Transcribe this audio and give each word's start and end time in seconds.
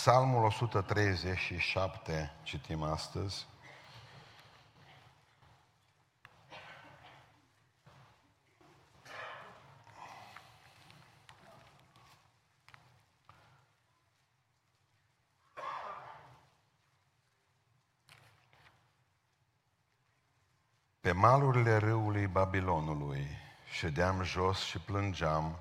Psalmul 0.00 0.44
137 0.44 2.32
citim 2.42 2.82
astăzi. 2.82 3.46
Pe 21.00 21.12
malurile 21.12 21.76
râului 21.76 22.26
Babilonului 22.26 23.26
ședeam 23.72 24.22
jos 24.22 24.58
și 24.58 24.78
plângeam 24.78 25.58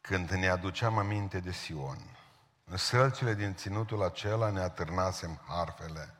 când 0.00 0.30
ne 0.30 0.48
aduceam 0.48 0.98
aminte 0.98 1.40
de 1.40 1.52
Sion. 1.52 2.15
În 2.70 2.76
sălcile 2.76 3.34
din 3.34 3.54
ținutul 3.54 4.02
acela 4.02 4.50
ne 4.50 4.60
atârnasem 4.60 5.40
harfele, 5.48 6.14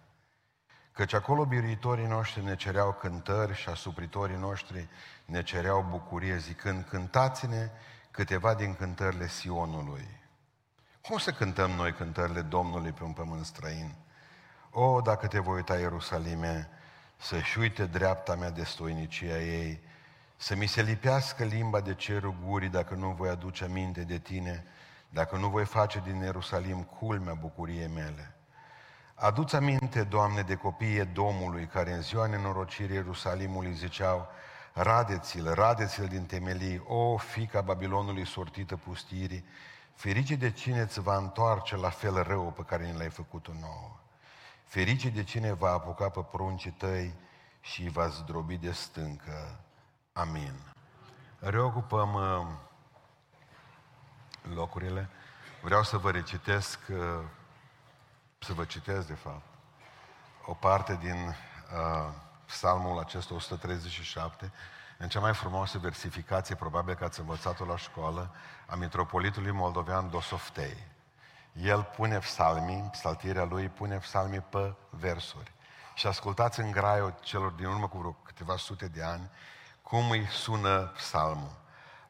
căci 0.93 1.13
acolo 1.13 1.45
biruitorii 1.45 2.07
noștri 2.07 2.45
ne 2.45 2.57
cereau 2.57 2.93
cântări 2.93 3.55
și 3.55 3.69
asupritorii 3.69 4.37
noștri 4.37 4.89
ne 5.25 5.43
cereau 5.43 5.87
bucurie, 5.91 6.37
zicând, 6.37 6.85
cântați-ne 6.89 7.71
câteva 8.11 8.55
din 8.55 8.75
cântările 8.75 9.29
Sionului. 9.29 10.21
Cum 11.01 11.19
să 11.19 11.31
cântăm 11.31 11.71
noi 11.71 11.93
cântările 11.93 12.41
Domnului 12.41 12.93
pe 12.93 13.05
un 13.05 13.13
pământ 13.13 13.45
străin? 13.47 13.95
O, 14.71 15.01
dacă 15.01 15.27
te 15.27 15.39
voi 15.39 15.55
uita, 15.55 15.79
Ierusalime, 15.79 16.69
să-și 17.17 17.59
uite 17.59 17.87
dreapta 17.87 18.35
mea 18.35 18.51
de 18.51 18.65
stoinicia 18.65 19.41
ei, 19.41 19.81
să 20.37 20.55
mi 20.55 20.67
se 20.67 20.83
lipească 20.83 21.45
limba 21.45 21.81
de 21.81 21.95
cerul 21.95 22.35
gurii 22.45 22.69
dacă 22.69 22.95
nu 22.95 23.11
voi 23.11 23.29
aduce 23.29 23.65
aminte 23.65 24.01
de 24.01 24.19
tine, 24.19 24.65
dacă 25.17 25.37
nu 25.37 25.49
voi 25.49 25.65
face 25.65 26.03
din 26.05 26.21
Ierusalim 26.21 26.83
culmea 26.83 27.35
bucuriei 27.35 27.89
mele. 27.89 28.37
Aduți 29.15 29.57
aminte, 29.57 30.03
Doamne, 30.03 30.43
de 30.43 30.55
copiii 30.55 31.05
Domului 31.05 31.67
care 31.67 31.93
în 31.93 32.03
ziua 32.03 32.27
nenorocirii 32.27 32.95
Ierusalimului 32.95 33.73
ziceau, 33.73 34.29
radeți-l, 34.73 35.55
radeți-l 35.55 36.07
din 36.07 36.27
temelii, 36.27 36.83
o, 36.87 37.17
fica 37.17 37.61
Babilonului 37.61 38.27
sortită 38.27 38.77
pustirii, 38.77 39.45
ferice 39.95 40.35
de 40.35 40.51
cine 40.51 40.81
îți 40.81 41.01
va 41.01 41.17
întoarce 41.17 41.77
la 41.77 41.91
fel 41.91 42.23
rău 42.23 42.53
pe 42.57 42.63
care 42.63 42.85
ne 42.91 42.97
l-ai 42.97 43.11
făcut 43.11 43.49
nouă. 43.61 44.01
Ferice 44.65 45.09
de 45.09 45.23
cine 45.23 45.53
va 45.53 45.71
apuca 45.71 46.09
pe 46.09 46.21
pruncii 46.31 46.71
tăi 46.71 47.15
și 47.61 47.83
îi 47.83 47.89
va 47.89 48.07
zdrobi 48.07 48.57
de 48.57 48.73
stâncă. 48.73 49.61
Amin. 50.13 50.55
Reocupăm 51.39 52.15
uh, 52.15 52.47
locurile. 54.55 55.09
Vreau 55.63 55.83
să 55.83 55.97
vă 55.97 56.11
recitesc, 56.11 56.79
uh, 56.91 56.99
să 58.39 58.53
vă 58.53 58.65
citesc 58.65 59.07
de 59.07 59.15
fapt, 59.15 59.47
o 60.47 60.55
parte 60.55 60.99
din 61.01 61.27
uh, 61.27 62.13
psalmul 62.47 62.99
acesta 62.99 63.35
137, 63.35 64.53
în 64.99 65.09
cea 65.09 65.21
mai 65.21 65.35
frumoasă 65.35 65.79
versificație, 65.79 66.55
probabil 66.55 66.95
că 66.95 67.05
ați 67.05 67.21
învățat-o 67.21 67.65
la 67.65 67.77
școală, 67.77 68.31
a 68.67 68.75
mitropolitului 68.75 69.51
moldovean 69.51 70.11
Dosoftei. 70.11 70.87
El 71.53 71.83
pune 71.83 72.19
psalmii, 72.19 72.89
psaltirea 72.93 73.45
lui, 73.45 73.69
pune 73.69 73.97
psalmii 73.97 74.41
pe 74.41 74.75
versuri. 74.91 75.53
Și 75.95 76.07
ascultați 76.07 76.61
în 76.61 76.71
graiul 76.71 77.15
celor 77.21 77.51
din 77.51 77.67
urmă 77.67 77.89
cu 77.89 77.99
vreo 77.99 78.17
câteva 78.23 78.57
sute 78.57 78.89
de 78.89 79.03
ani 79.03 79.31
cum 79.83 80.11
îi 80.11 80.27
sună 80.27 80.79
psalmul. 80.79 81.53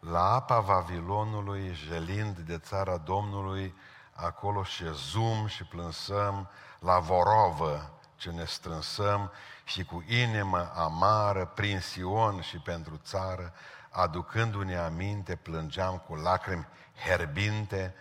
La 0.01 0.35
apa 0.35 0.61
Vavilonului, 0.61 1.73
jelind 1.75 2.39
de 2.39 2.59
țara 2.59 2.97
Domnului, 2.97 3.75
acolo 4.13 4.65
zum 4.93 5.47
și 5.47 5.65
plânsăm, 5.65 6.49
la 6.79 6.99
vorovă 6.99 7.91
ce 8.17 8.31
ne 8.31 8.45
strânsăm 8.45 9.33
și 9.65 9.85
cu 9.85 10.05
inimă 10.07 10.73
amară, 10.75 11.47
prin 11.55 11.81
Sion 11.81 12.41
și 12.41 12.59
pentru 12.59 13.01
țară, 13.05 13.53
aducându-ne 13.91 14.77
aminte, 14.77 15.37
plângeam 15.37 15.99
cu 15.99 16.15
lacrimi 16.15 16.67
herbinte 17.07 17.95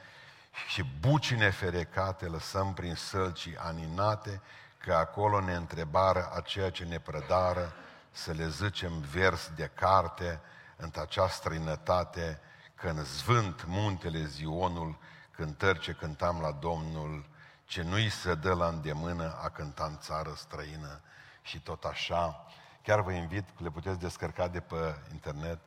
și 0.68 0.86
bucine 1.00 1.50
ferecate 1.50 2.26
lăsăm 2.26 2.74
prin 2.74 2.96
sălcii 2.96 3.58
aninate, 3.58 4.42
că 4.78 4.94
acolo 4.94 5.40
ne 5.40 5.54
întrebară 5.56 6.32
aceea 6.36 6.70
ce 6.70 6.84
ne 6.84 7.00
prădară, 7.00 7.74
să 8.12 8.32
le 8.32 8.50
zicem 8.50 9.00
vers 9.00 9.52
de 9.56 9.72
carte 9.74 10.42
în 10.76 10.92
acea 10.96 11.28
străinătate, 11.28 12.40
când 12.76 13.00
zvânt 13.00 13.66
muntele 13.66 14.26
Zionul, 14.26 14.98
cântări 15.32 15.80
ce 15.80 15.92
cântam 15.92 16.40
la 16.40 16.52
Domnul, 16.52 17.30
ce 17.66 17.82
nu-i 17.82 18.10
se 18.10 18.36
dă 18.36 18.54
la 18.54 18.68
îndemână 18.68 19.38
a 19.42 19.50
cânta 19.50 19.86
în 19.86 19.98
țară 20.00 20.34
străină 20.36 21.02
și 21.42 21.60
tot 21.60 21.84
așa. 21.84 22.46
Chiar 22.82 23.02
vă 23.02 23.12
invit, 23.12 23.60
le 23.60 23.70
puteți 23.70 24.00
descărca 24.00 24.48
de 24.48 24.60
pe 24.60 24.96
internet, 25.12 25.60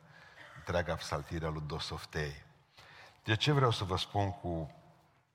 întreaga 0.57 0.95
psaltire 0.95 1.45
a 1.45 1.49
lui 1.49 1.63
Dosoftei. 1.65 2.43
De 3.23 3.35
ce 3.35 3.51
vreau 3.51 3.71
să 3.71 3.83
vă 3.83 3.97
spun 3.97 4.31
cu 4.31 4.75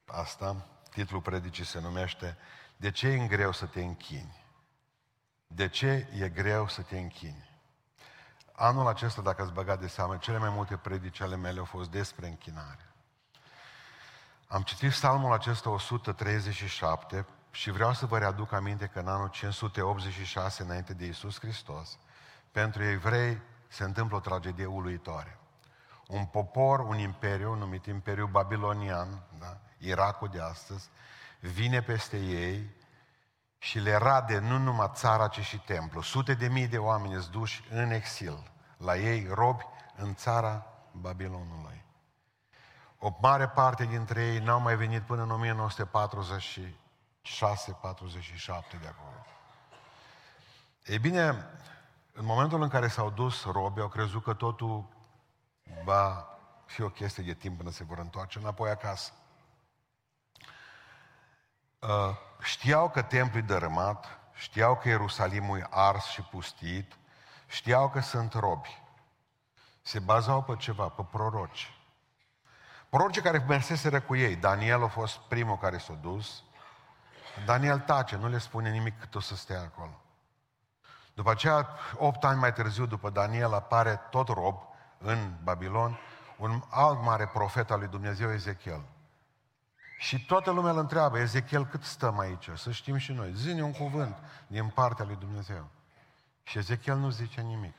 asta? 0.06 0.66
Titlul 0.90 1.20
predicii 1.20 1.64
se 1.64 1.80
numește 1.80 2.36
De 2.76 2.90
ce 2.90 3.06
e 3.06 3.20
în 3.20 3.26
greu 3.26 3.52
să 3.52 3.66
te 3.66 3.80
închini? 3.80 4.44
De 5.46 5.68
ce 5.68 6.08
e 6.18 6.28
greu 6.28 6.68
să 6.68 6.82
te 6.82 6.98
închini? 6.98 7.43
Anul 8.56 8.86
acesta, 8.86 9.22
dacă 9.22 9.42
ați 9.42 9.52
băgat 9.52 9.80
de 9.80 9.86
seamă, 9.86 10.16
cele 10.16 10.38
mai 10.38 10.48
multe 10.48 10.76
predici 10.76 11.20
ale 11.20 11.36
mele 11.36 11.58
au 11.58 11.64
fost 11.64 11.90
despre 11.90 12.26
închinare. 12.26 12.88
Am 14.48 14.62
citit 14.62 14.90
psalmul 14.90 15.32
acesta 15.32 15.70
137 15.70 17.26
și 17.50 17.70
vreau 17.70 17.92
să 17.92 18.06
vă 18.06 18.18
readuc 18.18 18.52
aminte 18.52 18.86
că 18.86 18.98
în 18.98 19.08
anul 19.08 19.28
586 19.28 20.62
înainte 20.62 20.94
de 20.94 21.04
Isus 21.04 21.38
Hristos, 21.38 21.98
pentru 22.50 22.82
evrei 22.82 23.40
se 23.68 23.84
întâmplă 23.84 24.16
o 24.16 24.20
tragedie 24.20 24.66
uluitoare. 24.66 25.38
Un 26.08 26.24
popor, 26.24 26.80
un 26.80 26.98
imperiu 26.98 27.54
numit 27.54 27.86
Imperiul 27.86 28.28
Babilonian, 28.28 29.22
da? 29.38 29.58
Irakul 29.78 30.28
de 30.28 30.40
astăzi, 30.40 30.88
vine 31.40 31.82
peste 31.82 32.16
ei 32.16 32.70
și 33.64 33.78
le 33.78 33.96
rade 33.96 34.38
nu 34.38 34.58
numai 34.58 34.90
țara, 34.94 35.28
ci 35.28 35.40
și 35.40 35.58
templu. 35.58 36.02
Sute 36.02 36.34
de 36.34 36.48
mii 36.48 36.66
de 36.66 36.78
oameni 36.78 37.14
îți 37.14 37.30
duși 37.30 37.64
în 37.70 37.90
exil, 37.90 38.50
la 38.76 38.96
ei 38.96 39.26
robi 39.30 39.64
în 39.96 40.14
țara 40.14 40.66
Babilonului. 40.90 41.84
O 42.98 43.10
mare 43.20 43.48
parte 43.48 43.84
dintre 43.84 44.24
ei 44.26 44.38
n-au 44.38 44.60
mai 44.60 44.76
venit 44.76 45.02
până 45.02 45.22
în 45.22 45.56
1946-47 45.56 45.86
de 48.80 48.86
acolo. 48.86 49.26
Ei 50.84 50.98
bine, 50.98 51.46
în 52.12 52.24
momentul 52.24 52.62
în 52.62 52.68
care 52.68 52.88
s-au 52.88 53.10
dus 53.10 53.44
robi, 53.44 53.80
au 53.80 53.88
crezut 53.88 54.22
că 54.22 54.34
totul 54.34 54.84
va 55.84 56.28
fi 56.64 56.82
o 56.82 56.88
chestie 56.88 57.22
de 57.22 57.34
timp 57.34 57.56
până 57.56 57.70
se 57.70 57.84
vor 57.84 57.98
întoarce 57.98 58.38
înapoi 58.38 58.70
acasă. 58.70 59.12
Uh, 61.88 62.16
știau 62.42 62.90
că 62.90 63.02
templul 63.02 63.42
e 63.42 63.46
dărâmat, 63.46 64.06
știau 64.34 64.76
că 64.76 64.88
Ierusalimul 64.88 65.58
e 65.58 65.66
ars 65.70 66.04
și 66.04 66.22
pustit, 66.22 66.92
știau 67.46 67.90
că 67.90 68.00
sunt 68.00 68.32
robi. 68.32 68.82
Se 69.82 69.98
bazau 69.98 70.42
pe 70.42 70.56
ceva, 70.56 70.88
pe 70.88 71.02
proroci. 71.10 71.78
Proroci 72.88 73.20
care 73.20 73.44
merseseră 73.48 74.00
cu 74.00 74.16
ei. 74.16 74.36
Daniel 74.36 74.82
a 74.82 74.88
fost 74.88 75.16
primul 75.16 75.58
care 75.58 75.78
s-a 75.78 75.92
dus. 75.92 76.42
Daniel 77.44 77.78
tace, 77.78 78.16
nu 78.16 78.28
le 78.28 78.38
spune 78.38 78.70
nimic 78.70 79.00
cât 79.00 79.14
o 79.14 79.20
să 79.20 79.36
stea 79.36 79.60
acolo. 79.60 80.00
După 81.14 81.30
aceea, 81.30 81.68
opt 81.96 82.24
ani 82.24 82.38
mai 82.38 82.52
târziu, 82.52 82.86
după 82.86 83.10
Daniel, 83.10 83.54
apare 83.54 84.00
tot 84.10 84.28
rob 84.28 84.62
în 84.98 85.32
Babilon, 85.42 85.98
un 86.36 86.62
alt 86.70 87.02
mare 87.02 87.26
profet 87.26 87.70
al 87.70 87.78
lui 87.78 87.88
Dumnezeu, 87.88 88.32
Ezechiel. 88.32 88.84
Și 89.98 90.24
toată 90.24 90.50
lumea 90.50 90.70
îl 90.70 90.78
întreabă, 90.78 91.18
Ezechiel, 91.18 91.66
cât 91.66 91.82
stăm 91.82 92.18
aici? 92.18 92.48
Să 92.54 92.70
știm 92.70 92.96
și 92.96 93.12
noi. 93.12 93.32
Zine 93.34 93.62
un 93.62 93.72
cuvânt 93.72 94.16
din 94.46 94.68
partea 94.68 95.04
lui 95.04 95.16
Dumnezeu. 95.16 95.68
Și 96.42 96.58
Ezechiel 96.58 96.96
nu 96.96 97.10
zice 97.10 97.40
nimic. 97.40 97.74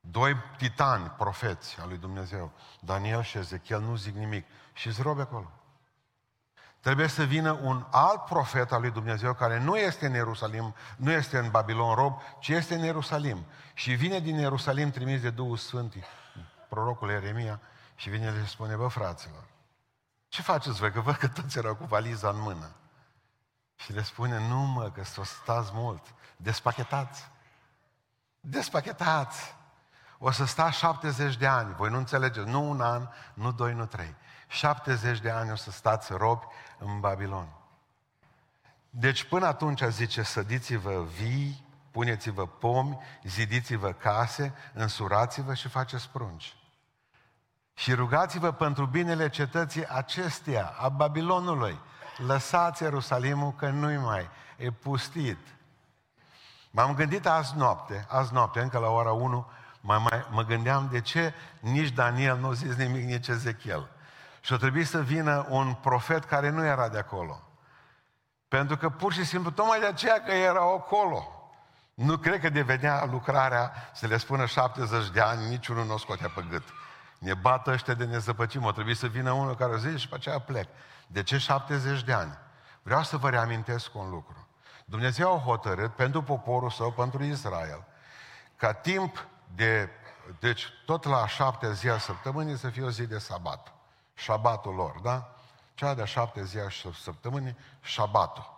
Doi 0.00 0.36
titani, 0.56 1.08
profeți 1.08 1.80
al 1.80 1.88
lui 1.88 1.98
Dumnezeu, 1.98 2.52
Daniel 2.80 3.22
și 3.22 3.38
Ezechiel, 3.38 3.80
nu 3.80 3.96
zic 3.96 4.14
nimic. 4.14 4.46
Și 4.72 4.86
îți 4.86 5.02
robe 5.02 5.22
acolo. 5.22 5.52
Trebuie 6.80 7.06
să 7.06 7.24
vină 7.24 7.52
un 7.62 7.86
alt 7.90 8.24
profet 8.24 8.72
al 8.72 8.80
lui 8.80 8.90
Dumnezeu 8.90 9.34
care 9.34 9.60
nu 9.60 9.76
este 9.76 10.06
în 10.06 10.12
Ierusalim, 10.12 10.74
nu 10.96 11.10
este 11.10 11.38
în 11.38 11.50
Babilon 11.50 11.94
rob, 11.94 12.20
ci 12.40 12.48
este 12.48 12.74
în 12.74 12.84
Ierusalim. 12.84 13.44
Și 13.74 13.94
vine 13.94 14.18
din 14.18 14.36
Ierusalim 14.36 14.90
trimis 14.90 15.20
de 15.20 15.30
Duhul 15.30 15.56
Sfânt, 15.56 15.94
prorocul 16.68 17.10
Ieremia, 17.10 17.60
și 17.94 18.10
vine 18.10 18.34
și 18.44 18.50
spune, 18.50 18.74
bă, 18.74 18.88
fraților, 18.88 19.44
ce 20.28 20.42
faceți 20.42 20.78
voi? 20.78 20.92
Că 20.92 21.00
văd 21.00 21.14
că 21.14 21.28
toți 21.28 21.58
erau 21.58 21.74
cu 21.74 21.84
valiza 21.84 22.28
în 22.28 22.40
mână. 22.40 22.70
Și 23.76 23.92
le 23.92 24.02
spune, 24.02 24.48
nu 24.48 24.58
mă, 24.58 24.90
că 24.90 25.04
să 25.04 25.22
stați 25.24 25.70
mult. 25.72 26.14
Despachetați. 26.36 27.28
Despachetați. 28.40 29.56
O 30.18 30.30
să 30.30 30.44
stați 30.44 30.78
70 30.78 31.36
de 31.36 31.46
ani. 31.46 31.74
Voi 31.74 31.90
nu 31.90 31.96
înțelegeți. 31.96 32.48
Nu 32.48 32.70
un 32.70 32.80
an, 32.80 33.08
nu 33.34 33.52
doi, 33.52 33.74
nu 33.74 33.86
trei. 33.86 34.14
70 34.48 35.20
de 35.20 35.30
ani 35.30 35.50
o 35.50 35.54
să 35.54 35.70
stați 35.70 36.12
robi 36.12 36.44
în 36.78 37.00
Babilon. 37.00 37.48
Deci 38.90 39.24
până 39.24 39.46
atunci 39.46 39.82
zice, 39.82 40.22
sădiți-vă 40.22 41.04
vii, 41.04 41.66
puneți-vă 41.90 42.46
pomi, 42.46 42.98
zidiți-vă 43.22 43.92
case, 43.92 44.54
însurați-vă 44.72 45.54
și 45.54 45.68
faceți 45.68 46.08
prunci. 46.08 46.56
Și 47.78 47.94
rugați-vă 47.94 48.52
pentru 48.52 48.86
binele 48.86 49.28
cetății 49.28 49.86
acesteia, 49.86 50.74
a 50.78 50.88
Babilonului. 50.88 51.80
Lăsați 52.16 52.82
Ierusalimul 52.82 53.52
că 53.52 53.68
nu-i 53.68 53.96
mai, 53.96 54.28
e 54.56 54.70
pustit. 54.70 55.38
M-am 56.70 56.94
gândit 56.94 57.26
azi 57.26 57.56
noapte, 57.56 58.06
azi 58.08 58.32
noapte, 58.32 58.60
încă 58.60 58.78
la 58.78 58.88
ora 58.88 59.12
1, 59.12 59.46
mă, 59.80 59.98
mai, 59.98 60.26
mă 60.30 60.44
gândeam 60.44 60.88
de 60.90 61.00
ce 61.00 61.34
nici 61.60 61.88
Daniel 61.88 62.38
nu 62.38 62.52
zis 62.52 62.74
nimic, 62.74 63.04
nici 63.04 63.28
Ezechiel. 63.28 63.88
Și 64.40 64.52
a 64.52 64.56
trebuit 64.56 64.86
să 64.86 65.02
vină 65.02 65.46
un 65.48 65.74
profet 65.74 66.24
care 66.24 66.50
nu 66.50 66.64
era 66.64 66.88
de 66.88 66.98
acolo. 66.98 67.42
Pentru 68.48 68.76
că 68.76 68.88
pur 68.88 69.12
și 69.12 69.24
simplu, 69.24 69.50
tocmai 69.50 69.80
de 69.80 69.86
aceea 69.86 70.22
că 70.22 70.32
era 70.32 70.60
acolo. 70.60 71.50
Nu 71.94 72.16
cred 72.16 72.40
că 72.40 72.48
devenea 72.48 73.04
lucrarea 73.04 73.72
să 73.94 74.06
le 74.06 74.16
spună 74.16 74.46
70 74.46 75.10
de 75.10 75.20
ani, 75.20 75.48
niciunul 75.48 75.84
nu 75.84 75.94
o 75.94 75.98
scotea 75.98 76.30
pe 76.34 76.44
gât. 76.50 76.62
Ne 77.18 77.34
bată 77.34 77.70
ăștia 77.70 77.94
de 77.94 78.04
nezăpăcim. 78.04 78.64
O 78.64 78.72
trebuie 78.72 78.94
să 78.94 79.06
vină 79.06 79.32
unul 79.32 79.56
care 79.56 79.72
o 79.72 79.76
zice 79.76 79.96
și 79.96 80.08
pe 80.08 80.14
aceea 80.14 80.38
plec. 80.38 80.68
De 81.06 81.22
ce 81.22 81.38
70 81.38 82.02
de 82.02 82.12
ani? 82.12 82.38
Vreau 82.82 83.02
să 83.02 83.16
vă 83.16 83.30
reamintesc 83.30 83.94
un 83.94 84.10
lucru. 84.10 84.48
Dumnezeu 84.84 85.34
a 85.34 85.38
hotărât 85.38 85.94
pentru 85.94 86.22
poporul 86.22 86.70
său, 86.70 86.92
pentru 86.92 87.24
Israel, 87.24 87.84
ca 88.56 88.72
timp 88.72 89.26
de, 89.54 89.90
deci 90.38 90.66
tot 90.86 91.04
la 91.04 91.26
șapte 91.26 91.72
zi 91.72 91.88
a 91.88 91.98
săptămânii 91.98 92.58
să 92.58 92.68
fie 92.68 92.82
o 92.82 92.90
zi 92.90 93.06
de 93.06 93.18
sabat. 93.18 93.72
Șabatul 94.14 94.74
lor, 94.74 95.00
da? 95.02 95.34
Cea 95.74 95.94
de 95.94 96.04
șapte 96.04 96.44
zi 96.44 96.58
a 96.58 96.68
săptămânii, 97.02 97.56
șabatul. 97.80 98.56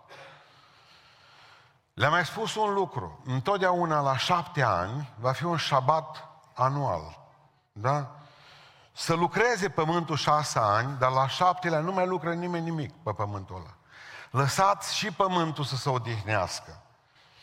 Le-am 1.93 2.11
mai 2.11 2.25
spus 2.25 2.55
un 2.55 2.73
lucru. 2.73 3.21
Întotdeauna 3.25 3.99
la 3.99 4.17
șapte 4.17 4.61
ani 4.61 5.13
va 5.19 5.31
fi 5.31 5.43
un 5.43 5.57
șabat 5.57 6.27
anual. 6.53 7.19
Da? 7.71 8.15
Să 8.93 9.13
lucreze 9.13 9.69
pământul 9.69 10.15
șase 10.15 10.59
ani, 10.59 10.97
dar 10.97 11.11
la 11.11 11.27
șaptele 11.27 11.79
nu 11.79 11.91
mai 11.91 12.07
lucră 12.07 12.33
nimeni 12.33 12.63
nimic 12.63 12.93
pe 13.03 13.11
pământul 13.11 13.55
ăla. 13.55 13.75
Lăsați 14.31 14.95
și 14.95 15.11
pământul 15.11 15.63
să 15.63 15.75
se 15.75 15.89
odihnească. 15.89 16.81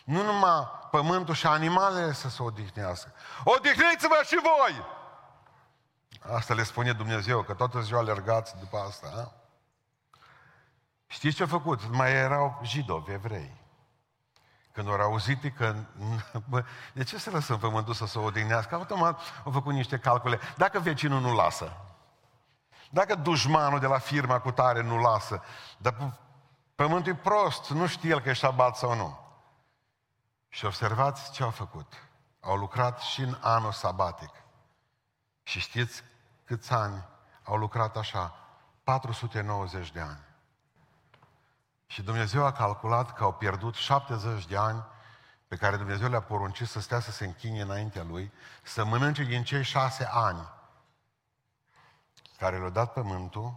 Nu 0.04 0.22
numai 0.22 0.68
pământul 0.90 1.34
și 1.34 1.46
animalele 1.46 2.12
să 2.12 2.28
se 2.28 2.42
odihnească. 2.42 3.12
Odihniți-vă 3.44 4.20
și 4.26 4.40
voi! 4.42 4.84
Asta 6.36 6.54
le 6.54 6.62
spune 6.62 6.92
Dumnezeu, 6.92 7.42
că 7.42 7.54
toată 7.54 7.80
ziua 7.80 8.00
alergați 8.00 8.56
după 8.58 8.78
asta. 8.88 9.12
A? 9.16 9.32
Știți 11.06 11.36
ce 11.36 11.42
a 11.42 11.46
făcut? 11.46 11.90
Mai 11.90 12.12
erau 12.12 12.60
jidovi, 12.62 13.12
evrei. 13.12 13.57
Când 14.78 14.90
au 14.90 15.00
auzit 15.00 15.56
că, 15.56 15.74
bă, 16.50 16.64
de 16.92 17.04
ce 17.04 17.18
să 17.18 17.30
lăsăm 17.30 17.58
pământul 17.58 17.94
să 17.94 18.06
se 18.06 18.18
odihnească? 18.18 18.74
Automat 18.74 19.20
au 19.44 19.52
făcut 19.52 19.72
niște 19.72 19.98
calcule. 19.98 20.40
Dacă 20.56 20.78
vecinul 20.78 21.20
nu 21.20 21.34
lasă, 21.34 21.76
dacă 22.90 23.14
dușmanul 23.14 23.78
de 23.78 23.86
la 23.86 23.98
firma 23.98 24.40
cu 24.40 24.50
tare 24.50 24.82
nu 24.82 24.98
lasă, 24.98 25.42
dar 25.78 26.18
pământul 26.74 27.12
e 27.12 27.16
prost, 27.16 27.70
nu 27.70 27.86
știe 27.86 28.10
el 28.10 28.20
că 28.20 28.28
e 28.28 28.32
șabat 28.32 28.76
sau 28.76 28.94
nu. 28.94 29.18
Și 30.48 30.64
observați 30.64 31.32
ce 31.32 31.42
au 31.42 31.50
făcut. 31.50 32.08
Au 32.40 32.56
lucrat 32.56 33.00
și 33.00 33.20
în 33.20 33.38
anul 33.40 33.72
sabatic. 33.72 34.30
Și 35.42 35.60
știți 35.60 36.02
câți 36.44 36.72
ani 36.72 37.04
au 37.42 37.56
lucrat 37.56 37.96
așa? 37.96 38.34
490 38.84 39.90
de 39.90 40.00
ani. 40.00 40.27
Și 41.88 42.02
Dumnezeu 42.02 42.44
a 42.44 42.52
calculat 42.52 43.12
că 43.14 43.24
au 43.24 43.32
pierdut 43.32 43.74
70 43.74 44.46
de 44.46 44.56
ani 44.56 44.84
pe 45.48 45.56
care 45.56 45.76
Dumnezeu 45.76 46.08
le-a 46.08 46.22
poruncit 46.22 46.68
să 46.68 46.80
stea 46.80 47.00
să 47.00 47.10
se 47.10 47.24
închine 47.24 47.60
înaintea 47.60 48.02
Lui, 48.02 48.32
să 48.62 48.84
mănânce 48.84 49.22
din 49.22 49.44
cei 49.44 49.62
șase 49.62 50.08
ani 50.10 50.48
care 52.38 52.58
le-a 52.58 52.68
dat 52.68 52.92
pământul 52.92 53.54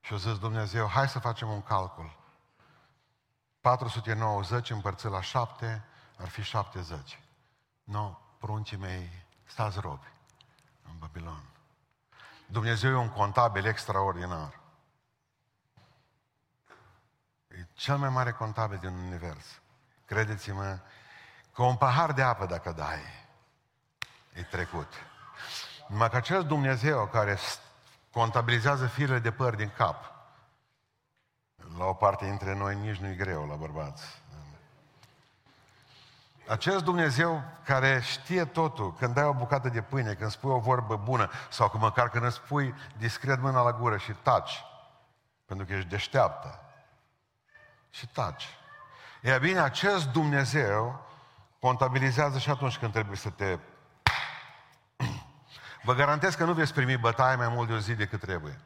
și 0.00 0.12
a 0.12 0.16
zis 0.16 0.38
Dumnezeu, 0.38 0.88
hai 0.88 1.08
să 1.08 1.18
facem 1.18 1.48
un 1.48 1.62
calcul. 1.62 2.18
490 3.60 4.70
împărțit 4.70 5.10
la 5.10 5.20
7 5.20 5.84
ar 6.16 6.28
fi 6.28 6.42
70. 6.42 7.20
Nu, 7.84 7.92
no, 7.92 8.18
pruncii 8.38 8.76
mei, 8.76 9.24
stați 9.44 9.80
robi 9.80 10.12
în 10.82 10.98
Babilon. 10.98 11.42
Dumnezeu 12.46 12.90
e 12.90 12.96
un 12.96 13.10
contabil 13.10 13.66
extraordinar. 13.66 14.60
E 17.48 17.66
cel 17.80 17.96
mai 17.96 18.08
mare 18.08 18.32
contabil 18.32 18.78
din 18.78 18.88
univers. 18.88 19.44
Credeți-mă 20.06 20.78
că 21.54 21.62
un 21.62 21.76
pahar 21.76 22.12
de 22.12 22.22
apă 22.22 22.46
dacă 22.46 22.72
dai, 22.72 22.98
e 24.32 24.42
trecut. 24.42 24.92
Numai 25.88 26.10
că 26.10 26.16
acel 26.16 26.44
Dumnezeu 26.44 27.06
care 27.06 27.38
contabilizează 28.12 28.86
firele 28.86 29.18
de 29.18 29.30
păr 29.30 29.54
din 29.54 29.72
cap, 29.76 30.12
la 31.78 31.84
o 31.84 31.94
parte 31.94 32.24
dintre 32.24 32.54
noi 32.54 32.74
nici 32.74 32.96
nu-i 32.96 33.16
greu 33.16 33.46
la 33.46 33.54
bărbați. 33.54 34.22
Acest 36.48 36.84
Dumnezeu 36.84 37.42
care 37.64 38.00
știe 38.00 38.44
totul, 38.44 38.94
când 38.94 39.14
dai 39.14 39.24
o 39.24 39.32
bucată 39.32 39.68
de 39.68 39.82
pâine, 39.82 40.14
când 40.14 40.30
spui 40.30 40.50
o 40.50 40.58
vorbă 40.58 40.96
bună, 40.96 41.30
sau 41.50 41.68
că 41.68 41.76
măcar 41.76 42.10
când 42.10 42.24
îți 42.24 42.36
spui 42.36 42.74
discret 42.96 43.40
mâna 43.40 43.62
la 43.62 43.72
gură 43.72 43.96
și 43.96 44.12
taci, 44.12 44.64
pentru 45.46 45.66
că 45.66 45.72
ești 45.72 45.88
deșteaptă, 45.88 46.69
și 47.90 48.06
taci. 48.06 48.48
E 49.20 49.38
bine, 49.38 49.58
acest 49.58 50.08
Dumnezeu 50.08 51.06
contabilizează 51.60 52.38
și 52.38 52.50
atunci 52.50 52.78
când 52.78 52.92
trebuie 52.92 53.16
să 53.16 53.30
te... 53.30 53.58
Vă 55.82 55.94
garantez 55.94 56.34
că 56.34 56.44
nu 56.44 56.52
veți 56.52 56.74
primi 56.74 56.96
bătaie 56.96 57.36
mai 57.36 57.48
mult 57.48 57.68
de 57.68 57.74
o 57.74 57.78
zi 57.78 57.94
decât 57.94 58.20
trebuie. 58.20 58.60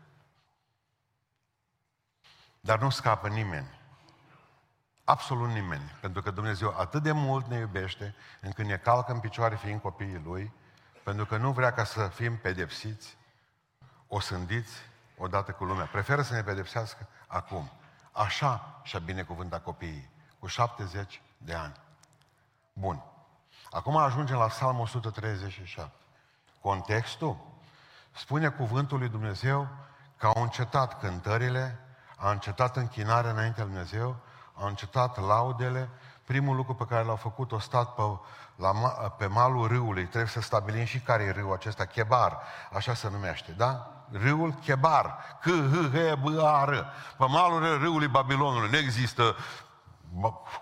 Dar 2.60 2.78
nu 2.80 2.90
scapă 2.90 3.28
nimeni. 3.28 3.82
Absolut 5.04 5.48
nimeni. 5.48 5.96
Pentru 6.00 6.22
că 6.22 6.30
Dumnezeu 6.30 6.78
atât 6.78 7.02
de 7.02 7.12
mult 7.12 7.46
ne 7.46 7.56
iubește, 7.56 8.14
încât 8.40 8.64
ne 8.64 8.76
calcă 8.76 9.12
în 9.12 9.20
picioare 9.20 9.56
fiind 9.56 9.80
copiii 9.80 10.22
Lui, 10.24 10.52
pentru 11.02 11.26
că 11.26 11.36
nu 11.36 11.52
vrea 11.52 11.72
ca 11.72 11.84
să 11.84 12.08
fim 12.08 12.36
pedepsiți, 12.36 13.16
osândiți 14.08 14.72
odată 15.16 15.52
cu 15.52 15.64
lumea. 15.64 15.84
Preferă 15.84 16.22
să 16.22 16.34
ne 16.34 16.42
pedepsească 16.42 17.08
acum. 17.26 17.70
Așa 18.16 18.80
și-a 18.82 18.98
binecuvântat 18.98 19.62
copiii, 19.62 20.10
cu 20.38 20.46
70 20.46 21.22
de 21.38 21.54
ani. 21.54 21.74
Bun. 22.72 23.02
Acum 23.70 23.96
ajungem 23.96 24.36
la 24.36 24.46
Psalmul 24.46 24.82
137. 24.82 25.92
Contextul 26.60 27.36
spune 28.10 28.48
cuvântul 28.48 28.98
lui 28.98 29.08
Dumnezeu 29.08 29.68
că 30.16 30.26
au 30.26 30.42
încetat 30.42 30.98
cântările, 30.98 31.78
a 32.16 32.30
încetat 32.30 32.76
închinarea 32.76 33.30
înaintea 33.30 33.64
lui 33.64 33.72
Dumnezeu, 33.72 34.16
au 34.54 34.66
încetat 34.66 35.20
laudele. 35.20 35.88
Primul 36.24 36.56
lucru 36.56 36.74
pe 36.74 36.84
care 36.88 37.04
l-au 37.04 37.16
făcut, 37.16 37.52
o 37.52 37.58
stat 37.58 37.94
pe, 37.94 38.02
la, 38.56 38.70
pe 39.18 39.26
malul 39.26 39.66
râului. 39.66 40.04
Trebuie 40.04 40.30
să 40.30 40.40
stabilim 40.40 40.84
și 40.84 41.00
care 41.00 41.22
e 41.22 41.30
râul 41.30 41.52
acesta, 41.52 41.84
Chebar, 41.84 42.38
așa 42.72 42.94
se 42.94 43.08
numește, 43.10 43.52
da? 43.52 43.94
râul 44.12 44.54
Chebar, 44.64 45.38
c 45.40 45.44
h 45.44 45.90
h 45.92 46.14
b 46.14 46.38
a 46.38 46.64
r 46.64 46.86
pe 47.16 47.24
malul 47.26 47.78
râului 47.78 48.08
Babilonului. 48.08 48.70
Nu 48.70 48.76
există 48.76 49.36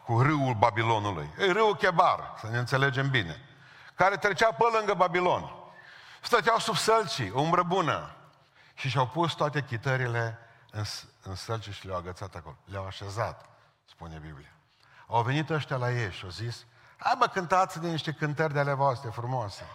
cu 0.04 0.20
râul 0.20 0.54
Babilonului. 0.54 1.30
E 1.38 1.52
râul 1.52 1.76
Chebar, 1.76 2.34
să 2.40 2.48
ne 2.48 2.58
înțelegem 2.58 3.10
bine. 3.10 3.40
Care 3.94 4.16
trecea 4.16 4.52
pe 4.52 4.64
lângă 4.76 4.94
Babilon. 4.94 5.54
Stăteau 6.20 6.58
sub 6.58 6.76
sălcii, 6.76 7.30
umbră 7.30 7.62
bună. 7.62 8.14
Și 8.74 8.88
și-au 8.88 9.06
pus 9.06 9.32
toate 9.32 9.62
chitările 9.62 10.38
în, 10.70 10.82
în 11.22 11.34
sălci 11.34 11.70
și 11.70 11.86
le-au 11.86 11.98
agățat 11.98 12.34
acolo. 12.34 12.56
Le-au 12.64 12.86
așezat, 12.86 13.44
spune 13.84 14.18
Biblia. 14.18 14.52
Au 15.12 15.22
venit 15.22 15.50
ăștia 15.50 15.76
la 15.76 15.92
ei 15.92 16.10
și 16.10 16.24
au 16.24 16.30
zis, 16.30 16.66
hai 16.96 17.14
bă, 17.18 17.26
cântați 17.26 17.80
de 17.80 17.90
niște 17.90 18.12
cântări 18.12 18.52
de 18.52 18.58
ale 18.58 18.72
voastre 18.72 19.10
frumoase. 19.10 19.66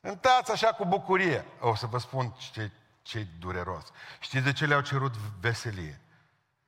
Cântați 0.00 0.50
așa 0.50 0.72
cu 0.72 0.84
bucurie. 0.84 1.44
O 1.60 1.74
să 1.74 1.86
vă 1.86 1.98
spun 1.98 2.34
ce, 2.52 2.70
ce 3.02 3.26
dureros. 3.38 3.92
Știți 4.20 4.44
de 4.44 4.52
ce 4.52 4.66
le-au 4.66 4.80
cerut 4.80 5.14
veselie? 5.16 6.00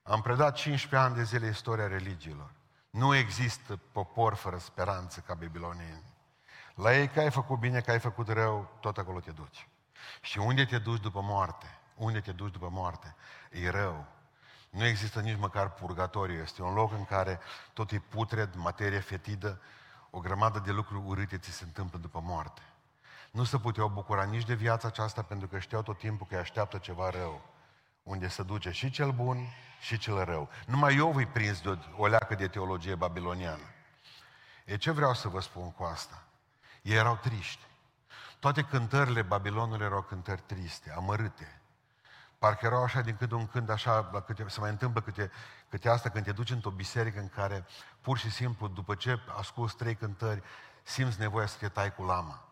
Am 0.03 0.21
predat 0.21 0.55
15 0.55 1.09
ani 1.09 1.15
de 1.15 1.23
zile 1.23 1.49
istoria 1.49 1.87
religiilor. 1.87 2.53
Nu 2.91 3.15
există 3.15 3.81
popor 3.93 4.35
fără 4.35 4.59
speranță 4.59 5.21
ca 5.21 5.35
babilonieni. 5.35 6.15
La 6.75 6.97
ei 6.97 7.09
că 7.09 7.21
ai 7.21 7.31
făcut 7.31 7.59
bine, 7.59 7.81
că 7.81 7.91
ai 7.91 8.01
făcut 8.01 8.29
rău, 8.29 8.71
tot 8.81 8.99
acolo 8.99 9.21
te 9.21 9.31
duci. 9.31 9.69
Și 10.21 10.39
unde 10.39 10.65
te 10.65 10.79
duci 10.79 11.01
după 11.01 11.21
moarte? 11.21 11.79
Unde 11.95 12.21
te 12.21 12.33
duci 12.33 12.53
după 12.53 12.69
moarte? 12.69 13.17
E 13.51 13.71
rău. 13.71 14.07
Nu 14.71 14.85
există 14.85 15.21
nici 15.21 15.39
măcar 15.39 15.73
purgatoriu. 15.73 16.41
Este 16.43 16.63
un 16.63 16.75
loc 16.75 16.93
în 16.93 17.05
care 17.05 17.41
tot 17.73 17.91
e 17.91 17.99
putred, 17.99 18.55
materie 18.55 19.01
fetidă, 19.01 19.61
o 20.11 20.19
grămadă 20.19 20.59
de 20.59 20.71
lucruri 20.71 21.03
urâte 21.07 21.39
ți 21.39 21.51
se 21.51 21.65
întâmplă 21.65 21.99
după 21.99 22.21
moarte. 22.21 22.63
nu 23.31 23.45
se 23.45 23.59
puteau 23.59 23.89
bucura 23.89 24.25
nici 24.25 24.45
de 24.45 24.55
viața 24.55 24.89
aceasta 24.89 25.23
pentru 25.23 25.49
că 25.49 25.59
știau 25.59 25.83
tot 25.83 25.99
timpul 25.99 26.27
că 26.27 26.35
îi 26.35 26.41
așteaptă 26.41 26.79
ceva 26.79 27.11
rău, 27.11 27.43
unde 28.03 28.29
se 28.29 28.43
duce 28.43 28.71
și 28.71 28.91
cel 28.91 29.11
bun 29.11 29.47
și 29.81 29.99
cel 29.99 30.25
rău. 30.25 30.49
Numai 30.67 30.97
eu 30.97 31.15
îi 31.15 31.27
prins 31.27 31.61
de 31.61 31.79
o 31.97 32.07
leacă 32.07 32.35
de 32.35 32.49
teologie 32.49 32.95
babiloniană. 32.95 33.75
E 34.65 34.77
ce 34.77 34.91
vreau 34.91 35.15
să 35.15 35.29
vă 35.29 35.41
spun 35.41 35.73
cu 35.73 35.83
asta? 35.83 36.23
Ei 36.83 36.97
erau 36.97 37.17
triști. 37.17 37.63
Toate 38.39 38.63
cântările 38.63 39.23
Babilonului 39.23 39.87
erau 39.87 40.03
cântări 40.03 40.43
triste, 40.47 40.93
amărâte. 40.97 41.60
Parcă 42.41 42.67
erau 42.67 42.83
așa 42.83 43.01
din 43.01 43.17
când 43.17 43.33
în 43.33 43.47
când, 43.47 43.71
așa, 43.71 44.09
la 44.13 44.21
câte, 44.21 44.45
se 44.49 44.61
mai 44.61 44.71
întâmplă 44.71 45.01
câte, 45.01 45.31
câte 45.69 45.89
asta 45.89 46.09
când 46.09 46.25
te 46.25 46.33
duci 46.33 46.51
într-o 46.51 46.71
biserică 46.71 47.21
în 47.21 47.29
care 47.29 47.67
pur 48.01 48.19
și 48.19 48.31
simplu, 48.31 48.69
după 48.69 48.95
ce 48.95 49.21
asculți 49.39 49.77
trei 49.77 49.95
cântări, 49.95 50.43
simți 50.83 51.21
nevoia 51.21 51.47
să 51.47 51.57
te 51.59 51.69
tai 51.69 51.95
cu 51.95 52.03
lama. 52.03 52.45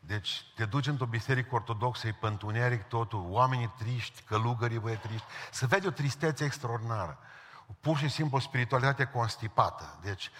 Deci 0.00 0.52
te 0.54 0.64
duci 0.64 0.86
într-o 0.86 1.06
biserică 1.06 1.54
ortodoxă, 1.54 2.06
e 2.06 2.12
pântuneric 2.12 2.82
totul, 2.82 3.24
oamenii 3.28 3.72
triști, 3.78 4.22
călugării 4.22 4.78
băie 4.78 4.96
triști, 4.96 5.26
să 5.50 5.66
vede 5.66 5.86
o 5.86 5.90
tristețe 5.90 6.44
extraordinară. 6.44 7.18
Pur 7.80 7.96
și 7.96 8.08
simplu 8.08 8.36
o 8.36 8.40
spiritualitate 8.40 9.04
constipată. 9.04 9.98
Deci 10.02 10.30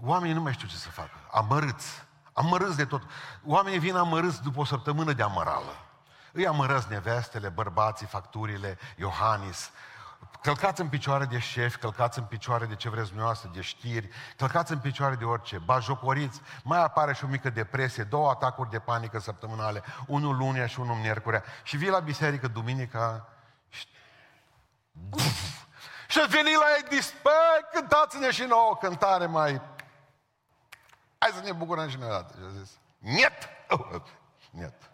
oamenii 0.00 0.34
nu 0.34 0.42
mai 0.42 0.52
știu 0.52 0.68
ce 0.68 0.76
să 0.76 0.88
facă. 0.88 1.28
Amărâți. 1.32 2.06
Amărâți 2.32 2.76
de 2.76 2.84
tot. 2.84 3.02
Oamenii 3.44 3.78
vin 3.78 3.96
amărâți 3.96 4.42
după 4.42 4.60
o 4.60 4.64
săptămână 4.64 5.12
de 5.12 5.22
amărală. 5.22 5.89
Îi 6.32 6.46
amărăți 6.46 6.90
nevestele, 6.90 7.48
bărbații, 7.48 8.06
facturile, 8.06 8.78
Iohannis, 8.96 9.70
Călcați 10.42 10.80
în 10.80 10.88
picioare 10.88 11.24
de 11.24 11.38
șef, 11.38 11.76
călcați 11.76 12.18
în 12.18 12.24
picioare 12.24 12.66
de 12.66 12.74
ce 12.74 12.88
vreți 12.88 13.06
dumneavoastră, 13.06 13.50
de 13.54 13.60
știri, 13.60 14.08
călcați 14.36 14.72
în 14.72 14.78
picioare 14.78 15.14
de 15.14 15.24
orice, 15.24 15.58
bajocoriți, 15.58 16.40
mai 16.62 16.82
apare 16.82 17.12
și 17.14 17.24
o 17.24 17.28
mică 17.28 17.50
depresie, 17.50 18.02
două 18.02 18.30
atacuri 18.30 18.70
de 18.70 18.78
panică 18.78 19.18
săptămânale, 19.18 19.82
unul 20.06 20.36
lunia 20.36 20.66
și 20.66 20.80
unul 20.80 20.94
miercurea, 20.94 21.44
și 21.62 21.76
vii 21.76 21.88
la 21.88 21.98
biserică 21.98 22.48
duminica 22.48 23.28
și... 23.68 23.86
Și 26.08 26.20
veni 26.28 26.54
la 26.54 26.64
ei, 26.76 26.88
dis, 26.88 27.14
băi, 27.22 27.68
cântați-ne 27.72 28.30
și 28.30 28.42
nouă 28.42 28.76
cântare 28.80 29.26
mai... 29.26 29.60
Hai 31.18 31.30
să 31.34 31.40
ne 31.44 31.52
bucurăm 31.52 31.88
și 31.88 31.96
noi 31.98 32.08
dată. 32.08 32.34
Și 32.38 32.44
a 32.46 32.58
zis, 32.58 32.78
niet! 32.98 33.48
Oh, 33.68 34.02
niet. 34.60 34.89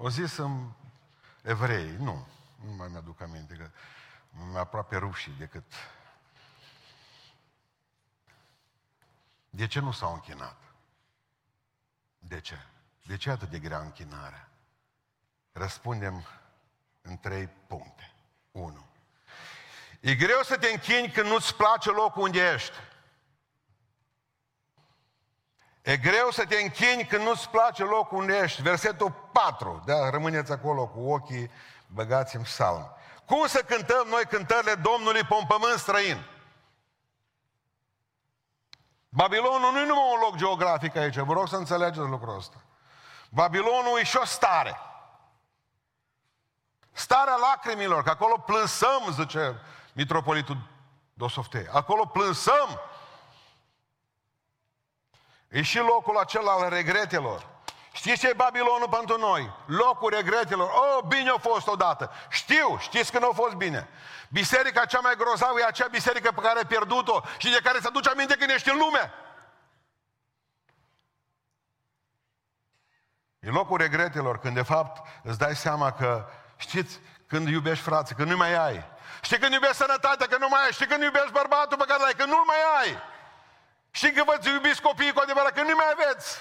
O 0.00 0.08
zis 0.08 0.36
în 0.36 0.72
evrei, 1.42 1.96
nu, 1.96 2.26
nu 2.64 2.72
mai 2.72 2.88
mi-aduc 2.88 3.20
aminte, 3.20 3.54
că 3.54 3.70
mi 4.30 4.56
aproape 4.56 4.96
rușii 4.96 5.32
decât... 5.38 5.64
De 9.50 9.66
ce 9.66 9.80
nu 9.80 9.92
s-au 9.92 10.12
închinat? 10.12 10.56
De 12.18 12.40
ce? 12.40 12.58
De 13.06 13.16
ce 13.16 13.30
atât 13.30 13.50
de 13.50 13.58
grea 13.58 13.78
închinarea? 13.78 14.48
Răspundem 15.52 16.26
în 17.02 17.18
trei 17.18 17.46
puncte. 17.46 18.12
1. 18.50 18.86
E 20.00 20.14
greu 20.14 20.42
să 20.42 20.56
te 20.56 20.68
închini 20.68 21.10
când 21.10 21.28
nu-ți 21.28 21.54
place 21.54 21.90
locul 21.90 22.22
unde 22.22 22.52
ești. 22.52 22.76
E 25.88 25.96
greu 25.96 26.30
să 26.30 26.44
te 26.44 26.56
închini 26.56 27.06
când 27.06 27.22
nu-ți 27.22 27.48
place 27.48 27.84
locul 27.84 28.18
unde 28.18 28.36
ești. 28.36 28.62
Versetul 28.62 29.30
4. 29.32 29.82
Da, 29.86 30.10
rămâneți 30.10 30.52
acolo 30.52 30.86
cu 30.86 31.00
ochii 31.00 31.50
băgați 31.86 32.36
în 32.36 32.42
psalm. 32.42 32.90
Cum 33.24 33.46
să 33.46 33.62
cântăm 33.66 34.06
noi 34.08 34.22
cântările 34.28 34.74
Domnului 34.74 35.24
pe 35.24 35.34
un 35.34 35.46
pământ 35.46 35.78
străin? 35.78 36.26
Babilonul 39.08 39.72
nu 39.72 39.78
e 39.78 39.86
numai 39.86 40.12
un 40.14 40.20
loc 40.20 40.36
geografic 40.36 40.96
aici, 40.96 41.16
vă 41.16 41.32
rog 41.32 41.48
să 41.48 41.56
înțelegeți 41.56 41.98
lucrul 41.98 42.36
ăsta. 42.36 42.56
Babilonul 43.30 43.98
e 43.98 44.04
și 44.04 44.16
o 44.16 44.24
stare. 44.24 44.76
Starea 46.92 47.36
lacrimilor, 47.36 48.02
că 48.02 48.10
acolo 48.10 48.36
plânsăm, 48.36 49.02
zice 49.10 49.60
mitropolitul 49.92 50.56
Dosoftei. 51.14 51.68
Acolo 51.72 52.04
plânsăm. 52.04 52.80
E 55.48 55.62
și 55.62 55.78
locul 55.78 56.16
acela 56.16 56.52
al 56.52 56.68
regretelor. 56.68 57.46
Știți 57.92 58.20
ce 58.20 58.28
e 58.28 58.32
Babilonul 58.32 58.88
pentru 58.90 59.18
noi? 59.18 59.54
Locul 59.66 60.10
regretelor. 60.10 60.70
Oh, 60.70 61.04
bine 61.06 61.30
a 61.30 61.38
fost 61.38 61.66
odată. 61.66 62.10
Știu, 62.28 62.78
știți 62.78 63.12
că 63.12 63.18
nu 63.18 63.28
a 63.28 63.32
fost 63.32 63.54
bine. 63.54 63.88
Biserica 64.28 64.84
cea 64.84 65.00
mai 65.00 65.16
grozavă 65.16 65.60
e 65.60 65.64
acea 65.64 65.86
biserică 65.86 66.32
pe 66.32 66.40
care 66.40 66.58
ai 66.58 66.66
pierdut-o 66.66 67.20
și 67.38 67.50
de 67.50 67.60
care 67.62 67.78
se 67.78 67.86
aduce 67.86 68.10
aminte 68.10 68.36
când 68.36 68.50
ești 68.50 68.70
în 68.70 68.78
lume. 68.78 69.12
E 73.38 73.50
locul 73.50 73.76
regretelor, 73.76 74.38
când 74.38 74.54
de 74.54 74.62
fapt 74.62 75.06
îți 75.22 75.38
dai 75.38 75.56
seama 75.56 75.92
că, 75.92 76.28
știți, 76.56 77.00
când 77.26 77.48
iubești 77.48 77.84
frații, 77.84 78.14
că 78.14 78.24
nu 78.24 78.36
mai 78.36 78.54
ai. 78.54 78.84
Știi 79.22 79.38
când 79.38 79.52
iubești 79.52 79.76
sănătatea, 79.76 80.26
că 80.26 80.36
nu 80.38 80.48
mai 80.48 80.64
ai. 80.64 80.72
Știi 80.72 80.86
când 80.86 81.02
iubești 81.02 81.32
bărbatul 81.32 81.78
pe 81.78 81.84
care 81.88 82.02
l-ai, 82.02 82.14
că 82.14 82.24
nu 82.24 82.42
mai 82.46 82.56
ai. 82.80 82.98
Știi 83.90 84.12
când 84.12 84.26
vă 84.26 84.48
iubiți 84.48 84.82
copiii 84.82 85.12
cu 85.12 85.20
adevărat, 85.20 85.52
că 85.52 85.62
nu 85.62 85.74
mai 85.74 85.86
aveți. 85.92 86.38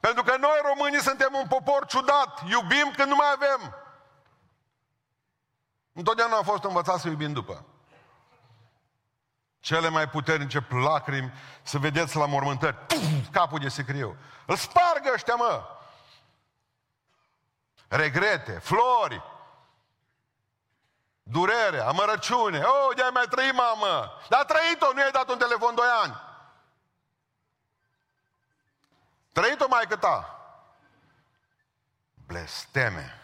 Pentru 0.00 0.22
că 0.22 0.36
noi 0.36 0.58
românii 0.62 1.00
suntem 1.00 1.34
un 1.34 1.46
popor 1.46 1.86
ciudat, 1.86 2.40
iubim 2.48 2.92
când 2.96 3.08
nu 3.08 3.14
mai 3.14 3.32
avem. 3.32 3.74
Întotdeauna 5.92 6.36
am 6.36 6.42
fost 6.42 6.64
învățat 6.64 6.98
să 6.98 7.08
iubim 7.08 7.32
după. 7.32 7.64
Cele 9.60 9.88
mai 9.88 10.08
puternice 10.08 10.66
lacrimi 10.70 11.32
să 11.62 11.78
vedeți 11.78 12.16
la 12.16 12.26
mormântări. 12.26 12.76
Puf, 12.76 13.28
capul 13.32 13.58
de 13.58 13.68
sicriu. 13.68 14.16
Îl 14.46 14.56
spargă 14.56 15.10
ăștia, 15.12 15.34
mă! 15.34 15.62
Regrete, 17.88 18.52
flori, 18.52 19.22
durere, 21.22 21.78
amărăciune. 21.80 22.62
Oh, 22.62 22.96
de-ai 22.96 23.10
mai 23.12 23.26
trăit, 23.30 23.54
mamă! 23.54 24.12
Dar 24.28 24.40
a 24.40 24.44
trăit-o, 24.44 24.92
nu 24.92 25.00
i-ai 25.00 25.10
dat 25.10 25.28
un 25.28 25.38
telefon 25.38 25.74
doi 25.74 25.88
ani. 26.02 26.14
Trăit-o 29.34 29.66
mai 29.68 29.86
ta. 30.00 30.38
Blesteme. 32.26 33.20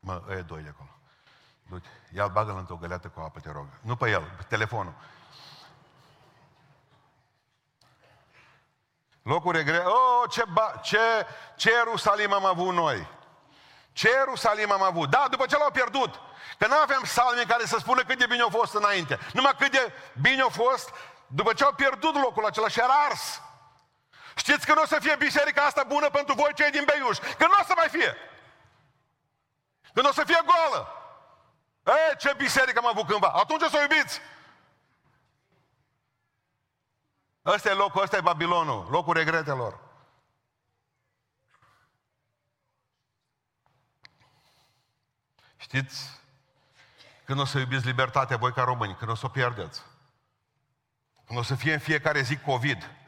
Mă, 0.00 0.22
e 0.30 0.34
doi 0.34 0.62
de 0.62 0.68
acolo. 0.68 0.88
Du-te, 1.68 1.88
ia-l 2.14 2.30
bagă-l 2.30 2.56
într-o 2.56 2.76
găleată 2.76 3.08
cu 3.08 3.20
apă, 3.20 3.40
te 3.40 3.50
rog. 3.50 3.66
Nu 3.80 3.96
pe 3.96 4.10
el, 4.10 4.22
pe 4.36 4.42
telefonul. 4.42 4.94
Locuri 9.22 9.64
grele. 9.64 9.84
Oh, 9.84 10.30
ce, 10.30 10.44
ba, 10.52 10.80
ce, 10.82 11.26
ce 11.56 11.70
Ierusalim 11.70 12.32
am 12.32 12.44
avut 12.44 12.74
noi. 12.74 13.08
Ce 13.92 14.08
Ierusalim 14.08 14.72
am 14.72 14.82
avut. 14.82 15.10
Da, 15.10 15.26
după 15.30 15.46
ce 15.46 15.56
l-au 15.56 15.70
pierdut. 15.70 16.20
Că 16.58 16.66
nu 16.66 16.74
aveam 16.82 17.04
salme 17.04 17.44
care 17.44 17.64
să 17.64 17.76
spună 17.78 18.02
cât 18.02 18.18
de 18.18 18.26
bine 18.26 18.42
au 18.42 18.48
fost 18.48 18.74
înainte. 18.74 19.18
Numai 19.32 19.54
cât 19.58 19.70
de 19.70 19.92
bine 20.20 20.40
au 20.40 20.48
fost 20.48 20.90
după 21.26 21.52
ce 21.52 21.64
au 21.64 21.72
pierdut 21.72 22.14
locul 22.14 22.46
acela 22.46 22.68
și 22.68 22.78
era 22.78 22.94
ars. 23.10 23.40
Știți 24.50 24.66
că 24.66 24.74
nu 24.74 24.82
o 24.82 24.86
să 24.86 24.98
fie 25.00 25.16
biserica 25.16 25.62
asta 25.62 25.82
bună 25.82 26.10
pentru 26.10 26.34
voi 26.34 26.54
cei 26.54 26.70
din 26.70 26.84
Beiuș. 26.84 27.18
Că 27.18 27.46
nu 27.46 27.52
o 27.60 27.64
să 27.64 27.72
mai 27.76 27.88
fie. 27.88 28.16
Că 29.94 30.00
nu 30.00 30.08
o 30.08 30.12
să 30.12 30.24
fie 30.24 30.40
goală. 30.44 30.88
E, 31.84 32.16
ce 32.16 32.34
biserică 32.36 32.78
am 32.78 32.86
avut 32.86 33.06
cândva. 33.06 33.28
Atunci 33.28 33.62
o 33.62 33.68
să 33.68 33.76
o 33.76 33.80
iubiți. 33.80 34.20
Ăsta 37.44 37.68
e 37.68 37.72
locul, 37.72 38.02
ăsta 38.02 38.16
e 38.16 38.20
Babilonul, 38.20 38.86
locul 38.90 39.14
regretelor. 39.14 39.80
Știți 45.56 46.20
când 47.24 47.40
o 47.40 47.44
să 47.44 47.58
iubiți 47.58 47.86
libertatea 47.86 48.36
voi 48.36 48.52
ca 48.52 48.62
români, 48.62 48.96
când 48.96 49.10
o 49.10 49.14
să 49.14 49.26
o 49.26 49.28
pierdeți. 49.28 49.82
Când 51.26 51.38
o 51.38 51.42
să 51.42 51.54
fie 51.54 51.72
în 51.72 51.78
fiecare 51.78 52.20
zi 52.20 52.38
COVID. 52.38 52.99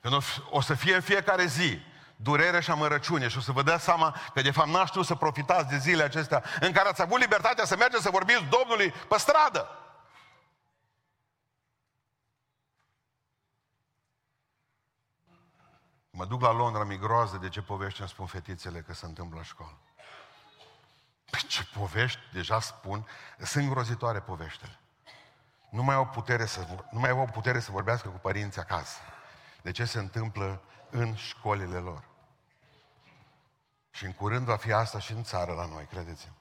Când 0.00 0.14
o 0.50 0.60
să 0.60 0.74
fie 0.74 0.94
în 0.94 1.00
fiecare 1.00 1.46
zi 1.46 1.80
durere 2.16 2.60
și 2.60 2.70
amărăciune 2.70 3.28
și 3.28 3.38
o 3.38 3.40
să 3.40 3.52
vă 3.52 3.62
dați 3.62 3.84
seama 3.84 4.16
că 4.34 4.42
de 4.42 4.50
fapt 4.50 4.68
n-ați 4.68 4.88
știut 4.88 5.06
să 5.06 5.14
profitați 5.14 5.68
de 5.68 5.78
zilele 5.78 6.02
acestea 6.02 6.44
în 6.60 6.72
care 6.72 6.88
ați 6.88 7.02
avut 7.02 7.20
libertatea 7.20 7.64
să 7.64 7.76
mergeți 7.76 8.02
să 8.02 8.10
vorbiți 8.10 8.44
Domnului 8.44 8.90
pe 8.90 9.18
stradă. 9.18 9.68
Mă 16.10 16.24
duc 16.24 16.40
la 16.40 16.52
Londra, 16.52 16.84
mi 16.84 16.98
groază 16.98 17.36
de 17.36 17.48
ce 17.48 17.62
povești 17.62 18.00
îmi 18.00 18.08
spun 18.08 18.26
fetițele 18.26 18.80
că 18.80 18.92
se 18.92 19.06
întâmplă 19.06 19.38
la 19.38 19.44
școală. 19.44 19.78
Păi 21.30 21.40
ce 21.48 21.66
povești, 21.78 22.20
deja 22.32 22.60
spun, 22.60 23.06
sunt 23.38 23.64
îngrozitoare 23.64 24.20
poveștile. 24.20 24.78
Nu 25.70 25.82
mai 25.82 25.94
au 25.94 26.06
putere 26.06 26.46
să, 26.46 26.66
nu 26.90 27.00
mai 27.00 27.10
au 27.10 27.28
putere 27.32 27.60
să 27.60 27.70
vorbească 27.70 28.08
cu 28.08 28.18
părinții 28.18 28.60
acasă 28.60 28.98
de 29.62 29.70
ce 29.70 29.84
se 29.84 29.98
întâmplă 29.98 30.62
în 30.90 31.14
școlile 31.14 31.78
lor. 31.78 32.08
Și 33.90 34.04
în 34.04 34.12
curând 34.12 34.46
va 34.46 34.56
fi 34.56 34.72
asta 34.72 34.98
și 34.98 35.12
în 35.12 35.22
țară 35.22 35.52
la 35.52 35.66
noi, 35.66 35.84
credeți-mă. 35.84 36.34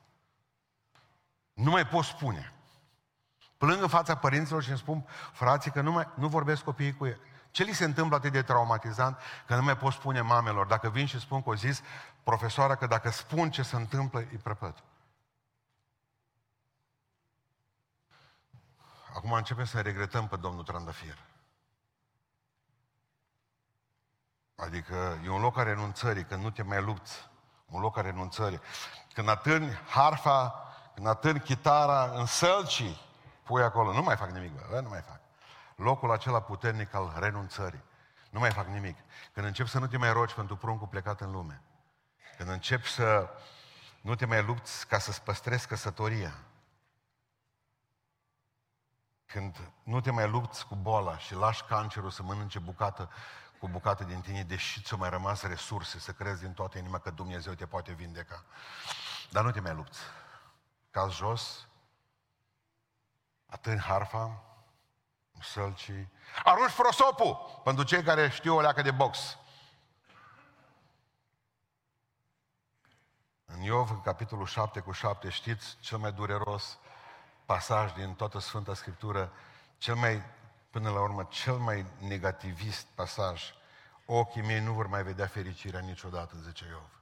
Nu 1.53 1.71
mai 1.71 1.87
pot 1.87 2.03
spune. 2.03 2.53
Plâng 3.57 3.81
în 3.81 3.87
fața 3.87 4.17
părinților 4.17 4.63
și 4.63 4.69
îmi 4.69 4.77
spun, 4.77 5.07
frații, 5.31 5.71
că 5.71 5.81
nu, 5.81 5.91
mai, 5.91 6.07
nu 6.15 6.27
vorbesc 6.27 6.63
copiii 6.63 6.95
cu 6.95 7.05
ei. 7.05 7.19
Ce 7.51 7.63
li 7.63 7.73
se 7.73 7.85
întâmplă 7.85 8.15
atât 8.15 8.31
de 8.31 8.41
traumatizant 8.41 9.17
că 9.47 9.55
nu 9.55 9.61
mai 9.61 9.77
pot 9.77 9.93
spune 9.93 10.21
mamelor? 10.21 10.67
Dacă 10.67 10.89
vin 10.89 11.05
și 11.05 11.19
spun 11.19 11.43
că 11.43 11.49
o 11.49 11.55
zis 11.55 11.81
profesoara 12.23 12.75
că 12.75 12.87
dacă 12.87 13.09
spun 13.09 13.51
ce 13.51 13.61
se 13.61 13.75
întâmplă, 13.75 14.19
îi 14.19 14.39
prăpăt. 14.43 14.83
Acum 19.15 19.31
începem 19.31 19.65
să 19.65 19.81
regretăm 19.81 20.27
pe 20.27 20.35
domnul 20.35 20.63
Trandafir. 20.63 21.17
Adică 24.59 25.19
e 25.23 25.29
un 25.29 25.41
loc 25.41 25.57
a 25.57 25.63
renunțării, 25.63 26.23
când 26.23 26.43
nu 26.43 26.49
te 26.49 26.63
mai 26.63 26.81
lupți. 26.81 27.29
Un 27.65 27.81
loc 27.81 27.97
a 27.97 28.01
renunțării. 28.01 28.61
Când 29.13 29.29
atârni 29.29 29.79
harfa, 29.87 30.63
când 30.93 31.07
atârni 31.07 31.39
chitara 31.39 32.11
în 32.15 32.25
sălcii, 32.25 33.01
pui 33.43 33.63
acolo, 33.63 33.93
nu 33.93 34.01
mai 34.01 34.15
fac 34.15 34.29
nimic, 34.29 34.69
bă, 34.69 34.79
nu 34.79 34.89
mai 34.89 35.01
fac. 35.01 35.19
Locul 35.75 36.11
acela 36.11 36.41
puternic 36.41 36.93
al 36.93 37.13
renunțării. 37.19 37.83
Nu 38.29 38.39
mai 38.39 38.51
fac 38.51 38.67
nimic. 38.67 38.97
Când 39.33 39.45
încep 39.45 39.67
să 39.67 39.79
nu 39.79 39.87
te 39.87 39.97
mai 39.97 40.13
rogi 40.13 40.33
pentru 40.33 40.55
pruncul 40.55 40.87
plecat 40.87 41.21
în 41.21 41.31
lume. 41.31 41.61
Când 42.37 42.49
încep 42.49 42.83
să 42.83 43.29
nu 44.01 44.15
te 44.15 44.25
mai 44.25 44.43
lupți 44.43 44.87
ca 44.87 44.99
să-ți 44.99 45.21
păstrezi 45.21 45.67
căsătoria. 45.67 46.33
Când 49.25 49.71
nu 49.83 50.01
te 50.01 50.11
mai 50.11 50.29
lupți 50.29 50.67
cu 50.67 50.75
boala 50.75 51.17
și 51.17 51.33
lași 51.35 51.63
cancerul 51.63 52.09
să 52.09 52.23
mănânce 52.23 52.59
bucată 52.59 53.09
cu 53.59 53.67
bucată 53.67 54.03
din 54.03 54.21
tine, 54.21 54.43
deși 54.43 54.81
ți-au 54.81 54.99
mai 54.99 55.09
rămas 55.09 55.41
resurse 55.41 55.99
să 55.99 56.11
crezi 56.11 56.41
din 56.41 56.53
toată 56.53 56.77
inima 56.77 56.99
că 56.99 57.09
Dumnezeu 57.09 57.53
te 57.53 57.65
poate 57.65 57.91
vindeca. 57.91 58.43
Dar 59.29 59.43
nu 59.43 59.51
te 59.51 59.59
mai 59.59 59.73
lupți. 59.73 59.99
Caz 60.91 61.13
jos, 61.13 61.67
atâni 63.45 63.79
harfa, 63.79 64.43
sălcii, 65.41 66.11
arunci 66.43 66.73
prosopul, 66.73 67.61
pentru 67.63 67.83
cei 67.83 68.03
care 68.03 68.29
știu 68.29 68.55
o 68.55 68.61
leacă 68.61 68.81
de 68.81 68.91
box. 68.91 69.37
În 73.45 73.61
Iov, 73.61 73.89
în 73.89 74.01
capitolul 74.01 74.45
7 74.45 74.79
cu 74.79 74.91
7, 74.91 75.29
știți 75.29 75.77
cel 75.79 75.97
mai 75.97 76.11
dureros 76.11 76.77
pasaj 77.45 77.93
din 77.93 78.13
toată 78.13 78.39
Sfânta 78.39 78.73
Scriptură, 78.73 79.31
cel 79.77 79.95
mai, 79.95 80.23
până 80.69 80.89
la 80.89 81.01
urmă, 81.01 81.23
cel 81.23 81.57
mai 81.57 81.85
negativist 81.99 82.85
pasaj. 82.85 83.53
Ochii 84.05 84.41
mei 84.41 84.59
nu 84.59 84.73
vor 84.73 84.87
mai 84.87 85.03
vedea 85.03 85.27
fericirea 85.27 85.79
niciodată, 85.79 86.35
zice 86.37 86.65
Iov. 86.65 87.01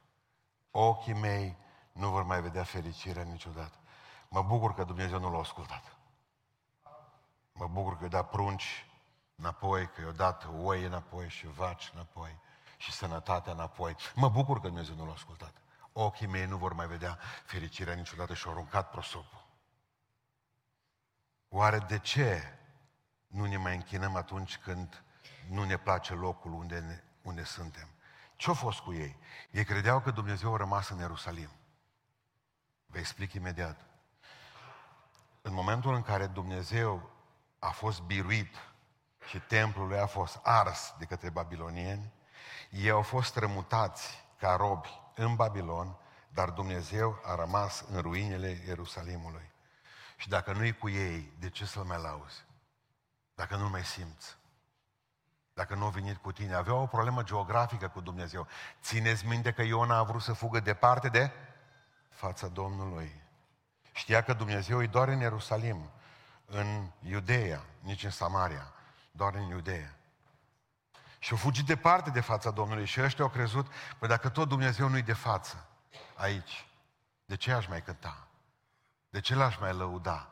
Ochii 0.71 1.13
mei 1.13 1.57
nu 1.91 2.09
vor 2.09 2.23
mai 2.23 2.41
vedea 2.41 2.63
fericirea 2.63 3.23
niciodată. 3.23 3.77
Mă 4.29 4.41
bucur 4.41 4.73
că 4.73 4.83
Dumnezeu 4.83 5.19
nu 5.19 5.31
l-a 5.31 5.39
ascultat. 5.39 5.95
Mă 7.51 7.67
bucur 7.67 7.97
că 7.97 8.03
i-a 8.03 8.09
dat 8.09 8.29
prunci 8.29 8.85
înapoi, 9.35 9.89
că 9.89 10.01
i-a 10.01 10.11
dat 10.11 10.47
oi 10.61 10.83
înapoi 10.83 11.29
și 11.29 11.47
vaci 11.47 11.91
înapoi 11.93 12.39
și 12.77 12.91
sănătatea 12.91 13.53
înapoi. 13.53 13.95
Mă 14.15 14.29
bucur 14.29 14.59
că 14.59 14.67
Dumnezeu 14.67 14.95
nu 14.95 15.05
l-a 15.05 15.13
ascultat. 15.13 15.53
Ochii 15.91 16.27
mei 16.27 16.45
nu 16.45 16.57
vor 16.57 16.73
mai 16.73 16.87
vedea 16.87 17.19
fericirea 17.45 17.93
niciodată 17.93 18.33
și 18.33 18.45
au 18.45 18.51
aruncat 18.51 18.89
prosopul. 18.89 19.45
Oare 21.49 21.77
de 21.77 21.99
ce 21.99 22.57
nu 23.27 23.45
ne 23.45 23.57
mai 23.57 23.75
închinăm 23.75 24.15
atunci 24.15 24.57
când 24.57 25.03
nu 25.49 25.63
ne 25.63 25.77
place 25.77 26.13
locul 26.13 26.53
unde, 26.53 26.79
ne, 26.79 27.03
unde 27.21 27.43
suntem? 27.43 27.87
Ce-a 28.35 28.53
fost 28.53 28.79
cu 28.79 28.93
ei? 28.93 29.17
Ei 29.51 29.65
credeau 29.65 29.99
că 29.99 30.11
Dumnezeu 30.11 30.53
a 30.53 30.57
rămas 30.57 30.89
în 30.89 30.97
Ierusalim. 30.97 31.49
Vă 32.85 32.97
explic 32.97 33.33
imediat. 33.33 33.79
În 35.41 35.53
momentul 35.53 35.93
în 35.93 36.01
care 36.01 36.27
Dumnezeu 36.27 37.09
a 37.59 37.69
fost 37.69 38.01
biruit 38.01 38.55
și 39.27 39.39
templul 39.39 39.87
lui 39.87 39.99
a 39.99 40.05
fost 40.05 40.39
ars 40.43 40.93
de 40.97 41.05
către 41.05 41.29
babilonieni, 41.29 42.11
ei 42.69 42.89
au 42.89 43.01
fost 43.01 43.35
rămutați 43.35 44.25
ca 44.39 44.55
robi 44.55 45.01
în 45.15 45.35
Babilon, 45.35 45.95
dar 46.29 46.49
Dumnezeu 46.49 47.21
a 47.23 47.35
rămas 47.35 47.85
în 47.91 48.01
ruinele 48.01 48.63
Ierusalimului. 48.65 49.51
Și 50.17 50.29
dacă 50.29 50.53
nu-i 50.53 50.77
cu 50.77 50.89
ei, 50.89 51.33
de 51.39 51.49
ce 51.49 51.65
să-L 51.65 51.83
mai 51.83 52.01
lauzi? 52.01 52.45
Dacă 53.37 53.55
nu 53.55 53.69
mai 53.69 53.85
simți. 53.85 54.37
Dacă 55.53 55.75
nu 55.75 55.85
a 55.85 55.89
venit 55.89 56.17
cu 56.17 56.31
tine. 56.31 56.53
Avea 56.53 56.73
o 56.73 56.85
problemă 56.85 57.23
geografică 57.23 57.87
cu 57.87 58.01
Dumnezeu. 58.01 58.47
Țineți 58.81 59.25
minte 59.25 59.51
că 59.51 59.61
Iona 59.61 59.97
a 59.97 60.03
vrut 60.03 60.21
să 60.21 60.33
fugă 60.33 60.59
departe 60.59 61.09
de 61.09 61.31
fața 62.09 62.47
Domnului. 62.47 63.21
Știa 63.91 64.23
că 64.23 64.33
Dumnezeu 64.33 64.83
e 64.83 64.87
doar 64.87 65.07
în 65.07 65.19
Ierusalim, 65.19 65.91
în 66.45 66.91
Iudeea, 66.99 67.63
nici 67.79 68.03
în 68.03 68.09
Samaria, 68.09 68.73
doar 69.11 69.33
în 69.33 69.47
Iudeea. 69.47 69.95
Și 71.19 71.31
au 71.31 71.37
fugit 71.37 71.65
departe 71.65 72.09
de 72.09 72.21
fața 72.21 72.51
Domnului 72.51 72.85
și 72.85 73.01
ăștia 73.01 73.23
au 73.23 73.29
crezut, 73.29 73.67
păi 73.99 74.07
dacă 74.07 74.29
tot 74.29 74.47
Dumnezeu 74.47 74.87
nu-i 74.87 75.01
de 75.01 75.13
față 75.13 75.65
aici, 76.15 76.65
de 77.25 77.35
ce 77.35 77.51
aș 77.51 77.67
mai 77.67 77.81
cânta? 77.81 78.27
De 79.09 79.19
ce 79.19 79.35
l-aș 79.35 79.57
mai 79.57 79.73
lăuda? 79.73 80.29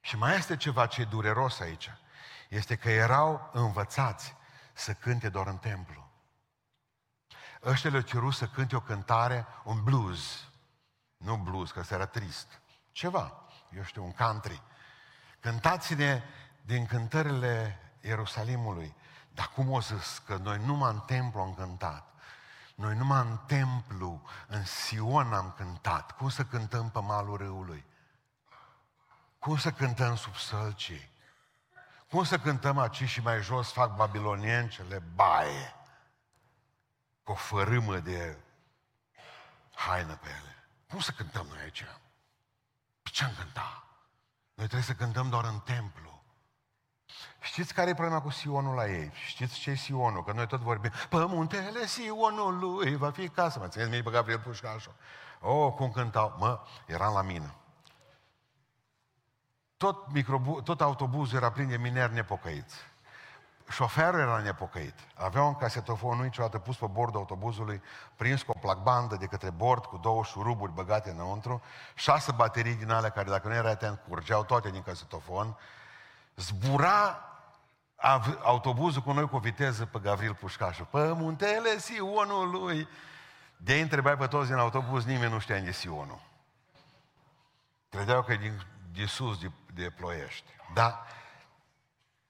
Și 0.00 0.16
mai 0.16 0.36
este 0.36 0.56
ceva 0.56 0.86
ce 0.86 1.00
e 1.00 1.04
dureros 1.04 1.60
aici. 1.60 1.90
Este 2.52 2.76
că 2.76 2.90
erau 2.90 3.50
învățați 3.52 4.34
să 4.72 4.92
cânte 4.92 5.28
doar 5.28 5.46
în 5.46 5.56
templu. 5.56 6.10
Ăștia 7.62 7.90
le-au 7.90 8.02
cerut 8.02 8.34
să 8.34 8.46
cânte 8.46 8.76
o 8.76 8.80
cântare, 8.80 9.46
un 9.64 9.82
blues. 9.82 10.48
Nu 11.16 11.36
blues, 11.36 11.70
că 11.70 11.82
era 11.90 12.06
trist. 12.06 12.60
Ceva, 12.90 13.42
eu 13.76 13.82
știu, 13.82 14.04
un 14.04 14.12
country. 14.12 14.62
Cântați-ne 15.40 16.22
din 16.62 16.86
cântările 16.86 17.78
Ierusalimului. 18.00 18.94
Dar 19.34 19.50
cum 19.54 19.70
o 19.70 19.80
zis 19.80 20.22
că 20.26 20.36
noi 20.36 20.58
numai 20.64 20.92
în 20.92 21.00
templu 21.00 21.40
am 21.40 21.54
cântat? 21.54 22.14
Noi 22.74 22.96
numai 22.96 23.20
în 23.20 23.38
templu, 23.46 24.22
în 24.46 24.64
Sion 24.64 25.32
am 25.32 25.54
cântat. 25.56 26.12
Cum 26.12 26.28
să 26.28 26.44
cântăm 26.44 26.90
pe 26.90 27.00
malul 27.00 27.36
râului? 27.36 27.84
Cum 29.38 29.56
să 29.56 29.70
cântăm 29.70 30.16
sub 30.16 30.34
sălcii? 30.34 31.11
Cum 32.12 32.24
să 32.24 32.38
cântăm 32.38 32.78
aici 32.78 33.04
și 33.04 33.20
mai 33.20 33.42
jos 33.42 33.72
fac 33.72 33.96
babiloniencele 33.96 35.02
baie? 35.14 35.74
Cu 37.22 37.32
o 37.32 37.34
fărâmă 37.34 37.96
de 37.96 38.38
haină 39.74 40.18
pe 40.22 40.28
ele. 40.28 40.66
Cum 40.88 41.00
să 41.00 41.10
cântăm 41.10 41.46
noi 41.46 41.58
aici? 41.62 41.84
Pe 43.02 43.10
ce 43.12 43.24
am 43.24 43.32
cântat? 43.38 43.82
Noi 44.54 44.66
trebuie 44.66 44.82
să 44.82 44.92
cântăm 44.92 45.28
doar 45.28 45.44
în 45.44 45.58
templu. 45.58 46.22
Știți 47.40 47.74
care 47.74 47.90
e 47.90 47.94
problema 47.94 48.22
cu 48.22 48.30
Sionul 48.30 48.74
la 48.74 48.86
ei? 48.86 49.12
Știți 49.26 49.58
ce 49.58 49.70
e 49.70 49.74
Sionul? 49.74 50.24
Că 50.24 50.32
noi 50.32 50.46
tot 50.46 50.60
vorbim, 50.60 50.90
pămuntele 51.08 51.86
Sionului 51.86 52.96
va 52.96 53.10
fi 53.10 53.28
casă. 53.28 53.58
Mă 53.58 53.68
țineți 53.68 53.90
mie 53.90 54.02
pe 54.02 54.10
Gabriel 54.10 54.40
Pușcașu? 54.40 54.94
Oh, 55.40 55.72
cum 55.72 55.90
cântau. 55.90 56.36
Mă, 56.38 56.60
eram 56.86 57.14
la 57.14 57.22
mine. 57.22 57.54
Tot, 59.82 60.12
microbu- 60.12 60.62
tot 60.64 60.80
autobuzul 60.80 61.36
era 61.36 61.50
plin 61.50 61.68
de 61.68 61.76
mineri 61.76 62.12
nepocăiți. 62.12 62.76
Șoferul 63.70 64.20
era 64.20 64.38
nepocăit. 64.38 64.94
Avea 65.14 65.42
un 65.42 65.54
casetofon 65.54 66.20
niciodată 66.20 66.58
pus 66.58 66.76
pe 66.76 66.86
bordul 66.86 67.18
autobuzului, 67.20 67.82
prins 68.16 68.42
cu 68.42 68.50
o 68.50 68.58
placbandă 68.60 69.16
de 69.16 69.26
către 69.26 69.50
bord, 69.50 69.84
cu 69.84 69.96
două 69.96 70.24
șuruburi 70.24 70.72
băgate 70.72 71.10
înăuntru, 71.10 71.62
șase 71.94 72.32
baterii 72.32 72.74
din 72.74 72.90
alea 72.90 73.10
care, 73.10 73.30
dacă 73.30 73.48
nu 73.48 73.54
era 73.54 73.68
atent, 73.68 74.00
curgeau 74.08 74.44
toate 74.44 74.70
din 74.70 74.82
casetofon. 74.82 75.56
Zbura 76.36 77.24
autobuzul 78.42 79.02
cu 79.02 79.12
noi 79.12 79.28
cu 79.28 79.36
o 79.36 79.38
viteză 79.38 79.86
pe 79.86 79.98
Gavril 79.98 80.34
Pușcașu. 80.34 80.84
Pe 80.84 81.12
muntele 81.12 81.78
Sionului. 81.78 82.88
De 83.56 83.74
ei 83.74 83.80
întrebai 83.80 84.16
pe 84.16 84.26
toți 84.26 84.48
din 84.48 84.58
autobuz, 84.58 85.04
nimeni 85.04 85.32
nu 85.32 85.38
știa 85.38 85.56
unde 85.56 85.72
Sionul. 85.72 86.20
Credeau 87.88 88.22
că 88.22 88.32
e 88.32 88.36
din, 88.36 88.62
de 88.92 89.04
sus, 89.06 89.38
de, 89.40 89.50
de 89.74 89.90
ploiești. 89.90 90.44
Dar 90.74 91.06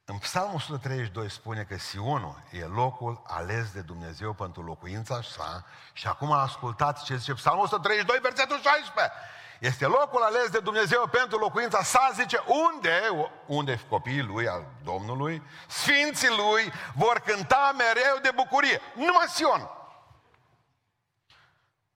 în 0.04 0.18
Psalmul 0.18 0.54
132 0.54 1.30
spune 1.30 1.62
că 1.62 1.76
Sionul 1.76 2.42
e 2.50 2.64
locul 2.64 3.22
ales 3.26 3.70
de 3.72 3.80
Dumnezeu 3.80 4.32
pentru 4.32 4.62
locuința 4.62 5.22
sa 5.22 5.64
și 5.92 6.06
acum 6.06 6.32
ascultați 6.32 7.04
ce 7.04 7.16
zice 7.16 7.34
Psalmul 7.34 7.64
132, 7.64 8.18
versetul 8.22 8.60
16. 8.60 9.12
Este 9.58 9.86
locul 9.86 10.22
ales 10.22 10.50
de 10.50 10.58
Dumnezeu 10.58 11.06
pentru 11.06 11.38
locuința 11.38 11.82
sa, 11.82 12.10
zice, 12.14 12.42
unde, 12.46 13.00
unde 13.46 13.80
copiii 13.88 14.22
lui, 14.22 14.48
al 14.48 14.66
Domnului, 14.84 15.42
sfinții 15.68 16.36
lui, 16.36 16.72
vor 16.94 17.18
cânta 17.18 17.74
mereu 17.76 18.18
de 18.22 18.30
bucurie. 18.34 18.80
Numai 18.94 19.26
Sion. 19.28 19.70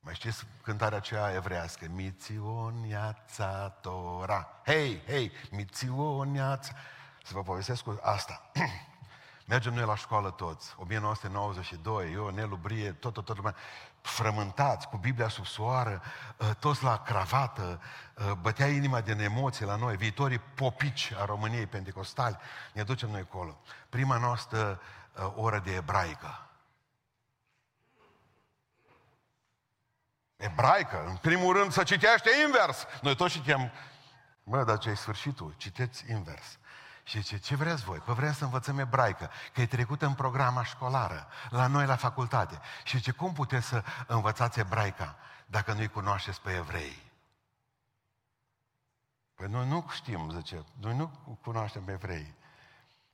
Mai 0.01 0.15
știți 0.15 0.47
cântarea 0.67 0.99
aceea 0.99 1.33
evrească? 1.35 1.87
Miționiața 1.95 3.69
Tora. 3.81 4.49
Hei, 4.65 5.03
hei, 5.07 5.33
miționiața. 5.51 6.73
Să 7.25 7.33
vă 7.35 7.43
povestesc 7.43 7.83
cu 7.83 8.01
asta. 8.03 8.51
Mergem 9.49 9.75
noi 9.75 9.85
la 9.85 9.97
școală 9.97 10.31
toți, 10.31 10.75
1992, 10.79 12.13
eu, 12.13 12.29
Nelu 12.29 12.57
Brie, 12.57 12.93
tot, 12.93 13.13
tot, 13.13 13.25
tot 13.25 13.37
lumea, 13.37 13.55
frământați, 14.01 14.89
cu 14.89 14.97
Biblia 14.97 15.29
sub 15.29 15.47
soară, 15.47 16.03
ă, 16.41 16.53
toți 16.55 16.85
la 16.85 17.03
cravată, 17.03 17.81
ă, 18.31 18.35
bătea 18.35 18.67
inima 18.67 19.01
din 19.01 19.21
emoții 19.21 19.65
la 19.65 19.77
noi, 19.77 19.97
viitorii 19.97 20.39
popici 20.39 21.13
a 21.21 21.25
României 21.25 21.67
pentecostali, 21.67 22.37
ne 22.73 22.83
ducem 22.83 23.11
noi 23.11 23.21
acolo. 23.21 23.61
Prima 23.89 24.17
noastră 24.17 24.81
ă, 25.19 25.33
oră 25.37 25.59
de 25.65 25.75
ebraică. 25.75 26.46
Ebraică, 30.37 31.05
în 31.07 31.17
primul 31.17 31.57
rând 31.57 31.73
să 31.73 31.83
citește 31.83 32.31
invers. 32.47 32.87
Noi 33.03 33.17
toți 33.17 33.33
citim, 33.33 33.71
mă, 34.43 34.65
dar 34.65 34.79
ce 34.79 34.89
ai 34.89 34.97
sfârșitul? 34.97 35.55
Citeți 35.57 36.11
invers. 36.11 36.59
Și 37.03 37.21
zice, 37.21 37.39
ce 37.39 37.57
vreți 37.57 37.85
voi? 37.85 37.99
Păi 37.99 38.15
vreau 38.15 38.33
să 38.33 38.45
învățăm 38.45 38.79
ebraică, 38.79 39.31
că 39.53 39.61
e 39.61 39.67
trecută 39.67 40.07
în 40.07 40.15
programa 40.15 40.65
școlară, 40.65 41.29
la 41.51 41.67
noi 41.67 41.87
la 41.87 41.97
facultate. 41.97 42.61
Și 42.85 42.97
zice, 42.97 43.11
cum 43.11 43.33
puteți 43.33 43.67
să 43.67 43.85
învățați 44.07 44.59
ebraica 44.59 45.17
dacă 45.47 45.73
nu-i 45.73 45.89
cunoașteți 45.89 46.41
pe 46.41 46.55
evrei? 46.55 47.03
Păi 49.35 49.49
noi 49.49 49.67
nu 49.69 49.87
știm, 49.93 50.31
zice, 50.37 50.65
noi 50.81 50.97
nu 50.97 51.39
cunoaștem 51.43 51.85
pe 51.85 51.93
evrei. 51.93 52.35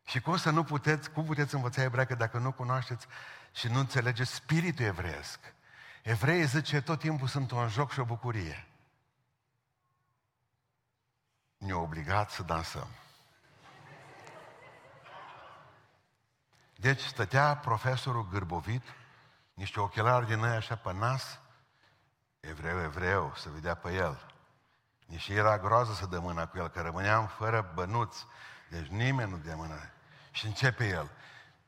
Și 0.04 0.20
cum 0.20 0.37
să 0.37 0.50
nu 0.50 0.64
puteți, 0.64 1.11
cum 1.11 1.24
puteți 1.24 1.54
învăța 1.54 1.82
ebraică 1.82 2.14
dacă 2.14 2.38
nu 2.38 2.52
cunoașteți 2.52 3.06
și 3.52 3.68
nu 3.68 3.78
înțelegeți 3.78 4.35
spiritul 4.35 4.85
evreiesc? 4.85 5.54
Evreii, 6.03 6.47
zice, 6.47 6.81
tot 6.81 6.99
timpul 6.99 7.29
sunt 7.29 7.51
un 7.51 7.69
joc 7.69 7.93
și 7.93 8.01
o 8.01 8.05
bucurie. 8.05 8.67
Ne-au 11.57 11.83
obligat 11.83 12.31
să 12.31 12.43
dansăm. 12.43 12.88
Deci 16.77 17.01
stătea 17.01 17.57
profesorul 17.57 18.29
gârbovit, 18.29 18.83
niște 19.55 19.81
ochelari 19.81 20.27
din 20.27 20.45
aia 20.45 20.57
așa 20.57 20.77
pe 20.77 20.93
nas, 20.93 21.41
evreu, 22.41 22.81
evreu, 22.81 23.33
să 23.37 23.49
vedea 23.49 23.75
pe 23.75 23.93
el. 23.93 24.27
Nici 25.07 25.29
era 25.29 25.59
groază 25.59 25.93
să 25.93 26.07
dă 26.07 26.19
mâna 26.19 26.47
cu 26.47 26.59
el, 26.59 26.69
că 26.69 26.81
rămâneam 26.81 27.27
fără 27.27 27.71
bănuți, 27.75 28.27
deci 28.71 28.87
nimeni 28.87 29.31
nu 29.31 29.37
dă 29.37 29.55
mâna. 29.55 29.91
Și 30.31 30.47
începe 30.47 30.88
el, 30.88 31.11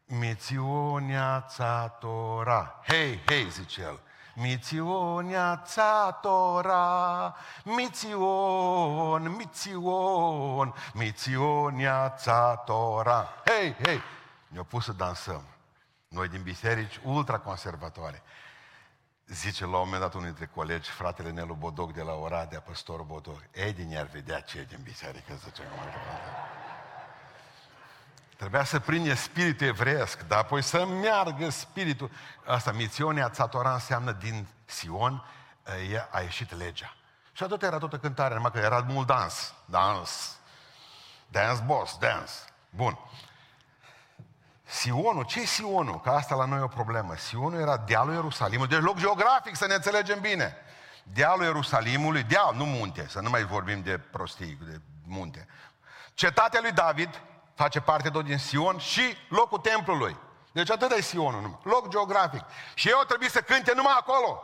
Miționia 0.05 1.41
ța 1.41 1.89
Tora. 1.89 2.81
Hei, 2.87 3.23
hei, 3.27 3.51
zice 3.51 3.81
el. 3.81 4.01
Miționia 4.35 5.63
ța 5.67 6.19
Tora, 6.23 7.37
mițion, 7.65 9.37
mițion, 9.37 10.75
miționia 10.93 12.09
ța 12.11 12.57
Tora. 12.57 13.29
Hei, 13.45 13.77
hei, 13.83 14.01
ne-au 14.49 14.65
pus 14.65 14.85
să 14.85 14.93
dansăm. 14.93 15.43
Noi 16.09 16.29
din 16.29 16.43
biserici 16.43 17.01
ultraconservatoare. 17.03 18.23
Zice 19.27 19.67
la 19.67 19.77
un 19.77 19.83
moment 19.85 20.01
dat 20.01 20.15
unul 20.15 20.27
dintre 20.27 20.47
colegi, 20.47 20.91
fratele 20.91 21.31
Nelu 21.31 21.55
Bodoc 21.55 21.93
de 21.93 22.03
la 22.03 22.13
Oradea, 22.13 22.61
păstor 22.61 23.03
Bodoc, 23.03 23.43
Edi 23.51 23.97
ar 23.97 24.07
vedea 24.07 24.41
ce 24.41 24.67
din 24.69 24.81
biserică, 24.83 25.35
zice 25.45 25.63
mai 25.77 25.87
Trebuia 28.45 28.65
să 28.65 28.81
prinde 28.81 29.15
spiritul 29.15 29.67
evreiesc, 29.67 30.23
dar 30.23 30.39
apoi 30.39 30.63
să 30.63 30.87
meargă 30.87 31.51
spiritul. 31.51 32.11
Asta, 32.47 32.73
miționia 32.73 33.31
țatora 33.31 33.73
înseamnă 33.73 34.13
din 34.13 34.47
Sion 34.65 35.25
a 36.11 36.21
ieșit 36.21 36.57
legea. 36.57 36.95
Și 37.33 37.43
atât 37.43 37.63
era 37.63 37.79
toată 37.79 37.99
cântarea, 37.99 38.37
numai 38.37 38.51
că 38.51 38.59
era 38.59 38.85
mult 38.89 39.07
dans. 39.07 39.55
Dans. 39.65 40.37
Dance, 41.29 41.63
boss, 41.67 41.97
dance. 41.99 42.33
Bun. 42.71 42.99
Sionul, 44.65 45.25
ce 45.25 45.41
e 45.41 45.45
Sionul? 45.45 46.01
Că 46.01 46.11
asta 46.11 46.35
la 46.35 46.45
noi 46.45 46.59
e 46.59 46.63
o 46.63 46.69
problemă. 46.69 47.15
Sionul 47.17 47.61
era 47.61 47.77
dealul 47.77 48.15
Ierusalimului, 48.15 48.71
deci 48.71 48.85
loc 48.85 48.99
geografic, 48.99 49.57
să 49.57 49.67
ne 49.67 49.75
înțelegem 49.75 50.21
bine. 50.21 50.57
Dealul 51.03 51.45
Ierusalimului, 51.45 52.23
deal, 52.23 52.55
nu 52.55 52.65
munte, 52.65 53.07
să 53.09 53.21
nu 53.21 53.31
mai 53.31 53.45
vorbim 53.45 53.83
de 53.83 53.99
prostii, 53.99 54.59
de 54.61 54.81
munte. 55.07 55.49
Cetatea 56.15 56.61
lui 56.61 56.73
David 56.73 57.21
face 57.55 57.81
parte 57.81 58.11
tot 58.11 58.25
din 58.25 58.39
Sion 58.39 58.79
și 58.79 59.17
locul 59.29 59.59
templului. 59.59 60.17
Deci 60.53 60.71
atât 60.71 60.91
e 60.91 61.01
Sionul 61.01 61.41
numai. 61.41 61.59
Loc 61.63 61.89
geografic. 61.89 62.45
Și 62.75 62.89
eu 62.89 63.03
trebuie 63.07 63.29
să 63.29 63.41
cânte 63.41 63.73
numai 63.75 63.95
acolo. 63.97 64.43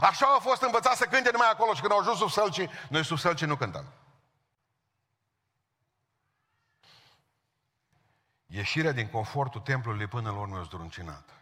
Așa 0.00 0.26
au 0.26 0.38
fost 0.38 0.62
învățați 0.62 0.98
să 0.98 1.04
cânte 1.04 1.30
numai 1.32 1.50
acolo 1.50 1.74
și 1.74 1.80
când 1.80 1.92
au 1.92 1.98
ajuns 1.98 2.18
sub 2.18 2.30
sălci, 2.30 2.68
noi 2.88 3.04
sub 3.04 3.18
sălci 3.18 3.44
nu 3.44 3.56
cântăm. 3.56 3.84
Ieșirea 8.46 8.92
din 8.92 9.08
confortul 9.08 9.60
templului 9.60 10.06
până 10.06 10.30
la 10.30 10.38
urmă 10.38 10.58
e 10.58 10.62
zdruncinată. 10.62 11.32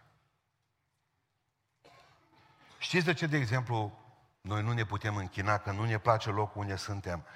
Știți 2.79 3.05
de 3.05 3.13
ce, 3.13 3.27
de 3.27 3.37
exemplu, 3.37 3.99
noi 4.41 4.63
nu 4.63 4.73
ne 4.73 4.85
putem 4.85 5.17
închina, 5.17 5.59
că 5.59 5.71
nu 5.71 5.85
ne 5.85 5.99
place 5.99 6.31
locul 6.31 6.61
unde 6.61 6.77
suntem? 6.77 7.27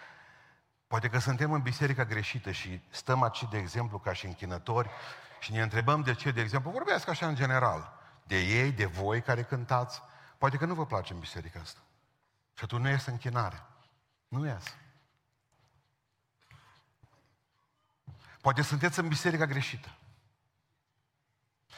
Poate 0.87 1.09
că 1.09 1.19
suntem 1.19 1.53
în 1.53 1.61
biserica 1.61 2.05
greșită 2.05 2.51
și 2.51 2.81
stăm 2.91 3.23
aici, 3.23 3.49
de 3.51 3.59
exemplu, 3.59 3.99
ca 3.99 4.13
și 4.13 4.27
închinători 4.27 4.91
și 5.41 5.53
ne 5.53 5.63
întrebăm 5.63 6.03
de 6.03 6.15
ce, 6.15 6.31
de 6.31 6.41
exemplu, 6.41 6.71
vorbesc 6.71 7.09
așa 7.09 7.27
în 7.27 7.35
general, 7.35 7.93
de 8.23 8.39
ei, 8.39 8.73
de 8.73 8.85
voi 8.85 9.23
care 9.23 9.43
cântați, 9.43 10.03
poate 10.39 10.57
că 10.57 10.65
nu 10.65 10.75
vă 10.75 10.87
place 10.87 11.13
în 11.13 11.19
biserica 11.19 11.61
asta. 11.61 11.81
Și 12.55 12.65
atunci 12.65 12.83
nu 12.83 12.89
este 12.89 13.11
închinare. 13.11 13.63
Nu 14.29 14.47
iasă. 14.47 14.71
Poate 18.41 18.63
sunteți 18.63 18.99
în 18.99 19.09
biserica 19.09 19.47
greșită. 19.47 19.97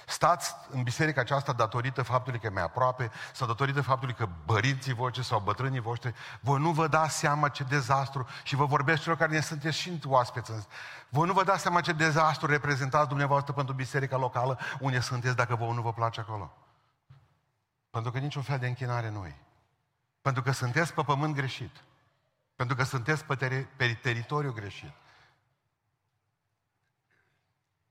Stați 0.06 0.54
în 0.70 0.82
biserica 0.82 1.20
aceasta 1.20 1.52
datorită 1.52 2.02
faptului 2.02 2.40
că 2.40 2.46
e 2.46 2.50
mai 2.50 2.62
aproape 2.62 3.10
sau 3.32 3.46
datorită 3.46 3.82
faptului 3.82 4.14
că 4.14 4.28
părinții 4.44 4.92
voștri 4.92 5.24
sau 5.24 5.40
bătrânii 5.40 5.80
voștri, 5.80 6.14
voi 6.40 6.60
nu 6.60 6.70
vă 6.70 6.88
dați 6.88 7.18
seama 7.18 7.48
ce 7.48 7.64
dezastru 7.64 8.26
și 8.42 8.56
vă 8.56 8.64
vorbesc 8.64 9.02
celor 9.02 9.16
care 9.18 9.32
ne 9.32 9.40
sunteți 9.40 9.76
și 9.76 10.00
oaspeți. 10.04 10.52
Voi 11.08 11.26
nu 11.26 11.32
vă 11.32 11.44
dați 11.44 11.62
seama 11.62 11.80
ce 11.80 11.92
dezastru 11.92 12.46
reprezentați 12.46 13.08
dumneavoastră 13.08 13.52
pentru 13.52 13.74
biserica 13.74 14.16
locală 14.16 14.58
unde 14.80 15.00
sunteți 15.00 15.36
dacă 15.36 15.54
vă 15.54 15.64
nu 15.64 15.82
vă 15.82 15.92
place 15.92 16.20
acolo. 16.20 16.56
Pentru 17.90 18.10
că 18.10 18.18
niciun 18.18 18.42
fel 18.42 18.58
de 18.58 18.66
închinare 18.66 19.10
nu 19.10 19.26
e. 19.26 19.36
Pentru 20.20 20.42
că 20.42 20.50
sunteți 20.50 20.92
pe 20.92 21.02
pământ 21.02 21.34
greșit. 21.34 21.82
Pentru 22.56 22.76
că 22.76 22.82
sunteți 22.82 23.24
pe, 23.24 23.36
teri- 23.36 23.76
pe 23.76 23.98
teritoriu 24.02 24.52
greșit. 24.52 24.92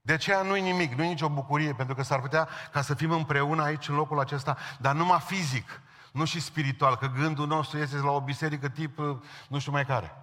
De 0.08 0.14
aceea 0.14 0.42
nu-i 0.42 0.60
nimic, 0.60 0.92
nu-i 0.92 1.08
nicio 1.08 1.28
bucurie, 1.28 1.72
pentru 1.72 1.94
că 1.94 2.02
s-ar 2.02 2.20
putea 2.20 2.48
ca 2.72 2.82
să 2.82 2.94
fim 2.94 3.10
împreună 3.10 3.62
aici, 3.62 3.88
în 3.88 3.94
locul 3.94 4.20
acesta, 4.20 4.56
dar 4.78 4.94
numai 4.94 5.20
fizic, 5.20 5.80
nu 6.12 6.24
și 6.24 6.40
spiritual, 6.40 6.96
că 6.96 7.06
gândul 7.06 7.46
nostru 7.46 7.78
este 7.78 7.96
la 7.96 8.10
o 8.10 8.20
biserică 8.20 8.68
tip, 8.68 8.98
nu 9.48 9.58
știu 9.58 9.72
mai 9.72 9.84
care. 9.84 10.16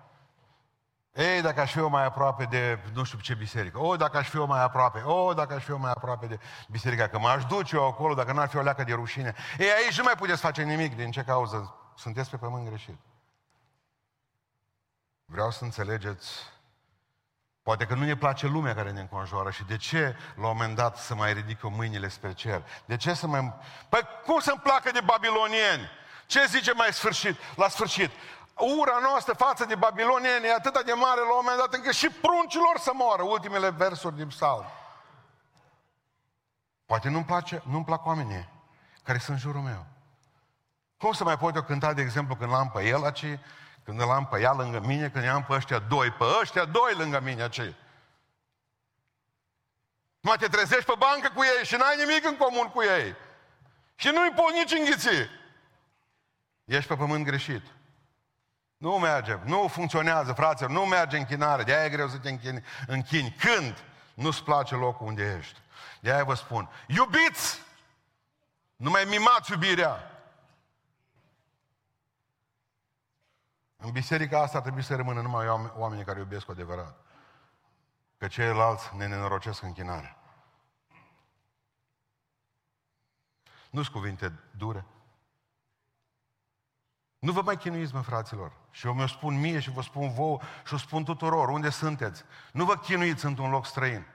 Ei, 1.14 1.42
dacă 1.42 1.62
aș 1.62 1.72
fi 1.72 1.78
eu 1.78 1.90
mai 1.90 2.06
aproape 2.06 2.44
de 2.44 2.80
nu 2.94 3.04
știu 3.04 3.20
ce 3.20 3.34
biserică. 3.34 3.80
O, 3.80 3.96
dacă 3.96 4.18
aș 4.18 4.30
fi 4.30 4.38
eu 4.38 4.46
mai 4.46 4.64
aproape. 4.64 5.02
O, 5.02 5.34
dacă 5.34 5.54
aș 5.54 5.64
fi 5.64 5.72
eu 5.72 5.80
mai 5.80 5.92
aproape 5.92 6.26
de 6.26 6.40
biserica. 6.70 7.08
Că 7.08 7.20
m-aș 7.20 7.46
duce 7.46 7.76
eu 7.76 7.88
acolo 7.88 8.14
dacă 8.14 8.32
n-ar 8.32 8.48
fi 8.48 8.58
o 8.58 8.62
leacă 8.62 8.84
de 8.84 8.94
rușine. 8.94 9.36
Ei, 9.58 9.70
aici 9.72 9.98
nu 9.98 10.04
mai 10.04 10.16
puteți 10.18 10.42
face 10.42 10.64
nimic. 10.64 10.96
Din 10.96 11.12
ce 11.12 11.24
cauză? 11.24 11.76
Sunteți 11.96 12.30
pe 12.30 12.38
pământ 12.38 12.68
greșit. 12.68 12.98
Vreau 15.26 15.52
să 15.52 15.64
înțelegeți 15.64 16.55
Poate 17.66 17.86
că 17.86 17.94
nu 17.94 18.04
ne 18.04 18.16
place 18.16 18.48
lumea 18.48 18.76
care 18.76 18.92
ne 18.92 19.00
înconjoară 19.00 19.50
și 19.50 19.64
de 19.64 19.78
ce 19.78 20.16
la 20.36 20.48
un 20.48 20.58
moment 20.58 20.76
dat 20.76 20.98
să 20.98 21.16
mai 21.16 21.34
ridică 21.34 21.68
mâinile 21.68 22.08
spre 22.08 22.34
cer? 22.34 22.64
De 22.86 22.98
ce 22.98 23.14
să 23.14 23.28
mai... 23.28 23.54
Păi 23.90 24.02
cum 24.26 24.40
să-mi 24.40 24.60
placă 24.60 24.92
de 24.92 25.02
babilonieni? 25.02 25.90
Ce 26.26 26.46
zice 26.46 26.74
mai 26.74 26.94
sfârșit, 26.94 27.38
la 27.56 27.68
sfârșit? 27.68 28.12
Ura 28.80 28.98
noastră 29.02 29.34
față 29.34 29.66
de 29.66 29.76
babilonieni 29.76 30.46
e 30.46 30.54
atât 30.54 30.86
de 30.86 30.94
mare 30.94 31.20
la 31.20 31.34
un 31.34 31.42
moment 31.42 31.58
dat 31.58 31.74
încât 31.74 31.94
și 31.94 32.10
pruncilor 32.10 32.78
să 32.80 32.92
moară, 32.94 33.24
ultimele 33.24 33.70
versuri 33.70 34.16
din 34.16 34.28
psalm. 34.28 34.66
Poate 36.86 37.10
nu-mi 37.10 37.26
place, 37.26 37.62
nu-mi 37.70 37.86
plac 37.86 38.06
oamenii 38.06 38.50
care 39.04 39.18
sunt 39.18 39.36
în 39.36 39.42
jurul 39.42 39.62
meu. 39.62 39.86
Cum 40.98 41.12
să 41.12 41.24
mai 41.24 41.38
pot 41.38 41.56
eu 41.56 41.64
cânta, 41.64 41.94
de 41.94 42.02
exemplu, 42.02 42.36
când 42.36 42.52
l-am 42.52 42.70
pe 42.70 42.84
el, 42.84 43.04
aici, 43.04 43.26
când 43.86 44.02
îl 44.02 44.12
am 44.12 44.28
pe 44.28 44.40
ea 44.40 44.54
lângă 44.54 44.80
mine, 44.80 45.10
când 45.10 45.24
i-am 45.24 45.44
pe 45.44 45.54
ăștia 45.54 45.80
doi, 45.80 46.12
pe 46.12 46.24
ăștia 46.42 46.66
doi 46.66 46.94
lângă 46.94 47.20
mine, 47.20 47.50
ce? 47.50 47.74
Nu 50.20 50.36
te 50.36 50.48
trezești 50.48 50.86
pe 50.86 50.94
bancă 50.98 51.32
cu 51.36 51.44
ei 51.44 51.66
și 51.66 51.76
n-ai 51.76 52.06
nimic 52.06 52.26
în 52.26 52.38
comun 52.38 52.68
cu 52.68 52.82
ei. 52.82 53.16
Și 53.96 54.08
nu-i 54.08 54.32
pot 54.32 54.52
nici 54.54 54.72
înghiți. 54.72 55.30
Ești 56.66 56.88
pe 56.88 56.96
pământ 56.96 57.26
greșit. 57.26 57.62
Nu 58.78 58.98
merge, 58.98 59.38
nu 59.44 59.68
funcționează, 59.68 60.34
fraților, 60.34 60.72
nu 60.72 60.86
merge 60.86 61.18
închinare, 61.18 61.64
de-aia 61.64 61.86
e 61.86 61.90
greu 61.90 62.08
să 62.08 62.18
te 62.18 62.30
închini. 62.30 62.64
închini. 62.88 63.36
Când 63.40 63.84
nu-ți 64.14 64.44
place 64.44 64.76
locul 64.76 65.08
unde 65.08 65.36
ești? 65.40 65.60
De-aia 66.00 66.24
vă 66.24 66.34
spun, 66.34 66.70
iubiți! 66.88 67.62
Nu 68.76 68.90
mai 68.90 69.04
mimați 69.04 69.52
iubirea. 69.52 70.15
În 73.86 73.92
biserica 73.92 74.42
asta 74.42 74.62
trebuie 74.62 74.84
să 74.84 74.96
rămână 74.96 75.22
numai 75.22 75.48
oamenii 75.76 76.06
care 76.06 76.20
iubesc 76.20 76.46
cu 76.46 76.52
adevărat. 76.52 76.98
Că 78.18 78.28
ceilalți 78.28 78.96
ne 78.96 79.08
nenorocesc 79.08 79.62
închinarea. 79.62 80.18
Nu-s 83.70 83.88
cuvinte 83.88 84.40
dure. 84.58 84.86
Nu 87.20 87.32
vă 87.32 87.42
mai 87.42 87.58
chinuiți, 87.58 87.94
mă, 87.94 88.02
fraților. 88.02 88.52
Și 88.72 88.86
eu 88.86 88.94
mi-o 88.94 89.08
spun 89.08 89.40
mie 89.40 89.60
și 89.60 89.72
vă 89.72 89.82
spun 89.82 90.14
vouă 90.14 90.40
și 90.66 90.74
o 90.74 90.78
spun 90.78 91.04
tuturor, 91.04 91.50
unde 91.50 91.70
sunteți. 91.70 92.24
Nu 92.52 92.66
vă 92.66 92.78
chinuiți 92.78 93.26
într-un 93.26 93.50
loc 93.50 93.66
străin. 93.66 94.06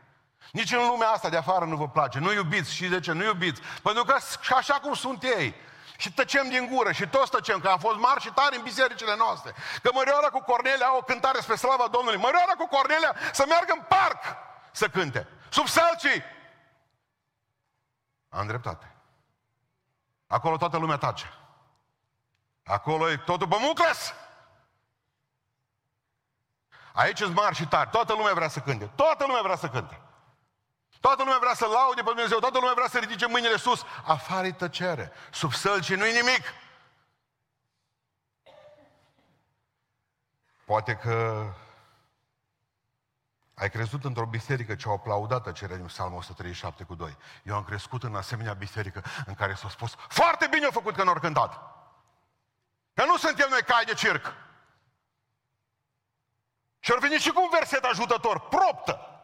Nici 0.52 0.72
în 0.72 0.86
lumea 0.86 1.08
asta 1.08 1.28
de 1.28 1.36
afară 1.36 1.64
nu 1.64 1.76
vă 1.76 1.88
place. 1.88 2.18
Nu 2.18 2.32
iubiți. 2.32 2.74
Și 2.74 2.88
de 2.88 3.00
ce? 3.00 3.12
Nu 3.12 3.24
iubiți. 3.24 3.60
Pentru 3.82 4.04
că 4.04 4.16
așa 4.54 4.74
cum 4.74 4.94
sunt 4.94 5.22
ei, 5.22 5.54
și 6.00 6.12
tăcem 6.12 6.48
din 6.48 6.66
gură 6.66 6.92
și 6.92 7.08
toți 7.08 7.30
tăcem, 7.30 7.60
că 7.60 7.68
am 7.68 7.78
fost 7.78 7.98
mari 7.98 8.20
și 8.20 8.30
tari 8.32 8.56
în 8.56 8.62
bisericile 8.62 9.16
noastre. 9.16 9.54
Că 9.82 9.90
Mărioara 9.92 10.28
cu 10.28 10.40
Cornelia 10.40 10.86
au 10.86 10.96
o 10.96 11.02
cântare 11.02 11.40
spre 11.40 11.54
slava 11.54 11.88
Domnului. 11.88 12.18
Mărioara 12.18 12.52
cu 12.52 12.66
Cornelia 12.66 13.16
să 13.32 13.44
meargă 13.48 13.72
în 13.72 13.84
parc 13.88 14.22
să 14.72 14.88
cânte. 14.88 15.28
Sub 15.48 15.66
salcii. 15.66 16.22
Am 18.28 18.46
dreptate. 18.46 18.94
Acolo 20.26 20.56
toată 20.56 20.76
lumea 20.76 20.96
tace. 20.96 21.32
Acolo 22.64 23.10
e 23.10 23.16
totul 23.16 23.48
pe 23.48 23.56
mucles. 23.58 24.14
Aici 26.92 27.18
sunt 27.18 27.34
mari 27.34 27.54
și 27.54 27.66
tari. 27.66 27.90
Toată 27.90 28.12
lumea 28.12 28.34
vrea 28.34 28.48
să 28.48 28.60
cânte. 28.60 28.90
Toată 28.94 29.24
lumea 29.26 29.42
vrea 29.42 29.56
să 29.56 29.68
cânte. 29.68 30.00
Toată 31.00 31.22
lumea 31.22 31.38
vrea 31.38 31.54
să 31.54 31.66
laude 31.66 32.02
pe 32.02 32.10
Dumnezeu. 32.12 32.38
Toată 32.38 32.58
lumea 32.58 32.74
vrea 32.74 32.88
să 32.88 32.98
ridice 32.98 33.26
mâinile 33.26 33.56
sus. 33.56 33.84
Afară 34.04 34.46
e 34.46 34.52
tăcere. 34.52 35.12
Sub 35.30 35.52
sălci 35.52 35.94
nu-i 35.94 36.12
nimic. 36.12 36.42
Poate 40.64 40.94
că 40.94 41.46
ai 43.54 43.70
crezut 43.70 44.04
într-o 44.04 44.26
biserică 44.26 44.74
ce 44.74 44.88
au 44.88 44.94
aplaudat 44.94 45.42
tăcerea 45.42 45.76
din 45.76 45.86
Psalmul 45.86 46.18
137 46.18 46.84
cu 46.84 46.94
2. 46.94 47.16
Eu 47.42 47.54
am 47.54 47.64
crescut 47.64 48.02
în 48.02 48.14
asemenea 48.14 48.52
biserică 48.52 49.02
în 49.26 49.34
care 49.34 49.54
s-a 49.54 49.68
spus 49.68 49.94
foarte 50.08 50.46
bine 50.46 50.66
a 50.66 50.70
făcut 50.70 50.94
că 50.94 51.02
nu 51.02 51.10
au 51.10 51.18
cântat. 51.20 51.52
Că 52.94 53.04
nu 53.04 53.16
suntem 53.16 53.48
noi 53.50 53.62
cai 53.62 53.84
de 53.84 53.94
circ. 53.94 54.34
Și 56.78 56.92
ar 56.92 56.98
veni 56.98 57.14
și 57.14 57.30
cu 57.30 57.42
un 57.42 57.48
verset 57.52 57.84
ajutător, 57.84 58.40
proptă. 58.40 59.19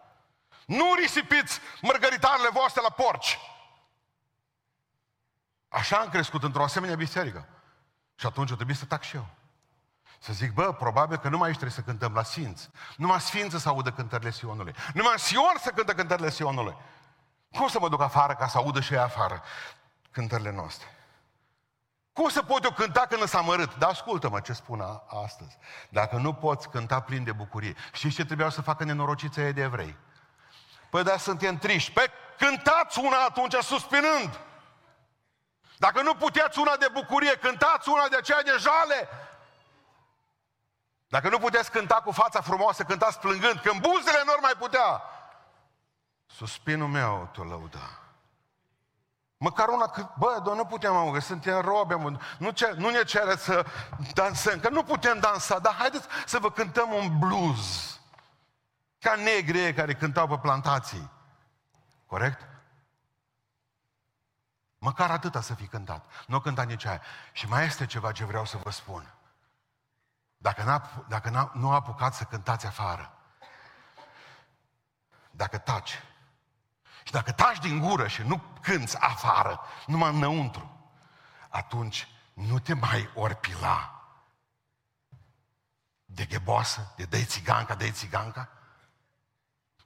Nu 0.66 0.94
risipiți 0.94 1.60
mărgăritarele 1.80 2.48
voastre 2.52 2.82
la 2.82 2.90
porci. 2.90 3.38
Așa 5.68 5.96
am 5.96 6.08
crescut 6.08 6.42
într-o 6.42 6.62
asemenea 6.62 6.96
biserică. 6.96 7.48
Și 8.14 8.26
atunci 8.26 8.50
o 8.50 8.54
trebuie 8.54 8.76
să 8.76 8.84
tac 8.84 9.02
și 9.02 9.16
eu. 9.16 9.26
Să 10.18 10.32
zic, 10.32 10.52
bă, 10.52 10.72
probabil 10.72 11.16
că 11.16 11.28
nu 11.28 11.38
mai 11.38 11.50
trebuie 11.50 11.70
să 11.70 11.80
cântăm 11.80 12.12
la 12.12 12.22
Sfinți. 12.22 12.70
Numai 12.96 13.20
Sfință 13.20 13.58
să 13.58 13.68
audă 13.68 13.92
cântările 13.92 14.30
Sionului. 14.30 14.74
Numai 14.94 15.18
Sion 15.18 15.54
să 15.60 15.70
cântă 15.70 15.94
cântările 15.94 16.30
Sionului. 16.30 16.76
Cum 17.50 17.68
să 17.68 17.78
mă 17.80 17.88
duc 17.88 18.00
afară 18.00 18.34
ca 18.34 18.46
să 18.48 18.58
audă 18.58 18.80
și 18.80 18.92
ei 18.92 18.98
afară 18.98 19.42
cântările 20.10 20.50
noastre? 20.50 20.86
Cum 22.12 22.28
să 22.28 22.42
pot 22.42 22.64
eu 22.64 22.70
cânta 22.70 23.06
când 23.08 23.28
s-a 23.28 23.40
mărât? 23.40 23.76
Dar 23.76 23.90
ascultă-mă 23.90 24.40
ce 24.40 24.52
spun 24.52 24.84
astăzi. 25.24 25.58
Dacă 25.88 26.16
nu 26.16 26.32
poți 26.32 26.68
cânta 26.68 27.00
plin 27.00 27.24
de 27.24 27.32
bucurie, 27.32 27.74
știți 27.92 28.14
ce 28.14 28.24
trebuiau 28.24 28.50
să 28.50 28.62
facă 28.62 28.84
nenorocița 28.84 29.50
de 29.50 29.62
evrei? 29.62 29.96
Păi 30.96 31.04
da, 31.04 31.16
suntem 31.16 31.58
triști. 31.58 31.92
Păi 31.92 32.06
cântați 32.38 32.98
una 32.98 33.24
atunci 33.24 33.54
suspinând. 33.54 34.40
Dacă 35.76 36.02
nu 36.02 36.14
puteți 36.14 36.58
una 36.58 36.76
de 36.76 36.88
bucurie, 36.92 37.36
cântați 37.36 37.88
una 37.88 38.08
de 38.08 38.16
aceea 38.16 38.42
de 38.42 38.56
jale. 38.58 39.08
Dacă 41.08 41.28
nu 41.28 41.38
puteți 41.38 41.70
cânta 41.70 41.94
cu 41.94 42.10
fața 42.10 42.40
frumoasă, 42.40 42.82
cântați 42.82 43.18
plângând, 43.18 43.60
când 43.60 43.80
buzele 43.80 44.22
nu 44.24 44.32
mai 44.40 44.52
putea. 44.58 45.02
Suspinul 46.26 46.88
meu 46.88 47.28
te 47.32 47.40
lăuda. 47.40 47.98
Măcar 49.36 49.68
una, 49.68 49.86
că, 49.86 50.08
bă, 50.18 50.40
doar 50.44 50.56
nu 50.56 50.64
putem 50.64 50.96
augă, 50.96 51.18
suntem 51.18 51.60
robe, 51.60 51.94
mă, 51.94 52.18
nu, 52.38 52.50
ce, 52.50 52.74
nu 52.76 52.90
ne 52.90 53.04
cere 53.04 53.36
să 53.36 53.64
dansăm, 54.14 54.60
că 54.60 54.68
nu 54.68 54.82
putem 54.82 55.18
dansa, 55.18 55.58
dar 55.58 55.74
haideți 55.74 56.06
să 56.26 56.38
vă 56.38 56.50
cântăm 56.50 56.92
un 56.92 57.18
blues. 57.18 57.96
Ca 59.06 59.14
negri 59.14 59.74
care 59.74 59.94
cântau 59.94 60.26
pe 60.26 60.38
plantații. 60.38 61.10
Corect? 62.06 62.46
Măcar 64.78 65.10
atâta 65.10 65.40
să 65.40 65.54
fi 65.54 65.66
cântat. 65.66 66.04
Nu 66.26 66.40
cânta 66.40 66.62
nici 66.62 66.84
aia. 66.84 67.00
Și 67.32 67.48
mai 67.48 67.64
este 67.64 67.86
ceva 67.86 68.12
ce 68.12 68.24
vreau 68.24 68.44
să 68.44 68.56
vă 68.56 68.70
spun. 68.70 69.14
Dacă, 70.36 70.62
n-a, 70.62 71.04
dacă 71.08 71.30
n-a, 71.30 71.50
nu 71.54 71.72
apucați 71.72 72.16
să 72.16 72.24
cântați 72.24 72.66
afară, 72.66 73.18
dacă 75.30 75.58
taci, 75.58 76.02
și 77.02 77.12
dacă 77.12 77.32
taci 77.32 77.58
din 77.58 77.78
gură 77.78 78.06
și 78.06 78.22
nu 78.22 78.42
cânți 78.60 78.98
afară, 79.00 79.60
numai 79.86 80.14
înăuntru, 80.14 80.90
atunci 81.48 82.08
nu 82.32 82.58
te 82.58 82.74
mai 82.74 83.10
orpila 83.14 84.08
de 86.04 86.24
gheboasă, 86.24 86.92
de 86.96 87.04
dă 87.04 87.22
țiganca, 87.22 87.74
dă 87.74 87.90
țiganca. 87.90 88.50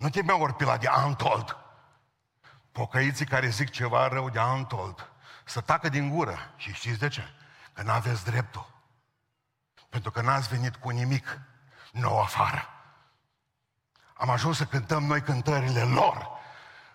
Nu 0.00 0.10
te 0.10 0.22
mai 0.22 0.40
orpila 0.40 0.76
de 0.76 0.88
antold. 0.88 1.56
Pocăiții 2.72 3.26
care 3.26 3.48
zic 3.48 3.70
ceva 3.70 4.08
rău 4.08 4.30
de 4.30 4.38
antold, 4.38 5.10
să 5.44 5.60
tacă 5.60 5.88
din 5.88 6.08
gură. 6.08 6.52
Și 6.56 6.72
știți 6.72 6.98
de 6.98 7.08
ce? 7.08 7.22
Că 7.72 7.82
n-aveți 7.82 8.24
dreptul. 8.24 8.66
Pentru 9.88 10.10
că 10.10 10.20
n-ați 10.20 10.48
venit 10.48 10.76
cu 10.76 10.88
nimic 10.88 11.38
nou 11.92 12.20
afară. 12.20 12.68
Am 14.14 14.30
ajuns 14.30 14.56
să 14.56 14.64
cântăm 14.64 15.04
noi 15.04 15.22
cântările 15.22 15.82
lor 15.82 16.28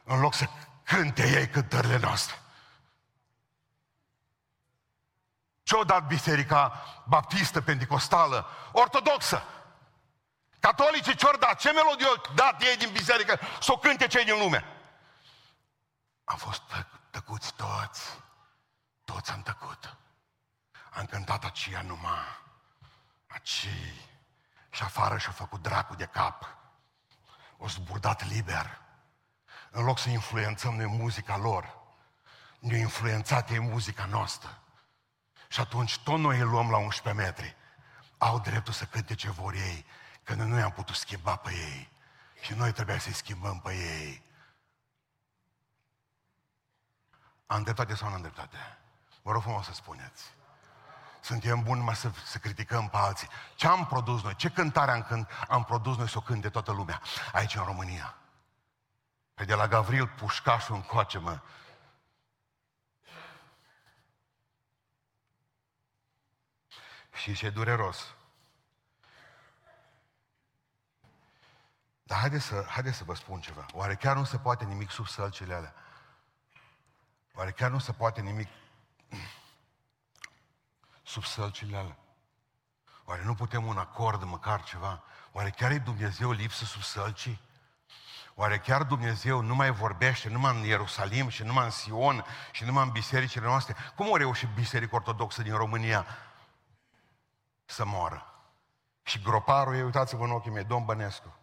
în 0.03 0.19
loc 0.19 0.33
să 0.33 0.49
cânte 0.83 1.29
ei 1.29 1.47
cântările 1.47 1.97
noastre. 1.97 2.35
Ce-o 5.63 5.83
dat 5.83 6.07
biserica 6.07 6.83
baptistă, 7.07 7.61
pentecostală, 7.61 8.45
ortodoxă? 8.71 9.43
Catolicii 10.65 11.15
ce-or 11.15 11.37
dat? 11.37 11.59
Ce 11.59 11.71
melodie 11.71 12.05
au 12.05 12.21
dat 12.35 12.61
ei 12.61 12.77
din 12.77 12.91
biserică 12.91 13.39
să 13.61 13.71
o 13.71 13.77
cânte 13.77 14.07
cei 14.07 14.23
din 14.23 14.37
lume? 14.37 14.65
Am 16.23 16.37
fost 16.37 16.61
tă- 16.61 16.87
tăcuți 17.09 17.53
toți. 17.53 18.01
Toți 19.03 19.31
am 19.31 19.41
tăcut. 19.41 19.97
Am 20.89 21.05
cântat 21.05 21.43
aceea 21.43 21.81
numai. 21.81 22.43
Acei. 23.27 24.09
Și 24.69 24.83
afară 24.83 25.17
și-a 25.17 25.31
făcut 25.31 25.61
dracu 25.61 25.95
de 25.95 26.05
cap. 26.05 26.57
O 27.57 27.67
zburdat 27.67 28.27
liber. 28.27 28.81
În 29.71 29.83
loc 29.83 29.99
să 29.99 30.09
influențăm 30.09 30.75
noi 30.75 30.85
muzica 30.85 31.37
lor, 31.37 31.77
ne-a 32.59 32.77
influențat 32.77 33.49
ei 33.49 33.59
muzica 33.59 34.05
noastră. 34.05 34.59
Și 35.47 35.59
atunci 35.59 35.97
tot 35.97 36.19
noi 36.19 36.37
îi 36.37 36.43
luăm 36.43 36.69
la 36.69 36.77
11 36.77 37.23
metri. 37.23 37.55
Au 38.17 38.39
dreptul 38.39 38.73
să 38.73 38.85
cânte 38.85 39.15
ce 39.15 39.31
vor 39.31 39.53
ei, 39.53 39.85
că 40.25 40.33
noi 40.33 40.47
nu 40.47 40.57
i-am 40.57 40.71
putut 40.71 40.95
schimba 40.95 41.35
pe 41.35 41.51
ei. 41.51 41.89
Și 42.41 42.53
noi 42.53 42.71
trebuia 42.71 42.99
să-i 42.99 43.13
schimbăm 43.13 43.59
pe 43.59 43.73
ei. 43.73 44.23
Am 47.45 47.63
dreptate 47.63 47.95
sau 47.95 48.09
nu 48.09 48.15
am 48.15 48.21
dreptate? 48.21 48.77
Vă 49.21 49.31
rog 49.31 49.41
frumos 49.41 49.65
să 49.65 49.73
spuneți. 49.73 50.23
Suntem 51.21 51.63
buni 51.63 51.77
numai 51.77 51.95
să, 51.95 52.11
să 52.25 52.37
criticăm 52.37 52.89
pe 52.89 52.97
alții. 52.97 53.27
Ce 53.55 53.67
am 53.67 53.85
produs 53.85 54.23
noi? 54.23 54.35
Ce 54.35 54.49
cântare 54.49 54.91
am, 54.91 55.03
cânt, 55.03 55.29
am 55.47 55.63
produs 55.63 55.97
noi 55.97 56.09
să 56.09 56.17
o 56.17 56.21
cânte 56.21 56.49
toată 56.49 56.71
lumea 56.71 57.01
aici 57.31 57.55
în 57.55 57.63
România? 57.63 58.15
Pe 59.33 59.45
de 59.45 59.53
la 59.53 59.67
Gavril 59.67 60.07
Pușcașul 60.07 60.75
încoace, 60.75 61.17
mă. 61.17 61.39
Și 67.13 67.33
ce 67.33 67.49
dureros. 67.49 68.15
Dar 72.07 72.19
haideți 72.19 72.45
să, 72.45 72.65
haide 72.67 72.91
să 72.91 73.03
vă 73.03 73.15
spun 73.15 73.41
ceva. 73.41 73.65
Oare 73.73 73.95
chiar 73.95 74.15
nu 74.15 74.23
se 74.23 74.37
poate 74.37 74.65
nimic 74.65 74.89
sub 74.89 75.07
sălcile 75.07 75.53
alea? 75.53 75.73
Oare 77.33 77.51
chiar 77.51 77.71
nu 77.71 77.79
se 77.79 77.91
poate 77.91 78.21
nimic 78.21 78.47
sub 81.03 81.23
sălcile 81.23 81.77
alea? 81.77 81.97
Oare 83.05 83.23
nu 83.23 83.33
putem 83.33 83.65
un 83.65 83.77
acord, 83.77 84.23
măcar 84.23 84.63
ceva? 84.63 85.03
Oare 85.31 85.49
chiar 85.49 85.71
e 85.71 85.77
Dumnezeu 85.77 86.31
lipsă 86.31 86.65
sub 86.65 86.81
sălcii? 86.81 87.41
Oare 88.35 88.59
chiar 88.59 88.83
Dumnezeu 88.83 89.41
nu 89.41 89.55
mai 89.55 89.71
vorbește 89.71 90.29
numai 90.29 90.57
în 90.57 90.63
Ierusalim 90.63 91.29
și 91.29 91.43
numai 91.43 91.63
în 91.63 91.71
Sion 91.71 92.25
și 92.51 92.63
numai 92.63 92.83
în 92.83 92.91
bisericile 92.91 93.45
noastre? 93.45 93.75
Cum 93.95 94.09
o 94.09 94.17
reușit 94.17 94.49
biserica 94.49 94.95
ortodoxă 94.95 95.41
din 95.41 95.55
România 95.55 96.05
să 97.65 97.85
moară? 97.85 98.25
Și 99.03 99.21
groparul 99.21 99.75
ei, 99.75 99.81
uitați-vă 99.81 100.23
în 100.23 100.31
ochii 100.31 100.51
mei, 100.51 100.63
domn 100.63 100.85
Bănescu. 100.85 101.33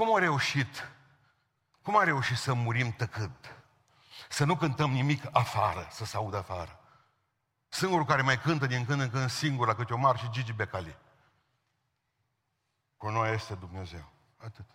Cum 0.00 0.14
a 0.14 0.18
reușit? 0.18 0.90
Cum 1.82 1.96
a 1.96 2.04
reușit 2.04 2.36
să 2.36 2.52
murim 2.52 2.92
tăcând? 2.92 3.62
Să 4.28 4.44
nu 4.44 4.56
cântăm 4.56 4.90
nimic 4.90 5.24
afară, 5.32 5.88
să 5.90 6.04
se 6.04 6.16
audă 6.16 6.36
afară. 6.36 6.80
Singurul 7.68 8.04
care 8.04 8.22
mai 8.22 8.40
cântă 8.40 8.66
din 8.66 8.84
când 8.84 9.00
în 9.00 9.10
când 9.10 9.30
singur 9.30 9.66
la 9.66 9.74
câte 9.74 9.92
o 9.92 9.96
mar 9.96 10.18
și 10.18 10.30
Gigi 10.30 10.52
Becali. 10.52 10.96
Cu 12.96 13.08
noi 13.08 13.34
este 13.34 13.54
Dumnezeu. 13.54 14.12
Atât. 14.36 14.66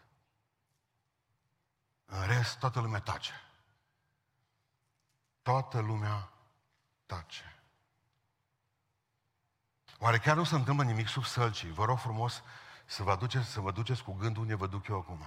În 2.05 2.25
rest, 2.25 2.59
toată 2.59 2.79
lumea 2.79 2.99
tace. 2.99 3.41
Toată 5.41 5.79
lumea 5.79 6.29
tace. 7.05 7.55
Oare 9.99 10.17
chiar 10.17 10.35
nu 10.35 10.43
se 10.43 10.55
întâmplă 10.55 10.83
nimic 10.83 11.07
sub 11.07 11.23
sălcii? 11.23 11.71
Vă 11.71 11.85
rog 11.85 11.97
frumos 11.97 12.43
să 12.85 13.03
vă, 13.03 13.15
duceți, 13.15 13.49
să 13.49 13.59
vă 13.59 13.71
duceți 13.71 14.03
cu 14.03 14.13
gândul 14.13 14.41
unde 14.41 14.55
vă 14.55 14.67
duc 14.67 14.87
eu 14.87 14.97
acum. 14.97 15.25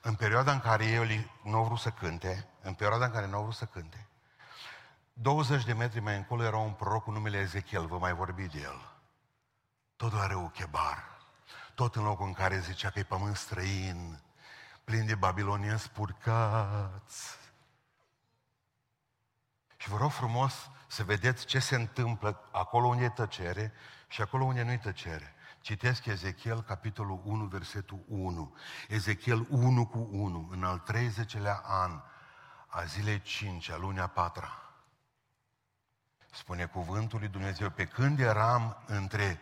În 0.00 0.14
perioada 0.14 0.52
în 0.52 0.60
care 0.60 0.84
ei 0.84 1.30
nu 1.44 1.56
au 1.56 1.64
vrut 1.64 1.78
să 1.78 1.90
cânte, 1.90 2.48
în 2.62 2.74
perioada 2.74 3.04
în 3.04 3.12
care 3.12 3.26
nu 3.26 3.36
au 3.36 3.42
vrut 3.42 3.54
să 3.54 3.64
cânte, 3.64 4.08
20 5.12 5.64
de 5.64 5.72
metri 5.72 6.00
mai 6.00 6.16
încolo 6.16 6.44
era 6.44 6.56
un 6.56 6.72
proroc 6.72 7.02
cu 7.02 7.10
numele 7.10 7.38
Ezechiel, 7.38 7.86
vă 7.86 7.98
mai 7.98 8.12
vorbi 8.12 8.46
de 8.46 8.60
el. 8.60 8.92
Tot 9.96 10.12
la 10.12 10.26
râu 10.26 10.48
Chebar, 10.48 11.04
tot 11.74 11.96
în 11.96 12.02
locul 12.02 12.26
în 12.26 12.32
care 12.32 12.58
zicea 12.58 12.90
că 12.90 12.98
e 12.98 13.02
pământ 13.02 13.36
străin, 13.36 14.22
plin 14.84 15.06
de 15.06 15.14
babilonieni 15.14 15.78
spurcați. 15.78 17.38
Și 19.76 19.88
vă 19.88 19.96
rog 19.96 20.10
frumos 20.10 20.70
să 20.86 21.04
vedeți 21.04 21.46
ce 21.46 21.58
se 21.58 21.74
întâmplă 21.74 22.48
acolo 22.50 22.86
unde 22.86 23.04
e 23.04 23.08
tăcere 23.08 23.72
și 24.08 24.20
acolo 24.20 24.44
unde 24.44 24.62
nu 24.62 24.70
e 24.70 24.78
tăcere. 24.78 25.34
Citesc 25.60 26.06
Ezechiel, 26.06 26.62
capitolul 26.62 27.20
1, 27.24 27.44
versetul 27.44 28.04
1. 28.08 28.56
Ezechiel 28.88 29.46
1 29.50 29.86
cu 29.86 30.08
1, 30.10 30.48
în 30.50 30.64
al 30.64 30.82
30-lea 30.92 31.60
an 31.62 32.02
a 32.66 32.84
zilei 32.84 33.20
5, 33.20 33.70
a 33.70 33.76
lunii 33.76 34.00
a 34.00 34.06
patra. 34.06 34.62
Spune 36.30 36.66
cuvântul 36.66 37.18
lui 37.18 37.28
Dumnezeu, 37.28 37.70
pe 37.70 37.84
când 37.84 38.20
eram 38.20 38.82
între 38.86 39.40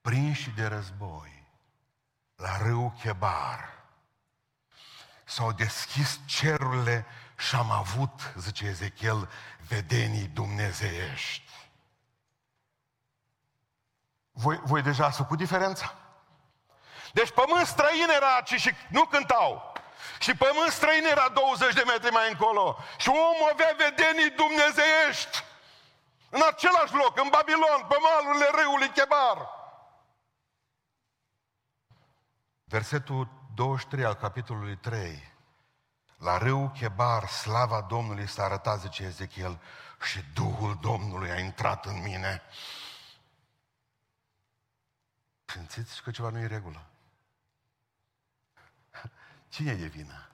prinși 0.00 0.50
de 0.50 0.66
război, 0.66 1.46
la 2.36 2.56
râu 2.56 2.94
Chebar, 3.02 3.80
s-au 5.24 5.52
deschis 5.52 6.20
cerurile 6.26 7.06
și 7.38 7.54
am 7.54 7.70
avut, 7.70 8.34
zice 8.36 8.66
Ezechiel, 8.66 9.28
vedenii 9.68 10.28
dumnezeiești. 10.28 11.69
Voi, 14.42 14.60
voi 14.64 14.82
deja 14.82 15.04
ați 15.04 15.16
făcut 15.16 15.38
diferența? 15.38 15.94
Deci 17.12 17.30
pământ 17.30 17.66
străin 17.66 18.08
era 18.08 18.34
aici 18.34 18.60
și 18.60 18.70
nu 18.88 19.04
cântau. 19.04 19.72
Și 20.18 20.34
pământ 20.34 20.70
străin 20.70 21.04
era 21.04 21.28
20 21.28 21.74
de 21.74 21.82
metri 21.86 22.10
mai 22.10 22.28
încolo. 22.30 22.78
Și 22.98 23.08
omul 23.08 23.50
avea 23.52 23.74
vedenii 23.76 24.30
dumnezeiești. 24.30 25.44
În 26.30 26.40
același 26.50 26.94
loc, 26.94 27.18
în 27.18 27.28
Babilon, 27.30 27.86
pe 27.88 27.96
malurile 28.00 28.50
râului 28.54 28.88
Chebar. 28.88 29.48
Versetul 32.64 33.28
23 33.54 34.04
al 34.04 34.14
capitolului 34.14 34.76
3. 34.76 35.32
La 36.18 36.38
râu 36.38 36.72
Chebar, 36.78 37.26
slava 37.26 37.80
Domnului 37.80 38.28
s-a 38.28 38.42
arătat, 38.42 38.80
zice 38.80 39.02
Ezechiel, 39.02 39.60
și 40.02 40.24
Duhul 40.34 40.78
Domnului 40.80 41.30
a 41.30 41.38
intrat 41.38 41.84
în 41.84 42.02
mine. 42.02 42.42
Simțiți 45.50 46.02
că 46.02 46.10
ceva 46.10 46.28
nu 46.28 46.38
e 46.38 46.46
regulă. 46.46 46.86
Cine 49.48 49.70
e 49.70 49.86
vină? 49.86 50.28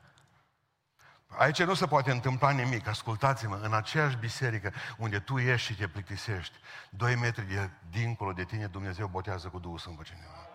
Aici 1.27 1.63
nu 1.63 1.75
se 1.75 1.87
poate 1.87 2.11
întâmpla 2.11 2.51
nimic. 2.51 2.87
Ascultați-mă, 2.87 3.57
în 3.63 3.75
aceeași 3.75 4.17
biserică 4.17 4.73
unde 4.97 5.19
tu 5.19 5.37
ieși 5.37 5.65
și 5.65 5.75
te 5.75 5.89
plictisești, 5.89 6.59
doi 6.91 7.15
metri 7.15 7.47
de, 7.47 7.71
dincolo 7.91 8.33
de 8.33 8.45
tine, 8.45 8.67
Dumnezeu 8.67 9.07
botează 9.07 9.49
cu 9.49 9.59
Duhul 9.59 9.79
Sfânt 9.79 9.97
pe 9.97 10.03
cineva. 10.03 10.49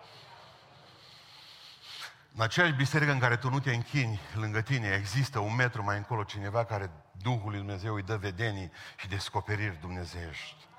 În 2.33 2.41
aceeași 2.41 2.73
biserică 2.73 3.11
în 3.11 3.19
care 3.19 3.37
tu 3.37 3.49
nu 3.49 3.59
te 3.59 3.73
închini, 3.73 4.19
lângă 4.33 4.61
tine 4.61 4.87
există 4.87 5.39
un 5.39 5.55
metru 5.55 5.83
mai 5.83 5.97
încolo 5.97 6.23
cineva 6.23 6.65
care 6.65 6.89
Duhul 7.11 7.49
lui 7.49 7.59
Dumnezeu 7.59 7.93
îi 7.93 8.03
dă 8.03 8.17
vedenii 8.17 8.71
și 8.97 9.07
descoperiri 9.07 9.79
dumnezeiești. 9.79 10.69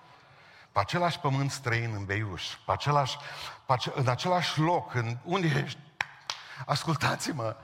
Pe 0.73 0.79
același 0.79 1.19
pământ 1.19 1.51
străin 1.51 1.93
în 1.95 2.05
Beiuș, 2.05 2.45
pe 2.67 2.73
același, 2.73 3.17
pe 3.67 3.73
ace- 3.73 3.93
în 3.95 4.09
același 4.09 4.61
loc, 4.61 4.95
în, 4.95 5.17
unde 5.23 5.63
ești? 5.65 5.79
Ascultați-mă, 6.67 7.57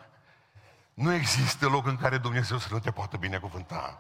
nu 0.95 1.13
există 1.13 1.67
loc 1.69 1.87
în 1.87 1.97
care 1.97 2.19
Dumnezeu 2.19 2.59
să 2.59 2.69
nu 2.71 2.79
te 2.79 2.91
poată 2.91 3.17
binecuvânta. 3.17 3.99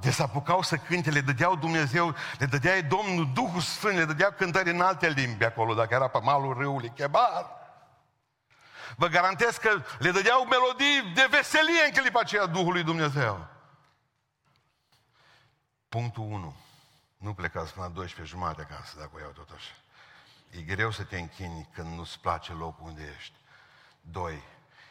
De 0.00 0.10
să 0.10 0.22
apucau 0.22 0.62
să 0.62 0.76
cânte, 0.76 1.10
le 1.10 1.20
dădeau 1.20 1.56
Dumnezeu, 1.56 2.14
le 2.38 2.46
dădea 2.46 2.82
Domnul 2.82 3.30
Duhul 3.32 3.60
Sfânt, 3.60 3.96
le 3.96 4.04
dădeau 4.04 4.30
cântări 4.36 4.70
în 4.70 4.80
alte 4.80 5.08
limbi 5.08 5.44
acolo, 5.44 5.74
dacă 5.74 5.94
era 5.94 6.08
pe 6.08 6.18
malul 6.22 6.54
râului 6.54 6.92
Chebar. 6.94 7.46
Vă 8.96 9.06
garantez 9.06 9.56
că 9.56 9.82
le 9.98 10.10
dădeau 10.10 10.44
melodii 10.44 11.12
de 11.14 11.26
veselie 11.30 11.84
în 11.86 11.92
clipa 11.92 12.20
aceea 12.20 12.46
Duhului 12.46 12.82
Dumnezeu. 12.82 13.46
Punctul 15.88 16.22
1. 16.22 16.54
Nu 17.18 17.34
plecați 17.34 17.72
până 17.72 17.86
la 17.86 17.92
12 17.92 18.34
jumate 18.34 18.60
acasă, 18.60 18.98
dacă 18.98 19.10
o 19.14 19.18
iau 19.18 19.30
tot 19.30 19.50
așa. 19.50 19.74
E 20.50 20.62
greu 20.62 20.90
să 20.90 21.04
te 21.04 21.18
închini 21.18 21.68
când 21.72 21.94
nu-ți 21.94 22.20
place 22.20 22.52
locul 22.52 22.86
unde 22.86 23.14
ești. 23.16 23.34
2. 24.00 24.42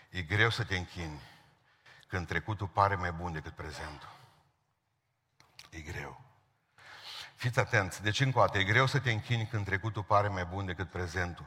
E 0.09 0.21
greu 0.21 0.49
să 0.49 0.63
te 0.63 0.77
închini 0.77 1.21
când 2.07 2.27
trecutul 2.27 2.67
pare 2.67 2.95
mai 2.95 3.11
bun 3.11 3.31
decât 3.31 3.53
prezentul. 3.53 4.09
E 5.69 5.79
greu. 5.79 6.21
Fiți 7.35 7.59
atenți, 7.59 8.01
deci 8.01 8.19
încă 8.19 8.39
o 8.39 8.41
dată, 8.41 8.57
e 8.57 8.63
greu 8.63 8.85
să 8.85 8.99
te 8.99 9.11
închini 9.11 9.47
când 9.47 9.65
trecutul 9.65 10.03
pare 10.03 10.27
mai 10.27 10.45
bun 10.45 10.65
decât 10.65 10.89
prezentul. 10.89 11.45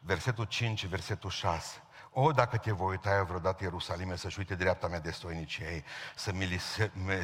Versetul 0.00 0.44
5, 0.44 0.86
versetul 0.86 1.30
6. 1.30 1.82
O, 2.14 2.32
dacă 2.32 2.56
te 2.56 2.72
voi 2.72 2.90
uita 2.90 3.16
eu 3.16 3.24
vreodată 3.24 3.64
Ierusalime, 3.64 4.16
să-și 4.16 4.38
uite 4.38 4.54
dreapta 4.54 4.86
mea 4.86 5.00
de 5.00 5.10
stoinicie 5.10 5.66
ei, 5.66 5.84
să 6.14 6.32
mi 6.32 6.60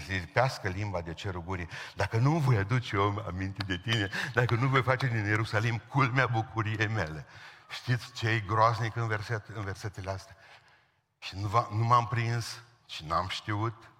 lipească 0.08 0.68
limba 0.68 1.00
de 1.00 1.14
cerul 1.14 1.42
gurii, 1.42 1.68
dacă 1.94 2.16
nu 2.16 2.30
voi 2.30 2.56
aduce 2.56 2.96
eu 2.96 3.24
aminte 3.26 3.64
de 3.64 3.78
tine, 3.78 4.08
dacă 4.32 4.54
nu 4.54 4.68
voi 4.68 4.82
face 4.82 5.06
din 5.06 5.24
Ierusalim 5.24 5.78
culmea 5.88 6.26
bucuriei 6.26 6.88
mele. 6.88 7.26
Știți 7.68 8.12
ce 8.12 8.28
e 8.28 8.38
groaznic 8.38 8.96
în, 8.96 9.06
verset, 9.06 9.46
în 9.48 9.64
versetele 9.64 10.10
astea? 10.10 10.36
Și 11.18 11.36
nu, 11.36 11.68
nu 11.70 11.84
m-am 11.84 12.06
prins 12.06 12.62
și 12.86 13.04
n-am 13.04 13.28
știut. 13.28 13.90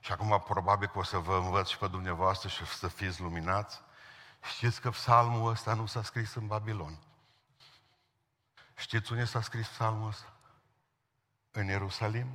Și 0.00 0.12
acum 0.12 0.44
probabil 0.48 0.88
că 0.88 0.98
o 0.98 1.02
să 1.02 1.18
vă 1.18 1.36
învăț 1.36 1.68
și 1.68 1.78
pe 1.78 1.86
dumneavoastră 1.86 2.48
și 2.48 2.64
să 2.64 2.88
fiți 2.88 3.20
luminați. 3.20 3.80
Știți 4.42 4.80
că 4.80 4.90
psalmul 4.90 5.50
ăsta 5.50 5.74
nu 5.74 5.86
s-a 5.86 6.02
scris 6.02 6.34
în 6.34 6.46
Babilon. 6.46 6.98
Știți 8.82 9.12
unde 9.12 9.24
s-a 9.24 9.42
scris 9.42 9.66
psalmul 9.66 10.08
ăsta? 10.08 10.32
În 11.50 11.66
Ierusalim. 11.66 12.26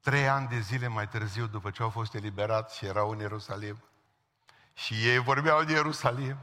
Trei 0.00 0.28
ani 0.28 0.48
de 0.48 0.60
zile 0.60 0.86
mai 0.86 1.08
târziu, 1.08 1.46
după 1.46 1.70
ce 1.70 1.82
au 1.82 1.90
fost 1.90 2.14
eliberați 2.14 2.76
și 2.76 2.86
erau 2.86 3.10
în 3.10 3.18
Ierusalim, 3.18 3.82
și 4.74 5.08
ei 5.08 5.18
vorbeau 5.18 5.64
de 5.64 5.72
Ierusalim. 5.72 6.36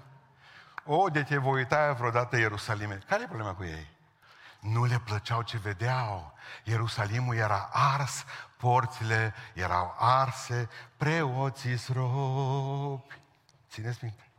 O, 0.85 1.09
de 1.09 1.23
te 1.23 1.37
voi 1.37 1.53
uita 1.53 1.93
vreodată 1.93 2.37
Ierusalime. 2.37 2.99
Care 3.07 3.23
e 3.23 3.25
problema 3.27 3.55
cu 3.55 3.63
ei? 3.63 3.87
Nu 4.59 4.85
le 4.85 4.99
plăceau 4.99 5.41
ce 5.41 5.57
vedeau. 5.57 6.33
Ierusalimul 6.63 7.35
era 7.35 7.69
ars, 7.71 8.25
porțile 8.57 9.33
erau 9.53 9.95
arse, 9.97 10.69
preoții 10.97 11.81
robi. 11.93 13.21
Țineți 13.69 13.99
minte? 14.01 14.30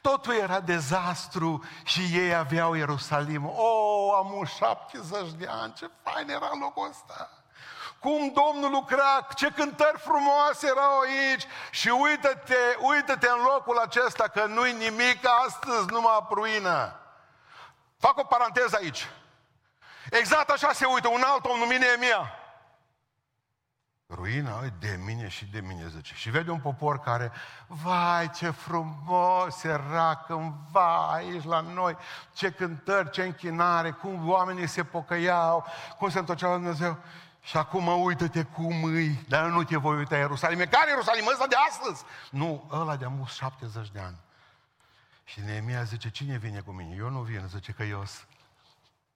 Totul 0.00 0.34
era 0.34 0.60
dezastru 0.60 1.64
și 1.84 2.00
ei 2.12 2.34
aveau 2.34 2.74
Ierusalim. 2.74 3.46
O, 3.46 3.62
oh, 3.62 4.14
am 4.16 4.44
70 4.44 5.30
de 5.30 5.46
ani, 5.50 5.72
ce 5.72 5.90
fain 6.02 6.28
era 6.28 6.50
locul 6.60 6.88
ăsta! 6.88 7.30
Cum 8.00 8.32
Domnul 8.32 8.70
lucra, 8.70 9.26
ce 9.34 9.50
cântări 9.50 9.98
frumoase 9.98 10.66
erau 10.66 10.98
aici 10.98 11.46
și 11.70 11.88
uită-te, 11.88 12.76
uită-te 12.78 13.28
în 13.28 13.42
locul 13.42 13.78
acesta 13.78 14.28
că 14.28 14.46
nu-i 14.46 14.72
nimic 14.72 15.18
astăzi, 15.46 15.86
numai 15.90 16.26
pruină. 16.28 17.00
Fac 17.98 18.18
o 18.18 18.24
paranteză 18.24 18.76
aici. 18.76 19.08
Exact 20.10 20.50
așa 20.50 20.72
se 20.72 20.84
uită 20.84 21.08
un 21.08 21.22
alt 21.22 21.44
om 21.44 21.58
numit 21.58 21.78
Neemia. 21.78 22.39
Ruina 24.14 24.64
e 24.64 24.72
de 24.78 25.00
mine 25.04 25.28
și 25.28 25.44
de 25.44 25.60
mine, 25.60 25.88
zice. 25.88 26.14
Și 26.14 26.30
vede 26.30 26.50
un 26.50 26.60
popor 26.60 26.98
care, 26.98 27.32
vai, 27.66 28.30
ce 28.30 28.50
frumos 28.50 29.62
era 29.62 30.26
va 30.70 31.10
aici 31.12 31.44
la 31.44 31.60
noi, 31.60 31.96
ce 32.32 32.50
cântări, 32.50 33.10
ce 33.10 33.22
închinare, 33.22 33.90
cum 33.90 34.28
oamenii 34.28 34.66
se 34.66 34.84
pocăiau, 34.84 35.66
cum 35.98 36.10
se 36.10 36.18
întorceau 36.18 36.50
la 36.50 36.56
Dumnezeu. 36.56 36.98
Și 37.42 37.56
acum 37.56 38.02
uită-te 38.02 38.42
cum 38.42 38.84
îi, 38.84 39.24
dar 39.28 39.46
nu 39.46 39.64
te 39.64 39.76
voi 39.76 39.96
uita 39.96 40.16
Ierusalim. 40.16 40.58
Care 40.58 40.88
Ierusalim? 40.88 41.26
Ăsta 41.26 41.46
de 41.46 41.56
astăzi? 41.70 42.04
Nu, 42.30 42.68
ăla 42.70 42.96
de 42.96 43.04
amus 43.04 43.32
70 43.32 43.90
de 43.90 44.00
ani. 44.00 44.16
Și 45.24 45.40
Neemia 45.40 45.82
zice, 45.82 46.10
cine 46.10 46.36
vine 46.36 46.60
cu 46.60 46.70
mine? 46.70 46.94
Eu 46.96 47.08
nu 47.08 47.20
vin, 47.20 47.44
zice 47.48 47.72
că 47.72 47.82
eu 47.82 48.04
sunt 48.04 48.28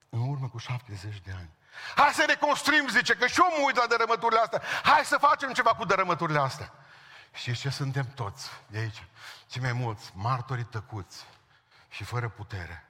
în 0.08 0.28
urmă 0.28 0.48
cu 0.48 0.58
70 0.58 1.20
de 1.20 1.32
ani. 1.36 1.50
Hai 1.96 2.12
să 2.12 2.24
reconstruim, 2.28 2.88
zice, 2.88 3.14
că 3.14 3.26
și 3.26 3.40
eu 3.40 3.48
mă 3.58 3.64
uit 3.66 3.76
la 3.76 3.86
dărâmăturile 3.86 4.40
astea. 4.40 4.62
Hai 4.82 5.04
să 5.04 5.16
facem 5.16 5.52
ceva 5.52 5.74
cu 5.74 5.84
dărâmăturile 5.84 6.38
astea. 6.38 6.72
Și 7.32 7.54
ce 7.54 7.68
suntem 7.68 8.06
toți 8.14 8.50
de 8.66 8.78
aici? 8.78 9.04
Cei 9.46 9.62
mai 9.62 9.72
mulți, 9.72 10.12
martorii 10.14 10.64
tăcuți 10.64 11.26
și 11.88 12.04
fără 12.04 12.28
putere 12.28 12.88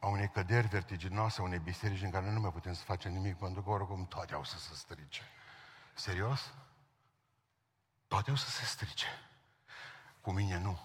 a 0.00 0.06
unei 0.06 0.28
căderi 0.28 0.66
vertiginoase, 0.66 1.40
a 1.40 1.42
unei 1.42 1.58
biserici 1.58 2.02
în 2.02 2.10
care 2.10 2.30
nu 2.30 2.40
mai 2.40 2.50
putem 2.50 2.74
să 2.74 2.82
facem 2.84 3.12
nimic, 3.12 3.36
pentru 3.36 3.62
că 3.62 3.70
oricum 3.70 4.06
toate 4.06 4.34
au 4.34 4.44
să 4.44 4.58
se 4.58 4.74
strice. 4.74 5.22
Serios? 5.94 6.52
Toate 8.08 8.30
o 8.30 8.36
să 8.36 8.50
se 8.50 8.64
strice. 8.64 9.06
Cu 10.20 10.32
mine 10.32 10.58
nu. 10.58 10.80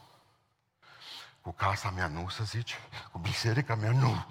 Cu 1.41 1.51
casa 1.51 1.89
mea 1.89 2.07
nu, 2.07 2.29
să 2.29 2.43
zici. 2.43 2.79
Cu 3.11 3.17
biserica 3.17 3.75
mea 3.75 3.91
nu. 3.91 4.25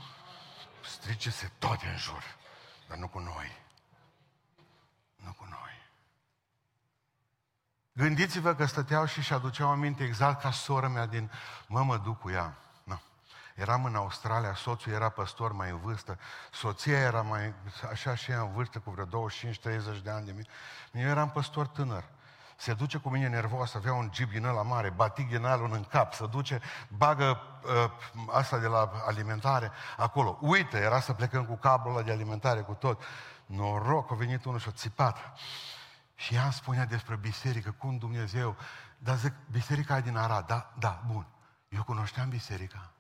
Strice-se 0.85 1.51
toate 1.59 1.87
în 1.87 1.97
jur. 1.97 2.23
Dar 2.89 2.99
nu 2.99 3.09
cu 3.09 3.19
noi. 3.19 3.61
Nu 5.17 5.33
cu 5.33 5.47
noi. 5.51 5.91
Gândiți-vă 7.93 8.55
că 8.55 8.65
stăteau 8.65 9.05
și 9.05 9.23
și 9.23 9.33
aduceau 9.33 9.69
aminte 9.69 10.05
exact 10.05 10.41
ca 10.41 10.51
sora 10.51 10.89
mea 10.89 11.07
din... 11.07 11.31
Mă, 11.67 11.83
mă 11.83 11.99
duc 11.99 12.19
cu 12.19 12.31
ea. 12.31 12.57
No. 12.85 12.97
Eram 13.55 13.85
în 13.85 13.95
Australia, 13.95 14.55
soțul 14.55 14.93
era 14.93 15.09
păstor 15.09 15.53
mai 15.53 15.71
în 15.71 15.79
vârstă, 15.79 16.19
soția 16.53 16.99
era 16.99 17.23
mai, 17.23 17.55
așa 17.91 18.15
și 18.15 18.31
ea 18.31 18.41
în 18.41 18.53
vârstă, 18.53 18.79
cu 18.79 18.91
vreo 18.91 19.07
25-30 19.07 20.03
de 20.03 20.11
ani 20.11 20.27
de 20.27 20.33
mine. 20.33 20.47
Eu 20.93 21.09
eram 21.09 21.31
păstor 21.31 21.67
tânăr. 21.67 22.05
Se 22.63 22.75
duce 22.75 22.99
cu 22.99 23.09
mine 23.09 23.29
nervos, 23.29 23.75
avea 23.75 23.93
un 23.93 24.11
jeep 24.13 24.31
din 24.31 24.45
ăla 24.45 24.63
mare, 24.63 24.91
batic 24.91 25.29
din 25.29 25.45
alun 25.45 25.73
în 25.73 25.85
cap, 25.85 26.13
se 26.13 26.27
duce, 26.27 26.61
bagă 26.89 27.41
uh, 27.65 27.91
asta 28.31 28.59
de 28.59 28.67
la 28.67 28.91
alimentare 29.07 29.71
acolo. 29.97 30.39
Uite, 30.41 30.79
era 30.79 31.01
să 31.01 31.13
plecăm 31.13 31.45
cu 31.45 31.57
cablul 31.57 31.95
ăla 31.95 32.03
de 32.03 32.13
alimentare, 32.13 32.61
cu 32.61 32.73
tot. 32.73 33.03
Noroc, 33.47 34.11
a 34.11 34.15
venit 34.15 34.45
unul 34.45 34.59
și 34.59 34.69
a 34.69 34.73
țipat. 34.73 35.39
Și 36.15 36.35
ea 36.35 36.43
îmi 36.43 36.53
spunea 36.53 36.85
despre 36.85 37.17
biserică, 37.17 37.71
cum 37.71 37.99
Dumnezeu... 37.99 38.57
Dar 38.99 39.17
zic, 39.17 39.33
biserica 39.51 39.97
e 39.97 40.01
din 40.01 40.17
Arad, 40.17 40.47
da? 40.47 40.73
Da, 40.79 41.03
bun. 41.07 41.27
Eu 41.69 41.83
cunoșteam 41.83 42.29
biserica. 42.29 42.93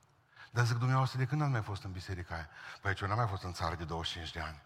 Dar 0.50 0.64
zic, 0.64 0.76
dumneavoastră, 0.76 1.18
de 1.18 1.24
când 1.24 1.42
ați 1.42 1.50
mai 1.50 1.62
fost 1.62 1.84
în 1.84 1.92
biserica 1.92 2.34
aia? 2.34 2.48
Păi 2.80 2.94
eu 3.02 3.08
n-am 3.08 3.16
mai 3.16 3.26
fost 3.26 3.42
în 3.42 3.52
țară 3.52 3.74
de 3.74 3.84
25 3.84 4.32
de 4.32 4.40
ani. 4.40 4.62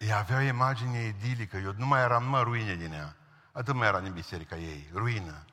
Ea 0.00 0.18
avea 0.18 0.36
o 0.36 0.40
imagine 0.40 0.98
idilică, 0.98 1.56
eu 1.56 1.72
nu 1.72 1.86
mai 1.86 2.00
eram 2.00 2.22
numai 2.22 2.42
ruine 2.42 2.74
din 2.74 2.92
ea. 2.92 3.16
Atât 3.52 3.74
mai 3.74 3.86
era 3.88 4.00
din 4.00 4.12
biserica 4.12 4.56
ei, 4.56 4.90
ruină. 4.92 5.44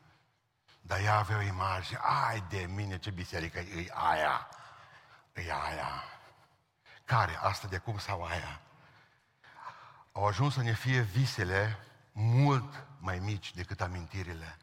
Dar 0.81 0.99
ea 0.99 1.17
avea 1.17 1.37
o 1.37 1.41
imagine, 1.41 1.99
ai 2.01 2.43
de 2.49 2.67
mine 2.69 2.97
ce 2.97 3.09
biserică 3.09 3.59
e 3.59 3.91
aia, 3.93 4.47
e 5.33 5.51
aia. 5.51 6.03
Care? 7.05 7.35
Asta 7.41 7.67
de 7.67 7.77
cum 7.77 7.97
sau 7.97 8.23
aia? 8.23 8.61
Au 10.11 10.25
ajuns 10.25 10.53
să 10.53 10.61
ne 10.61 10.73
fie 10.73 10.99
visele 10.99 11.77
mult 12.11 12.85
mai 12.99 13.19
mici 13.19 13.53
decât 13.53 13.81
amintirile. 13.81 14.57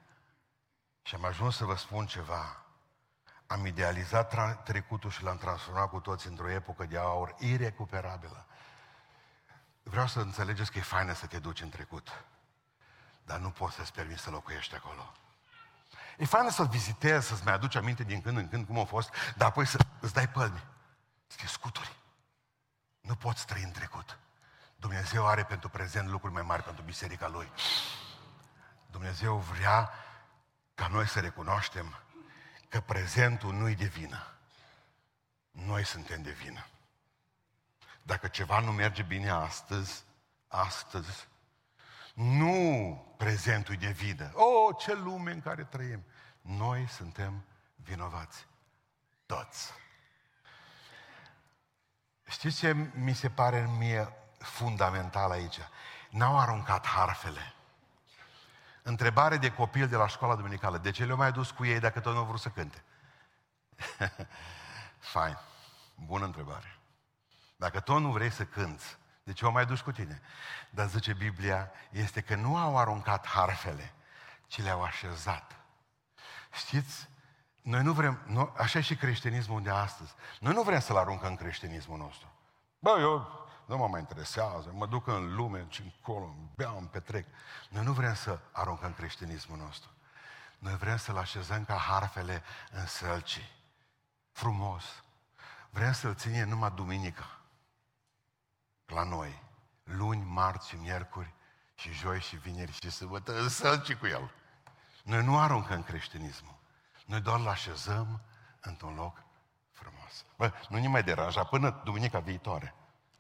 Și 1.02 1.14
am 1.14 1.24
ajuns 1.24 1.56
să 1.56 1.64
vă 1.64 1.76
spun 1.76 2.06
ceva. 2.06 2.64
Am 3.46 3.66
idealizat 3.66 4.34
tra- 4.34 4.62
trecutul 4.62 5.10
și 5.10 5.22
l-am 5.22 5.36
transformat 5.36 5.88
cu 5.88 6.00
toți 6.00 6.26
într-o 6.26 6.50
epocă 6.50 6.84
de 6.84 6.98
aur 6.98 7.34
irecuperabilă. 7.38 8.46
Vreau 9.84 10.06
să 10.06 10.20
înțelegeți 10.20 10.70
că 10.70 10.78
e 10.78 10.82
faină 10.82 11.12
să 11.12 11.26
te 11.26 11.38
duci 11.38 11.60
în 11.60 11.68
trecut, 11.68 12.24
dar 13.24 13.38
nu 13.38 13.50
poți 13.50 13.74
să-ți 13.74 13.92
permiți 13.92 14.22
să 14.22 14.30
locuiești 14.30 14.74
acolo. 14.74 15.12
E 16.18 16.24
faină 16.24 16.50
să-l 16.50 16.66
vizitezi, 16.66 17.26
să-ți 17.26 17.44
mai 17.44 17.52
aduci 17.52 17.74
aminte 17.74 18.02
din 18.02 18.20
când 18.20 18.36
în 18.36 18.48
când 18.48 18.66
cum 18.66 18.78
a 18.78 18.84
fost, 18.84 19.14
dar 19.36 19.48
apoi 19.48 19.66
să 19.66 19.78
îți 20.00 20.12
dai 20.12 20.28
pălmi. 20.28 20.64
Să 21.26 21.36
te 21.40 21.46
scuturi. 21.46 21.96
Nu 23.00 23.14
poți 23.14 23.46
trăi 23.46 23.62
în 23.62 23.70
trecut. 23.70 24.18
Dumnezeu 24.76 25.26
are 25.26 25.44
pentru 25.44 25.68
prezent 25.68 26.08
lucruri 26.08 26.32
mai 26.32 26.42
mari 26.42 26.62
pentru 26.62 26.82
biserica 26.82 27.28
Lui. 27.28 27.52
Dumnezeu 28.90 29.36
vrea 29.36 29.90
ca 30.74 30.86
noi 30.86 31.06
să 31.06 31.20
recunoaștem 31.20 31.98
că 32.68 32.80
prezentul 32.80 33.52
nu-i 33.52 33.74
de 33.74 33.84
vină. 33.84 34.26
Noi 35.50 35.84
suntem 35.84 36.22
de 36.22 36.30
vină. 36.30 36.66
Dacă 38.06 38.28
ceva 38.28 38.58
nu 38.58 38.72
merge 38.72 39.02
bine 39.02 39.30
astăzi, 39.30 40.04
astăzi, 40.48 41.28
nu 42.14 43.14
prezentul 43.16 43.74
de 43.74 43.90
vină. 43.90 44.30
Oh, 44.34 44.76
ce 44.78 44.94
lume 44.94 45.30
în 45.32 45.40
care 45.40 45.64
trăim! 45.64 46.04
Noi 46.40 46.88
suntem 46.88 47.44
vinovați. 47.76 48.46
Toți. 49.26 49.72
Știți 52.28 52.58
ce 52.58 52.72
mi 52.94 53.14
se 53.14 53.30
pare 53.30 53.68
mie 53.78 54.12
fundamental 54.38 55.30
aici? 55.30 55.58
N-au 56.10 56.38
aruncat 56.38 56.86
harfele. 56.86 57.54
Întrebare 58.82 59.36
de 59.36 59.52
copil 59.52 59.88
de 59.88 59.96
la 59.96 60.06
școala 60.06 60.36
duminicală. 60.36 60.78
De 60.78 60.90
ce 60.90 61.04
le-au 61.04 61.16
mai 61.16 61.32
dus 61.32 61.50
cu 61.50 61.64
ei 61.64 61.80
dacă 61.80 62.00
tot 62.00 62.12
nu 62.12 62.18
au 62.18 62.24
vrut 62.24 62.40
să 62.40 62.48
cânte? 62.48 62.84
Fain. 65.12 65.38
Bună 65.94 66.24
întrebare. 66.24 66.78
Dacă 67.64 67.80
tot 67.80 68.00
nu 68.00 68.10
vrei 68.10 68.30
să 68.30 68.44
cânți, 68.44 68.98
de 69.22 69.32
ce 69.32 69.46
o 69.46 69.50
mai 69.50 69.66
duci 69.66 69.80
cu 69.80 69.92
tine? 69.92 70.20
Dar 70.70 70.86
zice 70.86 71.12
Biblia, 71.12 71.70
este 71.90 72.20
că 72.20 72.34
nu 72.34 72.56
au 72.56 72.78
aruncat 72.78 73.26
harfele, 73.26 73.94
ci 74.46 74.62
le-au 74.62 74.82
așezat. 74.82 75.56
Știți? 76.52 77.08
Noi 77.62 77.82
nu 77.82 77.92
vrem, 77.92 78.22
nu, 78.26 78.54
așa 78.56 78.78
e 78.78 78.82
și 78.82 78.96
creștinismul 78.96 79.62
de 79.62 79.70
astăzi. 79.70 80.14
Noi 80.40 80.52
nu 80.52 80.62
vrem 80.62 80.80
să-l 80.80 80.96
aruncăm 80.96 81.36
creștinismul 81.36 81.98
nostru. 81.98 82.32
Bă, 82.78 82.96
eu 83.00 83.46
nu 83.66 83.76
mă 83.76 83.88
mai 83.88 84.00
interesează, 84.00 84.70
mă 84.72 84.86
duc 84.86 85.06
în 85.06 85.34
lume 85.34 85.66
și 85.68 85.82
încolo, 85.82 86.34
beau, 86.54 86.78
îmi 86.78 86.88
petrec. 86.88 87.26
Noi 87.68 87.84
nu 87.84 87.92
vrem 87.92 88.14
să 88.14 88.38
aruncăm 88.52 88.92
creștinismul 88.92 89.58
nostru. 89.58 89.90
Noi 90.58 90.76
vrem 90.76 90.96
să-l 90.96 91.16
așezăm 91.16 91.64
ca 91.64 91.74
harfele 91.74 92.42
în 92.70 92.86
sălci. 92.86 93.52
Frumos. 94.32 94.84
Vrem 95.70 95.92
să-l 95.92 96.14
ținem 96.14 96.48
numai 96.48 96.72
duminica. 96.74 97.38
La 98.94 99.02
noi. 99.02 99.42
Luni, 99.84 100.24
marți 100.24 100.68
și 100.68 100.76
miercuri 100.76 101.34
și 101.74 101.92
joi 101.92 102.20
și 102.20 102.36
vineri 102.36 102.72
și 102.72 102.90
sâmbătă 102.90 103.38
în 103.40 103.48
sălci 103.48 103.94
cu 103.94 104.06
el. 104.06 104.30
Noi 105.02 105.24
nu 105.24 105.38
aruncăm 105.38 105.82
creștinismul. 105.82 106.58
Noi 107.06 107.20
doar 107.20 107.40
l 107.40 107.46
așezăm 107.46 108.20
într-un 108.60 108.94
loc 108.94 109.22
frumos. 109.70 110.24
Bă, 110.36 110.52
nu 110.68 110.78
ne 110.78 110.88
mai 110.88 111.02
deranja 111.02 111.44
până 111.44 111.80
duminica 111.84 112.18
viitoare. 112.18 112.74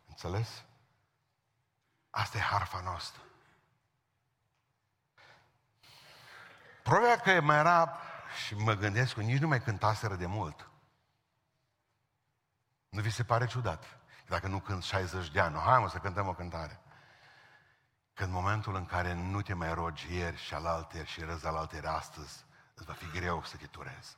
Înțeles? 0.08 0.64
Asta 2.10 2.38
e 2.38 2.40
harfa 2.40 2.80
noastră. 2.80 3.22
Probabil 6.82 7.20
că 7.22 7.40
mai 7.40 7.56
era, 7.56 7.98
și 8.44 8.54
mă 8.54 8.74
gândesc 8.74 9.14
că 9.14 9.20
nici 9.20 9.40
nu 9.40 9.48
mai 9.48 9.62
cântaseră 9.62 10.14
de 10.14 10.26
mult. 10.26 10.70
Nu 12.88 13.00
vi 13.00 13.10
se 13.10 13.24
pare 13.24 13.46
ciudat? 13.46 13.98
Dacă 14.26 14.46
nu 14.46 14.60
cânt 14.60 14.82
60 14.82 15.30
de 15.30 15.40
ani, 15.40 15.56
hai 15.56 15.78
mă 15.78 15.88
să 15.88 15.98
cântăm 15.98 16.28
o 16.28 16.34
cântare. 16.34 16.80
Când 18.14 18.32
momentul 18.32 18.74
în 18.74 18.86
care 18.86 19.12
nu 19.12 19.42
te 19.42 19.54
mai 19.54 19.74
rogi 19.74 20.14
ieri 20.14 20.36
și 20.36 20.54
alaltă 20.54 21.02
și 21.02 21.20
răzi 21.20 21.46
alaltă 21.46 21.88
astăzi, 21.88 22.44
îți 22.74 22.86
va 22.86 22.92
fi 22.92 23.06
greu 23.06 23.44
să 23.44 23.56
te 23.56 23.66
turezi. 23.66 24.16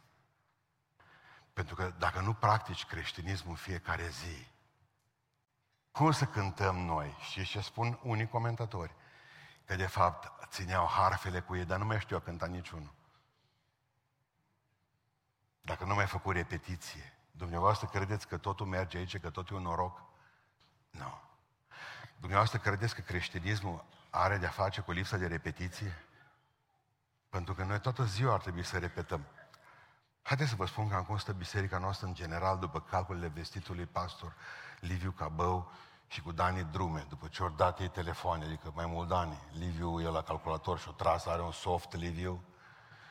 Pentru 1.53 1.75
că 1.75 1.93
dacă 1.99 2.21
nu 2.21 2.35
practici 2.35 2.87
creștinismul 2.87 3.57
fiecare 3.57 4.09
zi, 4.09 4.47
cum 5.91 6.11
să 6.11 6.27
cântăm 6.27 6.77
noi? 6.77 7.17
Și 7.31 7.45
ce 7.45 7.61
spun 7.61 7.99
unii 8.03 8.29
comentatori? 8.29 8.95
Că 9.65 9.77
de 9.77 9.87
fapt 9.87 10.49
țineau 10.49 10.87
harfele 10.87 11.41
cu 11.41 11.57
ei, 11.57 11.65
dar 11.65 11.79
nu 11.79 11.85
mai 11.85 12.01
știu 12.01 12.17
a 12.17 12.21
cânta 12.21 12.47
niciunul. 12.47 12.95
Dacă 15.61 15.85
nu 15.85 15.95
mai 15.95 16.07
făcut 16.07 16.35
repetiție, 16.35 17.16
dumneavoastră 17.37 17.87
credeți 17.87 18.29
că 18.29 18.37
totul 18.37 18.67
merge 18.67 18.99
aici, 18.99 19.19
că 19.19 19.31
totul 19.31 19.57
e 19.57 19.59
un 19.59 19.65
noroc? 19.65 20.03
Nu. 20.91 21.01
No. 21.01 21.21
Dumneavoastră 22.17 22.59
credeți 22.59 22.95
că 22.95 23.01
creștinismul 23.01 23.85
are 24.11 24.37
de-a 24.37 24.49
face 24.49 24.81
cu 24.81 24.93
lipsa 24.93 25.17
de 25.17 25.27
repetiție? 25.27 26.05
Pentru 27.29 27.55
că 27.55 27.65
noi 27.65 27.81
toată 27.81 28.05
ziua 28.05 28.33
ar 28.33 28.41
trebui 28.41 28.65
să 28.65 28.79
repetăm. 28.79 29.27
Haideți 30.23 30.51
să 30.51 30.57
vă 30.57 30.67
spun 30.67 30.89
cam 30.89 31.05
cum 31.05 31.17
stă 31.17 31.33
biserica 31.33 31.79
noastră 31.79 32.07
în 32.07 32.15
general 32.15 32.59
după 32.59 32.81
calculele 32.81 33.27
vestitului 33.27 33.87
pastor 33.87 34.35
Liviu 34.81 35.11
Cabău 35.11 35.73
și 36.07 36.23
cu 36.23 36.33
Dani 36.33 36.65
Drume, 36.65 37.07
după 37.09 37.29
ce 37.29 37.43
ori 37.43 37.57
dat 37.57 37.81
ei 37.81 37.89
telefoane, 37.89 38.45
adică 38.45 38.73
mai 38.75 38.87
mult 38.87 39.09
Dani. 39.09 39.43
Liviu 39.53 40.01
e 40.01 40.09
la 40.09 40.23
calculator 40.23 40.79
și 40.79 40.89
o 40.89 40.93
tras, 40.93 41.27
are 41.27 41.43
un 41.43 41.53
soft 41.53 41.95
Liviu. 41.95 42.45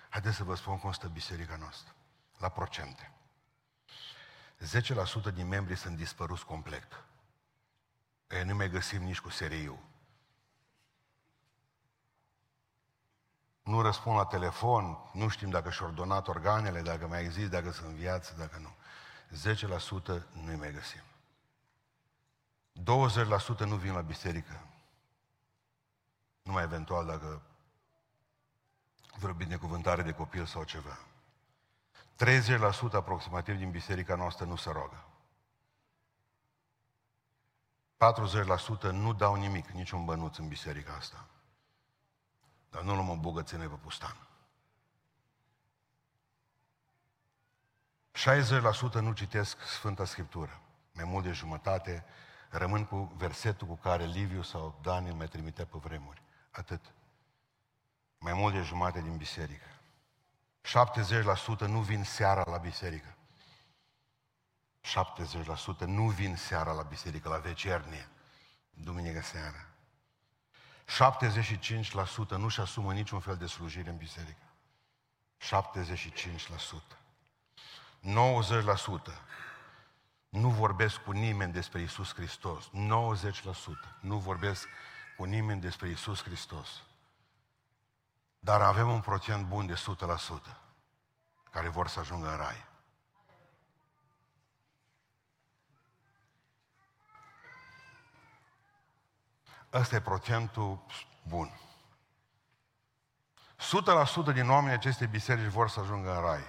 Haideți 0.09 0.35
să 0.35 0.43
vă 0.43 0.55
spun 0.55 0.79
cum 0.79 0.91
stă 0.91 1.07
biserica 1.07 1.55
noastră. 1.55 1.93
La 2.37 2.49
procente. 2.49 3.11
10% 4.59 5.33
din 5.33 5.47
membrii 5.47 5.77
sunt 5.77 5.97
dispăruți 5.97 6.45
complet. 6.45 7.03
Ei 8.29 8.43
nu 8.43 8.55
mai 8.55 8.69
găsim 8.69 9.03
nici 9.03 9.19
cu 9.19 9.29
seriu. 9.29 9.79
Nu 13.63 13.81
răspund 13.81 14.17
la 14.17 14.25
telefon, 14.25 14.97
nu 15.13 15.27
știm 15.27 15.49
dacă 15.49 15.69
și-au 15.69 15.91
donat 15.91 16.27
organele, 16.27 16.81
dacă 16.81 17.07
mai 17.07 17.23
există, 17.23 17.49
dacă 17.49 17.71
sunt 17.71 17.87
în 17.87 17.95
viață, 17.95 18.33
dacă 18.37 18.57
nu. 18.57 18.75
10% 20.17 20.21
nu-i 20.31 20.55
mai 20.55 20.71
găsim. 20.71 21.01
20% 23.55 23.57
nu 23.59 23.75
vin 23.75 23.93
la 23.93 24.01
biserică. 24.01 24.67
Numai 26.41 26.63
eventual 26.63 27.05
dacă 27.05 27.41
vreo 29.19 29.33
binecuvântare 29.33 30.01
de 30.01 30.11
copil 30.11 30.45
sau 30.45 30.63
ceva. 30.63 30.97
30% 32.23 32.91
aproximativ 32.91 33.57
din 33.57 33.71
biserica 33.71 34.15
noastră 34.15 34.45
nu 34.45 34.55
se 34.55 34.71
roagă. 34.71 35.05
40% 38.89 38.91
nu 38.91 39.13
dau 39.13 39.35
nimic, 39.35 39.69
niciun 39.69 40.05
bănuț 40.05 40.37
în 40.37 40.47
biserica 40.47 40.93
asta. 40.93 41.27
Dar 42.69 42.81
nu 42.81 42.93
luăm 42.93 43.09
o 43.09 43.15
bogățenie 43.15 43.67
pe 43.67 43.75
pustan. 43.75 44.27
60% 48.15 49.01
nu 49.01 49.11
citesc 49.11 49.61
Sfânta 49.61 50.05
Scriptură. 50.05 50.61
Mai 50.91 51.03
mult 51.03 51.23
de 51.23 51.31
jumătate 51.31 52.05
rămân 52.49 52.85
cu 52.85 53.13
versetul 53.17 53.67
cu 53.67 53.75
care 53.75 54.05
Liviu 54.05 54.41
sau 54.41 54.79
Daniel 54.81 55.13
mai 55.13 55.27
trimite 55.27 55.65
pe 55.65 55.77
vremuri. 55.77 56.21
Atât. 56.51 56.93
Mai 58.17 58.33
mult 58.33 58.53
de 58.53 58.61
jumătate 58.61 59.01
din 59.01 59.17
biserică. 59.17 59.74
70% 60.65 61.59
nu 61.59 61.79
vin 61.79 62.03
seara 62.03 62.43
la 62.45 62.57
biserică. 62.57 63.15
70% 64.85 65.85
nu 65.85 66.07
vin 66.07 66.35
seara 66.35 66.71
la 66.71 66.81
biserică, 66.81 67.29
la 67.29 67.37
vecernie, 67.37 68.07
duminică 68.73 69.21
seara. 69.21 69.65
75% 70.85 72.37
nu-și 72.37 72.59
asumă 72.59 72.93
niciun 72.93 73.19
fel 73.19 73.37
de 73.37 73.45
slujire 73.45 73.89
în 73.89 73.97
biserică. 73.97 74.43
75%. 75.39 75.45
90% 78.01 78.05
nu 80.29 80.49
vorbesc 80.49 80.97
cu 80.97 81.11
nimeni 81.11 81.53
despre 81.53 81.81
Isus 81.81 82.13
Hristos. 82.13 82.69
90% 82.69 82.69
nu 83.99 84.17
vorbesc 84.17 84.67
cu 85.17 85.23
nimeni 85.23 85.61
despre 85.61 85.89
Isus 85.89 86.23
Hristos. 86.23 86.83
Dar 88.45 88.61
avem 88.61 88.89
un 88.89 89.01
procent 89.01 89.45
bun 89.45 89.65
de 89.65 89.73
100% 89.73 89.77
care 91.51 91.69
vor 91.69 91.87
să 91.87 91.99
ajungă 91.99 92.31
în 92.31 92.37
rai. 92.37 92.65
Ăsta 99.73 99.95
e 99.95 100.01
procentul 100.01 100.85
bun. 101.27 101.59
100% 104.29 104.33
din 104.33 104.49
oamenii 104.49 104.77
acestei 104.77 105.07
biserici 105.07 105.51
vor 105.51 105.69
să 105.69 105.79
ajungă 105.79 106.15
în 106.15 106.21
rai. 106.21 106.43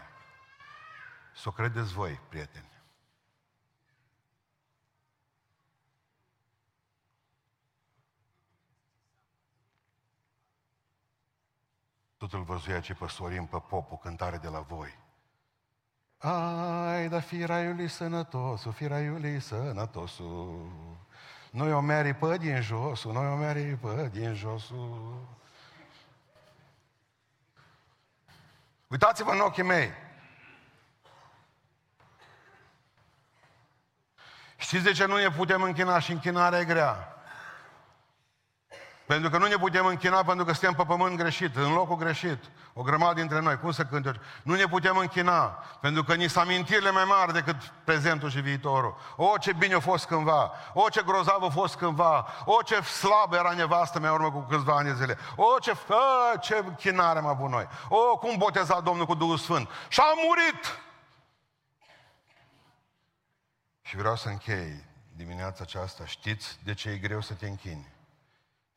Să 1.35 1.49
o 1.49 1.53
credeți 1.53 1.93
voi, 1.93 2.21
prieteni. 2.29 2.76
Totul 12.29 12.45
văzuia 12.45 12.81
ce 12.81 12.95
păstorim 12.95 13.47
pe 13.47 13.59
popul, 13.69 13.99
cântare 13.99 14.37
de 14.37 14.49
la 14.49 14.61
voi. 14.61 14.99
Ai, 16.19 17.09
da 17.09 17.21
fi 17.21 17.45
raiului 17.45 17.89
sănătosul, 17.89 18.73
fi 18.73 18.87
raiului 18.87 19.41
sănătosul. 19.41 20.73
Noi 21.51 21.73
o 21.73 21.81
meri 21.81 22.15
pe 22.15 22.37
din 22.37 22.61
josul, 22.61 23.13
noi 23.13 23.27
o 23.27 23.37
meri 23.37 23.77
pe 23.77 24.09
din 24.09 24.35
josul. 24.35 25.27
Uitați-vă 28.87 29.31
în 29.31 29.41
ochii 29.41 29.63
mei. 29.63 29.91
Știți 34.57 34.85
de 34.85 34.93
ce 34.93 35.07
nu 35.07 35.17
ne 35.17 35.31
putem 35.31 35.63
închina 35.63 35.99
și 35.99 36.13
închinarea 36.13 36.59
e 36.59 36.65
grea? 36.65 37.16
Pentru 39.07 39.31
că 39.31 39.39
nu 39.39 39.47
ne 39.47 39.57
putem 39.57 39.87
închina 39.87 40.25
pentru 40.25 40.45
că 40.45 40.53
suntem 40.53 40.73
pe 40.73 40.85
pământ 40.85 41.17
greșit, 41.17 41.57
în 41.57 41.73
locul 41.73 41.97
greșit. 41.97 42.45
O 42.73 42.83
grămadă 42.83 43.15
dintre 43.15 43.41
noi. 43.41 43.59
Cum 43.59 43.71
să 43.71 43.85
cânte? 43.85 44.21
Nu 44.43 44.55
ne 44.55 44.67
putem 44.67 44.97
închina 44.97 45.47
pentru 45.81 46.05
că 46.05 46.15
ni 46.15 46.29
s 46.29 46.37
amintirile 46.37 46.91
mai 46.91 47.05
mari 47.05 47.33
decât 47.33 47.57
prezentul 47.85 48.31
și 48.31 48.41
viitorul. 48.41 48.97
O, 49.17 49.39
ce 49.39 49.53
bine 49.53 49.75
a 49.75 49.81
fost 49.81 50.07
cândva. 50.07 50.53
O, 50.73 50.89
ce 50.89 51.03
grozav 51.03 51.43
a 51.43 51.49
fost 51.49 51.77
cândva. 51.77 52.27
O, 52.45 52.63
ce 52.63 52.81
slab 52.81 53.33
era 53.33 53.53
nevastă 53.53 54.01
mea 54.01 54.13
urmă 54.13 54.31
cu 54.31 54.41
câțiva 54.41 54.77
ani 54.77 54.89
de 54.89 54.95
zile. 54.95 55.19
O, 55.37 55.59
ce, 55.59 55.77
a, 55.89 56.37
ce 56.37 56.65
chinare 56.77 57.19
am 57.19 57.27
avut 57.27 57.51
noi. 57.51 57.69
O, 57.89 58.19
cum 58.19 58.37
boteza 58.37 58.81
Domnul 58.81 59.07
cu 59.07 59.15
Duhul 59.15 59.39
Sfânt. 59.39 59.69
Și 59.89 60.01
a 60.01 60.15
murit! 60.27 60.81
Și 63.83 63.97
vreau 63.97 64.17
să 64.17 64.29
închei 64.29 64.85
dimineața 65.17 65.63
aceasta. 65.63 66.07
Știți 66.07 66.59
de 66.65 66.75
ce 66.75 66.89
e 66.89 66.97
greu 66.97 67.21
să 67.21 67.35
te 67.35 67.47
închini? 67.47 67.95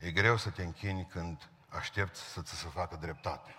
E 0.00 0.10
greu 0.10 0.36
să 0.36 0.50
te 0.50 0.62
închini 0.62 1.06
când 1.06 1.50
aștepți 1.68 2.20
să 2.20 2.42
ți 2.42 2.54
se 2.54 2.68
facă 2.68 2.96
dreptate. 2.96 3.54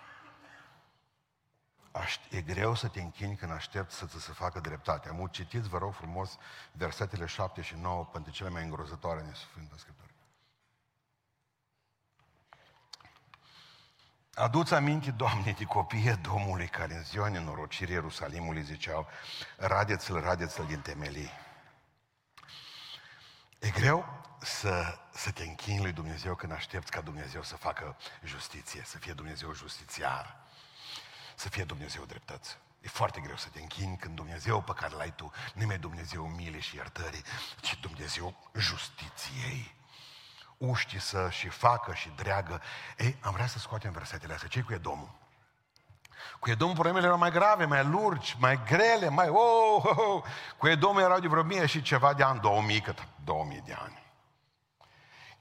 E 2.30 2.40
greu 2.40 2.74
să 2.74 2.88
te 2.88 3.00
închini 3.00 3.36
când 3.36 3.52
aștepți 3.52 3.96
să 3.96 4.06
ți 4.06 4.20
se 4.20 4.32
facă 4.32 4.60
dreptate. 4.60 5.08
Am 5.08 5.26
citiți, 5.26 5.68
vă 5.68 5.78
rog 5.78 5.94
frumos, 5.94 6.38
versetele 6.72 7.26
7 7.26 7.62
și 7.62 7.74
9 7.74 8.04
pentru 8.04 8.32
cele 8.32 8.48
mai 8.48 8.62
îngrozătoare 8.62 9.22
din 9.22 9.32
Sfânta 9.32 9.74
Scriptură. 9.76 10.10
Aduți 14.34 14.74
aminte, 14.74 15.10
Doamne, 15.10 15.54
de 15.58 15.64
copiii 15.64 16.16
Domnului 16.16 16.68
care 16.68 16.94
în 16.94 17.02
ziua 17.02 17.28
nenorocirii 17.28 17.94
Ierusalimului 17.94 18.62
ziceau, 18.62 19.08
radeți-l, 19.56 20.20
radeți-l 20.20 20.66
din 20.66 20.80
temelii. 20.80 21.30
E 23.58 23.70
greu 23.70 24.21
să, 24.42 24.98
să 25.10 25.30
te 25.30 25.42
închini 25.42 25.82
lui 25.82 25.92
Dumnezeu 25.92 26.34
când 26.34 26.52
aștepți 26.52 26.90
ca 26.90 27.00
Dumnezeu 27.00 27.42
să 27.42 27.56
facă 27.56 27.96
justiție, 28.24 28.82
să 28.84 28.98
fie 28.98 29.12
Dumnezeu 29.12 29.52
justițiar, 29.52 30.36
să 31.34 31.48
fie 31.48 31.64
Dumnezeu 31.64 32.04
dreptăți. 32.04 32.58
E 32.80 32.88
foarte 32.88 33.20
greu 33.20 33.36
să 33.36 33.48
te 33.48 33.60
închini 33.60 33.96
când 33.96 34.14
Dumnezeu 34.16 34.60
pe 34.60 34.72
care 34.72 34.94
l-ai 34.94 35.12
tu 35.14 35.32
nu 35.54 35.72
e 35.72 35.76
Dumnezeu 35.76 36.26
mile 36.26 36.60
și 36.60 36.76
iertării, 36.76 37.22
ci 37.60 37.78
Dumnezeu 37.80 38.50
justiției. 38.56 39.74
Uști 40.56 40.98
să 40.98 41.28
și 41.30 41.48
facă 41.48 41.94
și 41.94 42.12
dreagă. 42.16 42.62
Ei, 42.98 43.16
am 43.20 43.32
vrea 43.32 43.46
să 43.46 43.58
scoatem 43.58 43.92
versetele 43.92 44.32
astea. 44.32 44.48
Ce 44.48 44.60
cu 44.60 44.72
Edomul? 44.72 45.20
Cu 46.38 46.50
Edom 46.50 46.72
problemele 46.72 47.06
erau 47.06 47.18
mai 47.18 47.30
grave, 47.30 47.64
mai 47.64 47.84
lurgi, 47.84 48.36
mai 48.38 48.62
grele, 48.64 49.08
mai... 49.08 49.28
Oh, 49.28 49.84
oh, 49.84 49.96
oh. 49.96 50.22
Cu 50.58 50.68
Edom 50.68 50.98
erau 50.98 51.18
de 51.18 51.28
vreo 51.28 51.42
mie 51.42 51.66
și 51.66 51.82
ceva 51.82 52.14
de 52.14 52.22
ani, 52.22 52.40
2000, 52.40 52.80
cât 52.80 53.06
2000 53.24 53.62
de 53.64 53.72
ani. 53.72 54.01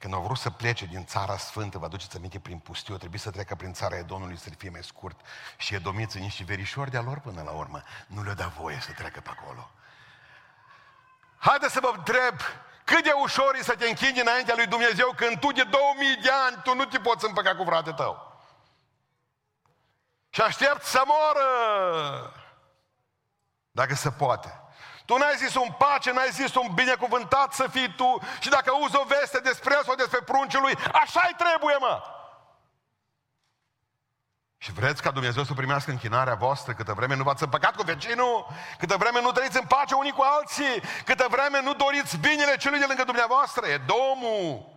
Când 0.02 0.14
au 0.14 0.22
vrut 0.22 0.38
să 0.38 0.50
plece 0.50 0.86
din 0.86 1.06
țara 1.06 1.38
sfântă, 1.38 1.78
vă 1.78 1.86
aduceți 1.86 2.16
aminte, 2.16 2.40
prin 2.40 2.60
pustiu, 2.60 2.98
trebuie 2.98 3.20
să 3.20 3.32
treacă 3.32 3.56
prin 3.56 3.74
țara 3.74 3.98
Edonului 3.98 4.38
să 4.38 4.50
fie 4.58 4.70
mai 4.70 4.84
scurt. 4.84 5.20
Și 5.58 5.76
edomiții, 5.76 6.20
niște 6.20 6.44
verișori 6.44 6.92
de-a 6.92 7.02
lor 7.02 7.20
până 7.20 7.42
la 7.42 7.52
urmă, 7.52 7.84
nu 8.08 8.24
le-au 8.24 8.36
dat 8.36 8.54
voie 8.54 8.80
să 8.80 8.92
treacă 8.92 9.20
pe 9.20 9.30
acolo. 9.30 9.72
Haideți 11.38 11.74
să 11.74 11.80
vă 11.80 11.92
întreb, 11.96 12.40
cât 12.84 13.04
de 13.04 13.12
ușor 13.12 13.56
e 13.56 13.64
să 13.64 13.76
te 13.76 13.88
închini 13.88 14.20
înaintea 14.20 14.56
lui 14.56 14.68
Dumnezeu 14.68 15.14
când 15.16 15.40
tu 15.40 15.52
de 15.52 15.64
2000 15.64 16.16
de 16.22 16.30
ani 16.48 16.62
tu 16.64 16.76
nu 16.76 16.86
te 16.86 17.00
poți 17.00 17.26
împăca 17.26 17.56
cu 17.56 17.64
frate 17.64 17.92
tău. 17.92 18.42
Și 20.30 20.42
aștept 20.42 20.84
să 20.84 21.02
moră. 21.06 22.34
Dacă 23.72 23.96
se 23.96 24.12
poate. 24.12 24.61
Tu 25.12 25.18
n-ai 25.18 25.36
zis 25.38 25.56
un 25.56 25.72
pace, 25.78 26.12
n-ai 26.12 26.30
zis 26.32 26.56
un 26.56 26.68
binecuvântat 26.74 27.54
să 27.54 27.68
fii 27.68 27.94
tu 27.96 28.20
și 28.40 28.50
dacă 28.50 28.70
auzi 28.70 28.96
o 28.96 29.04
veste 29.04 29.40
despre 29.40 29.80
sau 29.84 29.96
despre 29.96 30.20
pruncul 30.22 30.62
lui, 30.62 30.76
așa-i 30.94 31.36
trebuie, 31.38 31.76
mă! 31.80 32.02
Și 34.58 34.72
vreți 34.72 35.02
ca 35.02 35.12
Dumnezeu 35.12 35.44
să 35.44 35.54
primească 35.54 35.92
închinarea 35.92 36.34
voastră 36.34 36.74
câtă 36.74 36.94
vreme 36.94 37.16
nu 37.16 37.24
v-ați 37.24 37.44
împăcat 37.44 37.76
cu 37.76 37.84
vecinul, 37.84 38.48
câtă 38.78 38.98
vreme 38.98 39.22
nu 39.22 39.32
trăiți 39.32 39.58
în 39.58 39.68
pace 39.68 39.94
unii 39.94 40.12
cu 40.12 40.22
alții, 40.22 40.82
câtă 41.06 41.28
vreme 41.30 41.62
nu 41.62 41.74
doriți 41.74 42.18
binele 42.18 42.58
celui 42.58 42.80
de 42.80 42.86
lângă 42.88 43.04
dumneavoastră, 43.04 43.68
e 43.68 43.78
Domnul. 43.78 44.70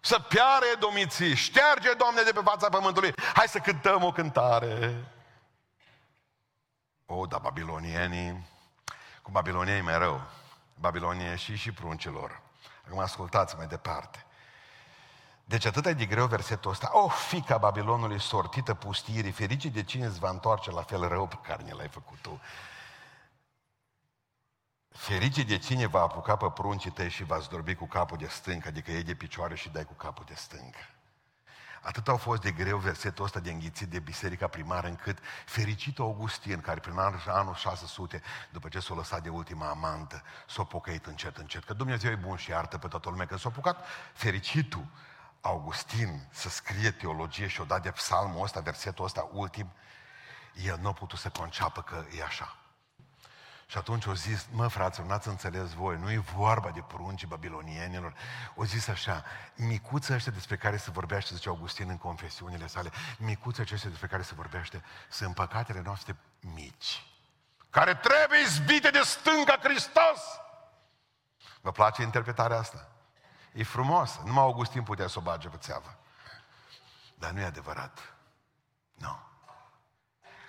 Să 0.00 0.18
piare 0.18 0.74
domiții, 0.78 1.34
șterge, 1.34 1.92
Doamne, 1.92 2.22
de 2.22 2.32
pe 2.32 2.40
fața 2.44 2.68
pământului. 2.68 3.12
Hai 3.34 3.48
să 3.48 3.58
cântăm 3.58 4.02
o 4.02 4.12
cântare. 4.12 5.04
O, 7.06 7.26
da, 7.26 7.38
babilonienii 7.38 8.52
cu 9.24 9.30
babiloniei 9.30 9.80
mai 9.80 9.98
rău. 9.98 10.20
Babilonie 10.74 11.36
și 11.36 11.56
și 11.56 11.72
pruncilor. 11.72 12.40
Acum 12.86 12.98
ascultați 12.98 13.56
mai 13.56 13.66
departe. 13.66 14.26
Deci 15.44 15.64
atât 15.64 15.96
de 15.96 16.06
greu 16.06 16.26
versetul 16.26 16.70
ăsta. 16.70 16.90
O, 16.92 17.04
oh, 17.04 17.12
fica 17.28 17.58
Babilonului 17.58 18.20
sortită 18.20 18.74
pustirii, 18.74 19.30
fericit 19.30 19.72
de 19.72 19.82
cine 19.82 20.06
îți 20.06 20.18
va 20.18 20.30
întoarce 20.30 20.70
la 20.70 20.82
fel 20.82 21.08
rău 21.08 21.26
pe 21.26 21.38
care 21.42 21.62
ne 21.62 21.72
l-ai 21.72 21.88
făcut 21.88 22.18
tu. 22.18 22.40
Fericit 24.88 25.46
de 25.46 25.58
cine 25.58 25.86
va 25.86 26.00
apuca 26.00 26.36
pe 26.36 26.50
pruncii 26.50 26.90
tăi 26.90 27.10
și 27.10 27.24
va 27.24 27.38
zdorbi 27.38 27.74
cu 27.74 27.86
capul 27.86 28.16
de 28.16 28.26
stâncă, 28.26 28.68
adică 28.68 28.90
ei 28.90 29.02
de 29.02 29.14
picioare 29.14 29.54
și 29.54 29.68
dai 29.68 29.84
cu 29.84 29.92
capul 29.92 30.24
de 30.26 30.34
stâncă. 30.34 30.93
Atât 31.84 32.08
au 32.08 32.16
fost 32.16 32.40
de 32.40 32.50
greu 32.50 32.78
versetul 32.78 33.24
ăsta 33.24 33.40
de 33.40 33.50
înghițit 33.50 33.88
de 33.88 33.98
biserica 33.98 34.46
primară, 34.46 34.86
încât 34.86 35.18
fericitul 35.46 36.04
Augustin, 36.04 36.60
care 36.60 36.80
prin 36.80 36.98
anul 37.26 37.54
600, 37.54 38.22
după 38.50 38.68
ce 38.68 38.80
s-a 38.80 38.94
lăsat 38.94 39.22
de 39.22 39.28
ultima 39.28 39.68
amantă, 39.68 40.22
s-a 40.48 40.62
pocăit 40.62 41.06
încet, 41.06 41.36
încet, 41.36 41.64
că 41.64 41.72
Dumnezeu 41.72 42.10
e 42.10 42.14
bun 42.14 42.36
și 42.36 42.50
iartă 42.50 42.78
pe 42.78 42.88
toată 42.88 43.08
lumea, 43.08 43.26
că 43.26 43.36
s-a 43.36 43.48
apucat 43.48 43.86
fericitul 44.12 44.86
Augustin 45.40 46.28
să 46.30 46.48
scrie 46.48 46.90
teologie 46.90 47.46
și 47.46 47.60
o 47.60 47.64
dat 47.64 47.82
de 47.82 47.90
psalmul 47.90 48.42
ăsta, 48.42 48.60
versetul 48.60 49.04
ăsta 49.04 49.28
ultim, 49.32 49.72
el 50.54 50.78
nu 50.80 50.88
a 50.88 50.92
putut 50.92 51.18
să 51.18 51.28
conceapă 51.28 51.82
că 51.82 52.04
e 52.18 52.22
așa. 52.22 52.56
Și 53.66 53.78
atunci 53.78 54.06
o 54.06 54.14
zis, 54.14 54.46
mă 54.52 54.68
fraților, 54.68 55.08
n-ați 55.08 55.28
înțeles 55.28 55.72
voi, 55.72 55.96
nu 55.96 56.10
e 56.10 56.18
vorba 56.18 56.70
de 56.70 56.80
poruncii 56.80 57.26
babilonienilor. 57.26 58.14
O 58.54 58.64
zis 58.64 58.88
așa, 58.88 59.24
micuța 59.54 60.14
ăștia 60.14 60.32
despre 60.32 60.56
care 60.56 60.76
se 60.76 60.90
vorbește, 60.90 61.34
zice 61.34 61.48
Augustin 61.48 61.88
în 61.88 61.98
confesiunile 61.98 62.66
sale, 62.66 62.90
micuța 63.18 63.62
aceștia 63.62 63.90
despre 63.90 64.08
care 64.08 64.22
se 64.22 64.34
vorbește, 64.34 64.82
sunt 65.08 65.34
păcatele 65.34 65.80
noastre 65.84 66.16
mici, 66.40 67.06
care 67.70 67.94
trebuie 67.94 68.40
izbite 68.40 68.90
de 68.90 69.00
stânga 69.00 69.58
Hristos. 69.62 70.20
Vă 71.60 71.72
place 71.72 72.02
interpretarea 72.02 72.58
asta? 72.58 72.88
E 73.52 73.64
frumos. 73.64 74.20
Numai 74.24 74.42
Augustin 74.42 74.82
putea 74.82 75.06
să 75.06 75.18
o 75.18 75.22
bage 75.22 75.48
pe 75.48 75.56
țeavă. 75.56 75.98
Dar 77.14 77.30
nu 77.30 77.40
e 77.40 77.44
adevărat. 77.44 78.14
Nu. 78.94 79.06
No. 79.06 79.33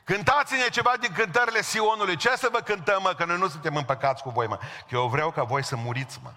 Cântați-ne 0.05 0.69
ceva 0.69 0.97
din 0.99 1.13
cântările 1.13 1.61
Sionului. 1.61 2.15
Ce 2.15 2.35
să 2.35 2.49
vă 2.51 2.59
cântăm, 2.59 3.01
mă, 3.01 3.13
că 3.13 3.25
noi 3.25 3.37
nu 3.37 3.47
suntem 3.47 3.75
împăcați 3.75 4.23
cu 4.23 4.29
voi, 4.29 4.47
mă. 4.47 4.57
Că 4.57 4.95
eu 4.95 5.07
vreau 5.07 5.31
ca 5.31 5.43
voi 5.43 5.63
să 5.63 5.75
muriți, 5.75 6.19
mă. 6.23 6.33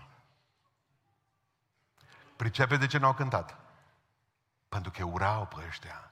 Pricepe 2.36 2.76
de 2.76 2.86
ce 2.86 2.98
n-au 2.98 3.14
cântat? 3.14 3.56
Pentru 4.68 4.90
că 4.90 5.04
urau 5.04 5.46
pe 5.46 5.64
ăștia. 5.66 6.10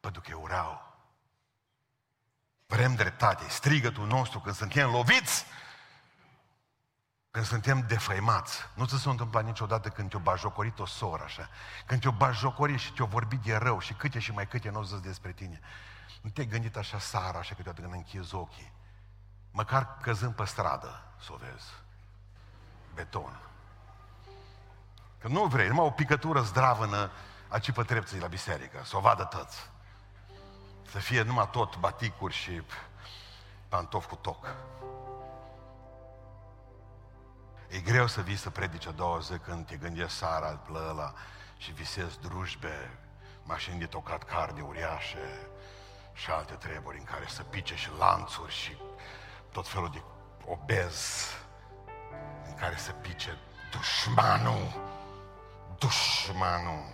Pentru 0.00 0.20
că 0.20 0.36
urau. 0.36 0.96
Vrem 2.66 2.94
dreptate. 2.94 3.48
Strigătul 3.48 4.06
nostru 4.06 4.40
când 4.40 4.54
suntem 4.54 4.90
loviți, 4.90 5.46
când 7.30 7.46
suntem 7.46 7.84
defăimați. 7.88 8.58
Nu 8.74 8.86
ți 8.86 9.00
s-a 9.00 9.10
întâmplat 9.10 9.44
niciodată 9.44 9.88
când 9.88 10.10
te-o 10.10 10.18
bajocorit 10.18 10.78
o 10.78 10.86
soră 10.86 11.22
așa. 11.22 11.48
Când 11.86 12.00
te-o 12.00 12.12
bajocorit 12.12 12.78
și 12.78 12.92
te-o 12.92 13.06
vorbit 13.06 13.40
de 13.40 13.56
rău 13.56 13.78
și 13.78 13.94
câte 13.94 14.18
și 14.18 14.32
mai 14.32 14.46
câte 14.48 14.70
nu 14.70 14.78
o 14.78 14.82
zis 14.82 15.00
despre 15.00 15.32
tine. 15.32 15.60
Nu 16.24 16.30
te-ai 16.30 16.46
gândit 16.46 16.76
așa 16.76 16.98
sara, 16.98 17.38
așa 17.38 17.54
câteodată 17.54 17.82
când 17.82 17.94
închizi 17.94 18.34
ochii. 18.34 18.72
Măcar 19.50 19.98
căzând 20.02 20.34
pe 20.34 20.44
stradă, 20.44 21.02
să 21.20 21.32
o 21.32 21.36
vezi. 21.36 21.66
Beton. 22.94 23.40
Că 25.18 25.28
nu 25.28 25.44
vrei, 25.44 25.68
numai 25.68 25.86
o 25.86 25.90
picătură 25.90 26.40
zdravănă 26.40 27.10
a 27.48 27.58
pe 27.74 27.82
trepții 27.82 28.18
la 28.18 28.26
biserică, 28.26 28.82
să 28.84 28.96
o 28.96 29.00
vadă 29.00 29.24
toți. 29.24 29.70
Să 30.90 30.98
fie 30.98 31.22
numai 31.22 31.50
tot 31.50 31.76
baticuri 31.76 32.34
și 32.34 32.62
pantofi 33.68 34.06
cu 34.06 34.14
toc. 34.16 34.54
E 37.68 37.80
greu 37.80 38.06
să 38.06 38.20
vii 38.20 38.36
să 38.36 38.50
predici 38.50 38.86
a 38.86 38.90
doua 38.90 39.18
zi 39.18 39.38
când 39.38 39.66
te 39.66 39.76
gândești 39.76 40.16
sara 40.16 40.48
plăla 40.48 41.14
și 41.56 41.72
visezi 41.72 42.20
drujbe, 42.20 42.98
mașini 43.42 43.78
de 43.78 43.86
tocat 43.86 44.22
carne 44.22 44.62
uriașe, 44.62 45.48
și 46.14 46.30
alte 46.30 46.54
treburi 46.54 46.98
în 46.98 47.04
care 47.04 47.24
să 47.28 47.42
pice 47.42 47.74
și 47.74 47.88
lanțuri 47.98 48.52
și 48.52 48.76
tot 49.52 49.68
felul 49.68 49.90
de 49.92 50.02
obez 50.46 51.26
în 52.46 52.54
care 52.54 52.76
să 52.76 52.90
pice 52.92 53.38
dușmanul, 53.70 54.66
dușmanul. 55.78 56.92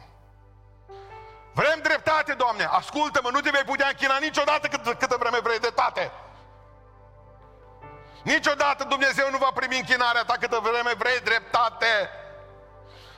Vrem 1.53 1.81
dreptate, 1.83 2.33
Doamne, 2.33 2.65
ascultă-mă, 2.65 3.31
nu 3.31 3.41
te 3.41 3.51
vei 3.51 3.65
putea 3.65 3.89
închina 3.89 4.19
niciodată 4.19 4.69
cât, 4.69 4.99
câtă 4.99 5.17
vreme 5.19 5.39
vrei 5.39 5.59
dreptate. 5.59 6.11
Niciodată 8.23 8.85
Dumnezeu 8.85 9.31
nu 9.31 9.39
va 9.39 9.51
primi 9.55 9.77
închinarea 9.77 10.25
ta 10.25 10.37
câtă 10.41 10.59
vreme 10.63 10.93
vrei 10.95 11.21
dreptate. 11.21 12.11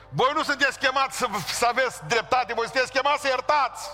Voi 0.09 0.31
nu 0.33 0.43
sunteți 0.43 0.79
chemați 0.79 1.17
să, 1.17 1.27
să 1.45 1.65
aveți 1.65 2.01
dreptate, 2.07 2.53
voi 2.53 2.65
sunteți 2.65 2.91
chemați 2.91 3.21
să 3.21 3.27
iertați 3.27 3.89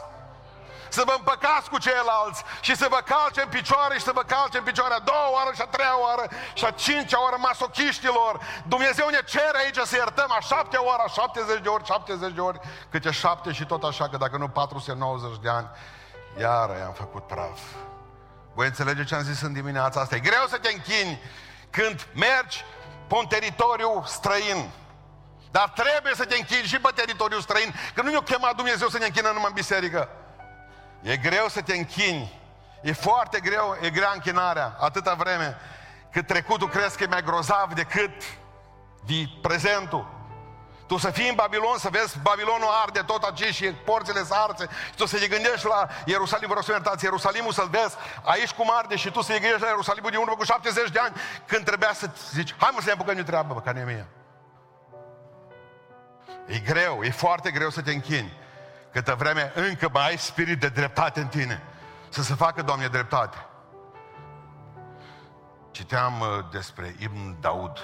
să 0.90 1.02
vă 1.06 1.14
împăcați 1.18 1.70
cu 1.70 1.78
ceilalți 1.78 2.44
și 2.62 2.76
să 2.76 2.88
vă 2.90 3.02
calce 3.06 3.42
în 3.42 3.48
picioare 3.50 3.94
și 3.98 4.04
să 4.04 4.12
vă 4.14 4.24
calce 4.24 4.58
în 4.58 4.64
picioare 4.64 4.94
a 4.94 5.00
doua 5.00 5.30
oară 5.32 5.52
și 5.54 5.62
a 5.62 5.66
treia 5.66 6.00
oară 6.00 6.24
și 6.54 6.66
a 6.66 6.72
cincea 6.72 7.22
oară 7.22 7.36
masochiștilor. 7.40 8.40
Dumnezeu 8.68 9.08
ne 9.10 9.22
cere 9.26 9.58
aici 9.58 9.80
să 9.86 9.96
iertăm 9.96 10.32
a 10.32 10.40
șaptea 10.40 10.84
oară, 10.84 11.04
a 11.06 11.10
70 11.10 11.62
de 11.62 11.70
ori, 11.70 11.86
70 11.86 12.34
de 12.34 12.42
ori, 12.42 12.60
câte 12.90 13.12
șapte 13.12 13.52
și 13.52 13.66
tot 13.66 13.84
așa, 13.84 14.10
că 14.10 14.18
dacă 14.18 14.38
nu 14.38 14.48
490 14.48 15.42
de 15.42 15.50
ani, 15.50 15.70
iară 16.40 16.78
i-am 16.78 16.94
făcut 16.94 17.28
praf. 17.28 17.60
Voi 18.54 18.66
înțelege 18.66 19.04
ce 19.04 19.16
am 19.16 19.22
zis 19.22 19.42
în 19.42 19.54
dimineața 19.54 20.00
asta? 20.00 20.16
E 20.16 20.20
greu 20.20 20.46
să 20.48 20.58
te 20.58 20.70
închini 20.74 21.22
când 21.70 22.08
mergi 22.14 22.66
pe 23.08 23.16
un 23.16 23.26
teritoriu 23.26 24.04
străin. 24.06 24.70
Dar 25.52 25.70
trebuie 25.70 26.14
să 26.16 26.26
te 26.26 26.36
închini 26.36 26.68
și 26.68 26.80
pe 26.80 26.92
teritoriul 26.96 27.42
străin, 27.42 27.74
că 27.94 28.02
nu 28.02 28.10
ne-a 28.10 28.20
chemat 28.20 28.56
Dumnezeu 28.56 28.88
să 28.88 28.98
ne 28.98 29.06
închină 29.06 29.28
numai 29.28 29.48
în 29.48 29.54
biserică. 29.54 30.10
E 31.02 31.18
greu 31.18 31.48
să 31.48 31.62
te 31.62 31.76
închini. 31.76 32.40
E 32.82 32.92
foarte 32.94 33.40
greu, 33.40 33.78
e 33.82 33.90
grea 33.90 34.12
închinarea, 34.14 34.76
atâta 34.80 35.14
vreme 35.14 35.58
cât 36.12 36.28
trecutul 36.28 36.70
crezi 36.70 36.98
că 36.98 37.04
e 37.04 37.08
mai 37.08 37.24
grozav 37.24 37.74
decât 37.74 38.12
de 39.06 39.30
prezentul. 39.42 40.18
Tu 40.88 40.98
să 40.98 41.10
fii 41.10 41.30
în 41.30 41.36
Babilon, 41.36 41.78
să 41.78 41.90
vezi 41.92 42.20
Babilonul 42.22 42.70
arde 42.84 43.00
tot 43.00 43.24
aici 43.24 43.54
și 43.54 43.66
porțile 43.66 44.24
să 44.24 44.34
arțe 44.38 44.68
și 44.86 44.96
tu 44.96 45.06
să 45.06 45.18
te 45.18 45.28
gândești 45.28 45.68
la 45.68 45.88
Ierusalim, 46.06 46.48
vă 46.48 46.54
rog 46.54 46.64
să 46.64 46.72
iertați, 46.72 47.04
Ierusalimul 47.04 47.52
să-l 47.52 47.68
vezi 47.68 47.96
aici 48.24 48.52
cum 48.52 48.72
arde 48.72 48.96
și 48.96 49.12
tu 49.12 49.22
să 49.22 49.32
te 49.32 49.40
gândești 49.40 49.62
la 49.62 49.68
Ierusalimul 49.68 50.12
de 50.12 50.18
urmă 50.18 50.36
cu 50.36 50.44
70 50.44 50.90
de 50.90 51.00
ani 51.00 51.16
când 51.46 51.66
trebuia 51.66 51.94
să 51.94 52.10
zici, 52.32 52.56
hai 52.58 52.70
mă 52.74 52.80
să 52.80 52.86
ne 52.86 52.92
apucăm 52.92 53.16
de 53.16 53.24
treabă, 53.24 53.54
bă, 53.54 53.62
ca 53.62 53.72
nu 53.72 53.80
e 53.80 53.84
mie. 53.84 54.08
E 56.46 56.60
greu, 56.60 57.04
e 57.04 57.12
foarte 57.12 57.52
greu 57.52 57.70
să 57.70 57.82
te 57.82 57.92
închini 57.92 58.39
câtă 58.92 59.16
vreme 59.16 59.52
încă 59.56 59.90
mai 59.94 60.08
ai 60.08 60.18
spirit 60.18 60.60
de 60.60 60.70
dreptate 60.70 61.20
în 61.20 61.28
tine. 61.28 61.64
Să 62.10 62.24
se 62.24 62.34
facă, 62.34 62.62
Doamne, 62.62 62.88
dreptate. 62.88 63.38
Citeam 65.72 66.20
uh, 66.20 66.28
despre 66.52 66.96
Ibn 67.00 67.38
Daud. 67.40 67.78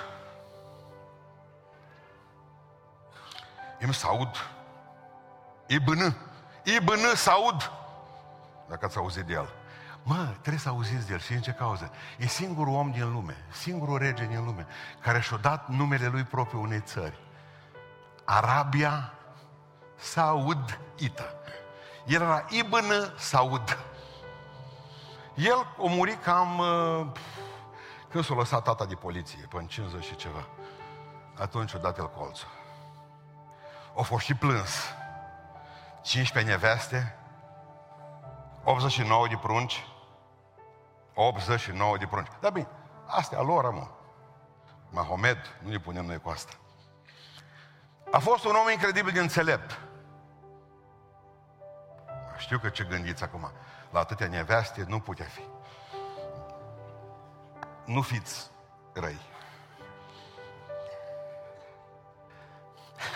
Ibn 3.82 3.91
Saud. 3.91 4.49
Ibn. 5.68 6.16
Ibn 6.64 7.16
Saud. 7.16 7.72
Dacă 8.70 8.86
ați 8.86 8.97
auzit 8.97 9.24
de 9.24 9.34
el. 9.34 9.53
Mă, 10.03 10.28
trebuie 10.41 10.58
să 10.58 10.70
auziți 10.70 11.08
de 11.08 11.14
el. 11.14 11.20
Și 11.20 11.34
în 11.34 11.41
ce 11.41 11.51
cauză? 11.51 11.91
E 12.18 12.28
singurul 12.28 12.74
om 12.74 12.91
din 12.91 13.12
lume, 13.12 13.45
singurul 13.51 13.97
rege 13.97 14.26
din 14.26 14.45
lume, 14.45 14.68
care 15.01 15.20
și-a 15.20 15.38
dat 15.38 15.70
numele 15.70 16.08
lui 16.08 16.24
propriu 16.24 16.62
unei 16.62 16.82
țări. 16.82 17.20
Arabia 18.24 19.14
Saud 19.96 20.80
Ita. 20.96 21.36
El 22.06 22.22
era 22.22 22.46
Ibn 22.50 23.14
Saud. 23.18 23.78
El 25.36 25.76
a 25.78 25.88
murit 25.88 26.24
cam 26.24 26.58
uh, 26.60 27.08
când 28.10 28.24
s-a 28.24 28.34
lăsat 28.34 28.64
tata 28.64 28.86
de 28.86 28.96
poliție, 28.96 29.46
până 29.50 29.62
în 29.62 29.68
50 29.68 30.04
și 30.04 30.16
ceva. 30.16 30.48
Atunci 31.38 31.74
a 31.74 31.78
dat 31.78 31.98
el 31.98 32.10
colțul. 32.10 32.48
O 33.93 34.04
fost 34.04 34.26
și 34.26 34.34
plâns. 34.34 34.70
15 36.02 36.52
neveste, 36.52 37.18
89 38.64 39.28
de 39.28 39.38
prunci, 39.38 39.88
89 41.14 41.98
de 41.98 42.06
prunci. 42.06 42.28
Dar 42.39 42.52
bine, 42.52 42.68
astea 43.06 43.41
lor, 43.41 43.70
mă. 43.72 43.88
Mahomed, 44.89 45.38
nu 45.64 45.70
ne 45.70 45.80
punem 45.80 46.06
noi 46.06 46.20
cu 46.20 46.30
asta. 46.30 46.54
A 48.12 48.20
fost 48.20 48.46
un 48.46 48.56
om 48.56 48.72
incredibil 48.72 49.12
de 49.12 49.20
înțelept. 49.20 49.80
Știu 52.38 52.57
că 52.57 52.69
ce 52.69 52.83
gândiți 52.83 53.23
acum. 53.23 53.51
La 53.91 53.99
atâtea 53.99 54.27
neveste 54.27 54.86
nu 54.88 54.99
putea 54.99 55.25
fi. 55.25 55.41
Nu 57.86 58.01
fiți 58.01 58.51
răi. 58.93 59.19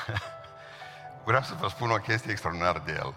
Vreau 1.26 1.42
să 1.42 1.54
vă 1.54 1.68
spun 1.68 1.90
o 1.90 1.96
chestie 1.96 2.32
extraordinară 2.32 2.82
de 2.86 2.92
el. 2.92 3.14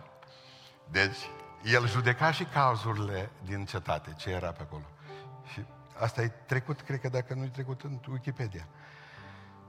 Deci, 0.91 1.31
el 1.63 1.89
judeca 1.89 2.33
și 2.33 2.45
cazurile 2.45 3.31
din 3.45 3.65
cetate, 3.65 4.15
ce 4.17 4.31
era 4.31 4.53
pe 4.53 4.63
acolo. 4.63 4.85
Și 5.53 5.65
asta 5.99 6.23
e 6.23 6.29
trecut, 6.29 6.81
cred 6.81 7.01
că 7.01 7.09
dacă 7.09 7.35
nu 7.35 7.45
e 7.45 7.49
trecut 7.49 7.83
în 7.83 8.01
Wikipedia. 8.09 8.67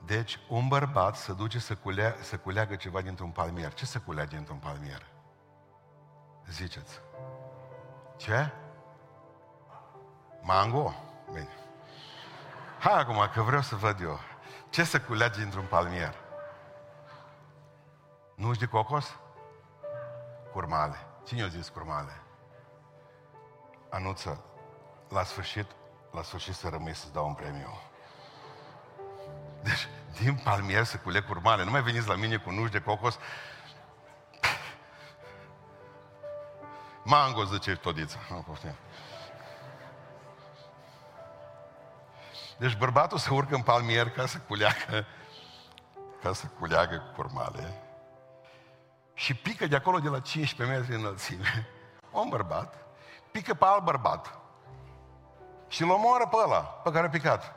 Deci, 0.05 0.39
un 0.49 0.67
bărbat 0.67 1.15
se 1.15 1.34
duce 1.34 1.59
să, 1.59 1.75
culea, 1.75 2.15
să 2.21 2.38
culeagă 2.38 2.75
ceva 2.75 3.01
dintr-un 3.01 3.29
palmier. 3.29 3.73
Ce 3.73 3.86
să 3.86 3.99
culeage 3.99 4.36
dintr-un 4.36 4.57
palmier? 4.57 5.12
Ziceți. 6.50 7.00
Ce? 8.18 8.52
Mango? 10.41 10.94
Bine. 11.26 11.50
Hai 12.80 13.00
acum, 13.00 13.30
că 13.34 13.41
vreau 13.41 13.62
să 13.62 13.76
văd 13.76 14.02
eu. 14.02 14.20
Ce 14.70 14.84
să 14.84 15.02
culege 15.02 15.41
într-un 15.41 15.66
palmier? 15.66 16.16
Nu 18.36 18.52
de 18.54 18.66
cocos? 18.66 19.16
Curmale. 20.52 20.98
Cine 21.26 21.44
a 21.44 21.48
zis 21.48 21.70
curmale? 21.70 22.22
Anuță, 23.89 24.44
la 25.10 25.24
sfârșit, 25.24 25.66
la 26.12 26.22
sfârșit 26.22 26.54
să 26.54 26.70
rămâi 26.70 26.96
să-ți 26.96 27.14
dau 27.14 27.28
un 27.28 27.34
premiu. 27.34 27.82
Deci, 29.62 29.88
din 30.22 30.36
palmier 30.36 30.84
să 30.84 30.98
culeg 30.98 31.26
curmale. 31.26 31.64
Nu 31.64 31.72
mai 31.72 31.82
veniți 31.82 32.08
la 32.08 32.16
mine 32.16 32.38
cu 32.38 32.52
nuși 32.52 32.72
de 32.72 32.82
cocos 32.82 33.20
Mango, 37.04 37.43
zice 37.43 37.76
Todița. 37.76 38.18
Nu, 38.30 38.36
poftim. 38.36 38.76
Deci 42.58 42.78
bărbatul 42.78 43.18
se 43.18 43.30
urcă 43.30 43.56
în 43.56 43.62
palmier 43.62 44.10
ca 44.10 44.26
să 44.26 44.38
culeagă, 44.38 45.06
ca 46.22 46.34
să 46.34 46.45
culeagă 46.60 46.97
cu 46.97 47.16
curmale. 47.16 47.82
Și 49.14 49.34
pică 49.34 49.68
de 49.68 49.76
acolo 49.76 49.99
de 49.99 50.10
la 50.10 50.20
15 50.20 50.78
metri 50.78 50.95
înălțime. 50.95 51.68
Un 52.12 52.30
bărbat, 52.30 52.76
pică 53.32 53.54
pe 53.54 53.66
alt 53.66 53.84
bărbat. 53.84 54.38
Și 55.68 55.82
îl 55.82 55.89
omoară 55.89 56.28
pe 56.28 56.36
ăla, 56.43 56.60
pe 56.60 56.91
care 56.91 57.06
a 57.06 57.10
picat. 57.10 57.56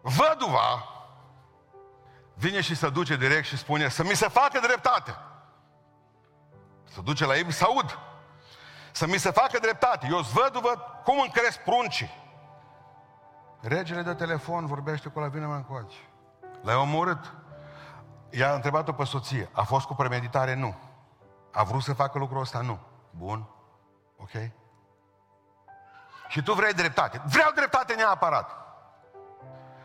Văduva 0.00 0.90
vine 2.34 2.60
și 2.60 2.74
se 2.74 2.88
duce 2.88 3.16
direct 3.16 3.46
și 3.46 3.56
spune 3.56 3.88
să 3.88 4.02
mi 4.02 4.16
se 4.16 4.28
facă 4.28 4.58
dreptate. 4.58 5.16
Să 6.96 7.02
duce 7.02 7.26
la 7.26 7.36
ei 7.36 7.52
să 7.52 7.64
aud. 7.64 7.98
Să 8.92 9.06
mi 9.06 9.18
se 9.18 9.30
facă 9.30 9.58
dreptate. 9.58 10.06
Eu 10.10 10.18
văduvă 10.18 11.00
cum 11.04 11.20
îmi 11.20 11.30
cresc 11.30 11.58
pruncii. 11.58 12.10
Regele 13.60 14.02
de 14.02 14.14
telefon 14.14 14.66
vorbește 14.66 15.08
cu 15.08 15.20
la 15.20 15.28
vine 15.28 15.46
mai 15.46 15.56
încoace. 15.56 15.96
L-ai 16.62 16.74
omorât. 16.74 17.32
I-a 18.30 18.54
întrebat-o 18.54 18.92
pe 18.92 19.04
soție. 19.04 19.48
A 19.52 19.62
fost 19.62 19.86
cu 19.86 19.94
premeditare? 19.94 20.54
Nu. 20.54 20.74
A 21.52 21.62
vrut 21.62 21.82
să 21.82 21.92
facă 21.92 22.18
lucrul 22.18 22.40
ăsta? 22.40 22.60
Nu. 22.60 22.78
Bun. 23.10 23.48
Ok? 24.16 24.50
Și 26.28 26.42
tu 26.42 26.52
vrei 26.52 26.72
dreptate. 26.72 27.22
Vreau 27.24 27.50
dreptate 27.54 27.94
neapărat. 27.94 28.50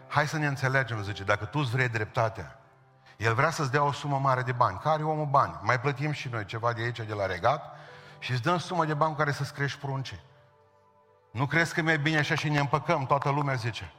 Hai 0.07 0.27
să 0.27 0.37
ne 0.37 0.47
înțelegem, 0.47 1.03
zice, 1.03 1.23
dacă 1.23 1.45
tu 1.45 1.59
îți 1.59 1.71
vrei 1.71 1.89
dreptatea, 1.89 2.60
el 3.21 3.33
vrea 3.33 3.49
să-ți 3.49 3.71
dea 3.71 3.83
o 3.83 3.91
sumă 3.91 4.17
mare 4.17 4.41
de 4.41 4.51
bani. 4.51 4.77
Care 4.77 5.03
omul 5.03 5.25
bani? 5.25 5.59
Mai 5.61 5.79
plătim 5.79 6.11
și 6.11 6.29
noi 6.29 6.45
ceva 6.45 6.73
de 6.73 6.81
aici, 6.81 6.99
de 6.99 7.13
la 7.13 7.25
regat, 7.25 7.75
și 8.19 8.31
îți 8.31 8.41
dăm 8.41 8.57
sumă 8.57 8.85
de 8.85 8.93
bani 8.93 9.15
care 9.15 9.31
să-ți 9.31 9.53
crești 9.53 9.79
prunce. 9.79 10.23
Nu 11.31 11.45
crezi 11.45 11.73
că 11.73 11.81
mai 11.81 11.97
bine 11.97 12.17
așa 12.17 12.35
și 12.35 12.49
ne 12.49 12.59
împăcăm, 12.59 13.05
toată 13.05 13.29
lumea 13.29 13.53
zice. 13.53 13.93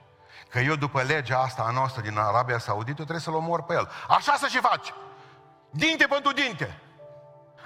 Că 0.49 0.59
eu 0.59 0.75
după 0.75 1.03
legea 1.03 1.39
asta 1.39 1.63
a 1.63 1.71
noastră 1.71 2.03
din 2.03 2.19
Arabia 2.19 2.59
Saudită 2.59 2.95
trebuie 2.95 3.19
să-l 3.19 3.35
omor 3.35 3.63
pe 3.63 3.75
el. 3.75 3.89
Așa 4.09 4.35
să 4.35 4.47
și 4.47 4.59
faci. 4.59 4.95
Dinte 5.71 6.07
pentru 6.07 6.33
dinte. 6.33 6.79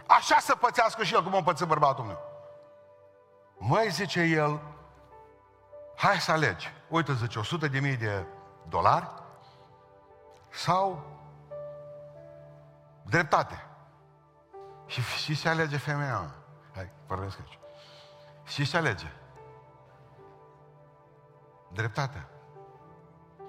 Așa 0.06 0.38
să 0.38 0.54
pățească 0.54 1.04
și 1.04 1.14
el 1.14 1.22
cum 1.22 1.34
o 1.34 1.42
păță 1.42 1.64
bărbatul 1.64 2.04
meu. 2.04 2.20
Măi, 3.58 3.90
zice 3.90 4.20
el, 4.20 4.60
hai 5.96 6.20
să 6.20 6.32
alegi. 6.32 6.72
Uite, 6.88 7.14
zice, 7.14 7.38
100 7.38 7.68
de 7.68 7.78
mii 7.78 7.96
de 7.96 8.26
dolari 8.68 9.08
sau 10.48 11.15
dreptate. 13.08 13.66
Și, 14.86 15.00
și 15.00 15.34
se 15.34 15.48
alege 15.48 15.76
femeia. 15.76 16.34
Hai, 16.74 16.90
vorbesc 17.06 17.38
aici. 17.38 17.58
Și 18.44 18.64
se 18.64 18.76
alege. 18.76 19.12
Dreptatea. 21.72 22.28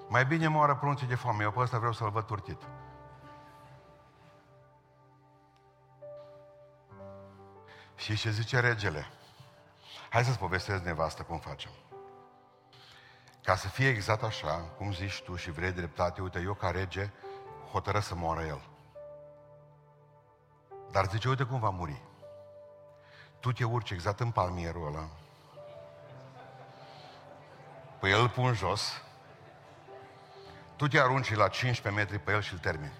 Mai 0.08 0.26
bine 0.26 0.48
moară 0.48 0.76
pruncii 0.76 1.06
de 1.06 1.14
foame. 1.14 1.42
Eu 1.42 1.50
pe 1.50 1.60
ăsta 1.60 1.78
vreau 1.78 1.92
să-l 1.92 2.10
văd 2.10 2.24
turtit. 2.24 2.62
Și 7.94 8.16
ce 8.16 8.30
zice 8.30 8.60
regele? 8.60 9.06
Hai 10.10 10.24
să-ți 10.24 10.38
povestesc 10.38 10.82
nevastă 10.82 11.22
cum 11.22 11.38
facem. 11.38 11.70
Ca 13.42 13.56
să 13.56 13.68
fie 13.68 13.88
exact 13.88 14.22
așa, 14.22 14.56
cum 14.76 14.92
zici 14.92 15.22
tu 15.22 15.36
și 15.36 15.50
vrei 15.50 15.72
dreptate, 15.72 16.20
uite, 16.20 16.40
eu 16.40 16.54
ca 16.54 16.70
rege 16.70 17.10
hotără 17.70 18.00
să 18.00 18.14
moară 18.14 18.40
el. 18.40 18.60
Dar 20.90 21.06
zice, 21.06 21.28
uite 21.28 21.44
cum 21.44 21.58
va 21.58 21.70
muri. 21.70 22.02
Tu 23.40 23.52
te 23.52 23.64
urci 23.64 23.90
exact 23.90 24.20
în 24.20 24.30
palmierul 24.30 24.86
ăla. 24.86 25.08
Păi 27.98 28.10
el 28.10 28.20
îl 28.20 28.28
pun 28.28 28.54
jos. 28.54 29.02
Tu 30.76 30.88
te 30.88 31.00
arunci 31.00 31.34
la 31.34 31.48
15 31.48 32.02
metri 32.02 32.18
pe 32.18 32.32
el 32.32 32.40
și 32.40 32.52
îl 32.52 32.58
termini. 32.58 32.92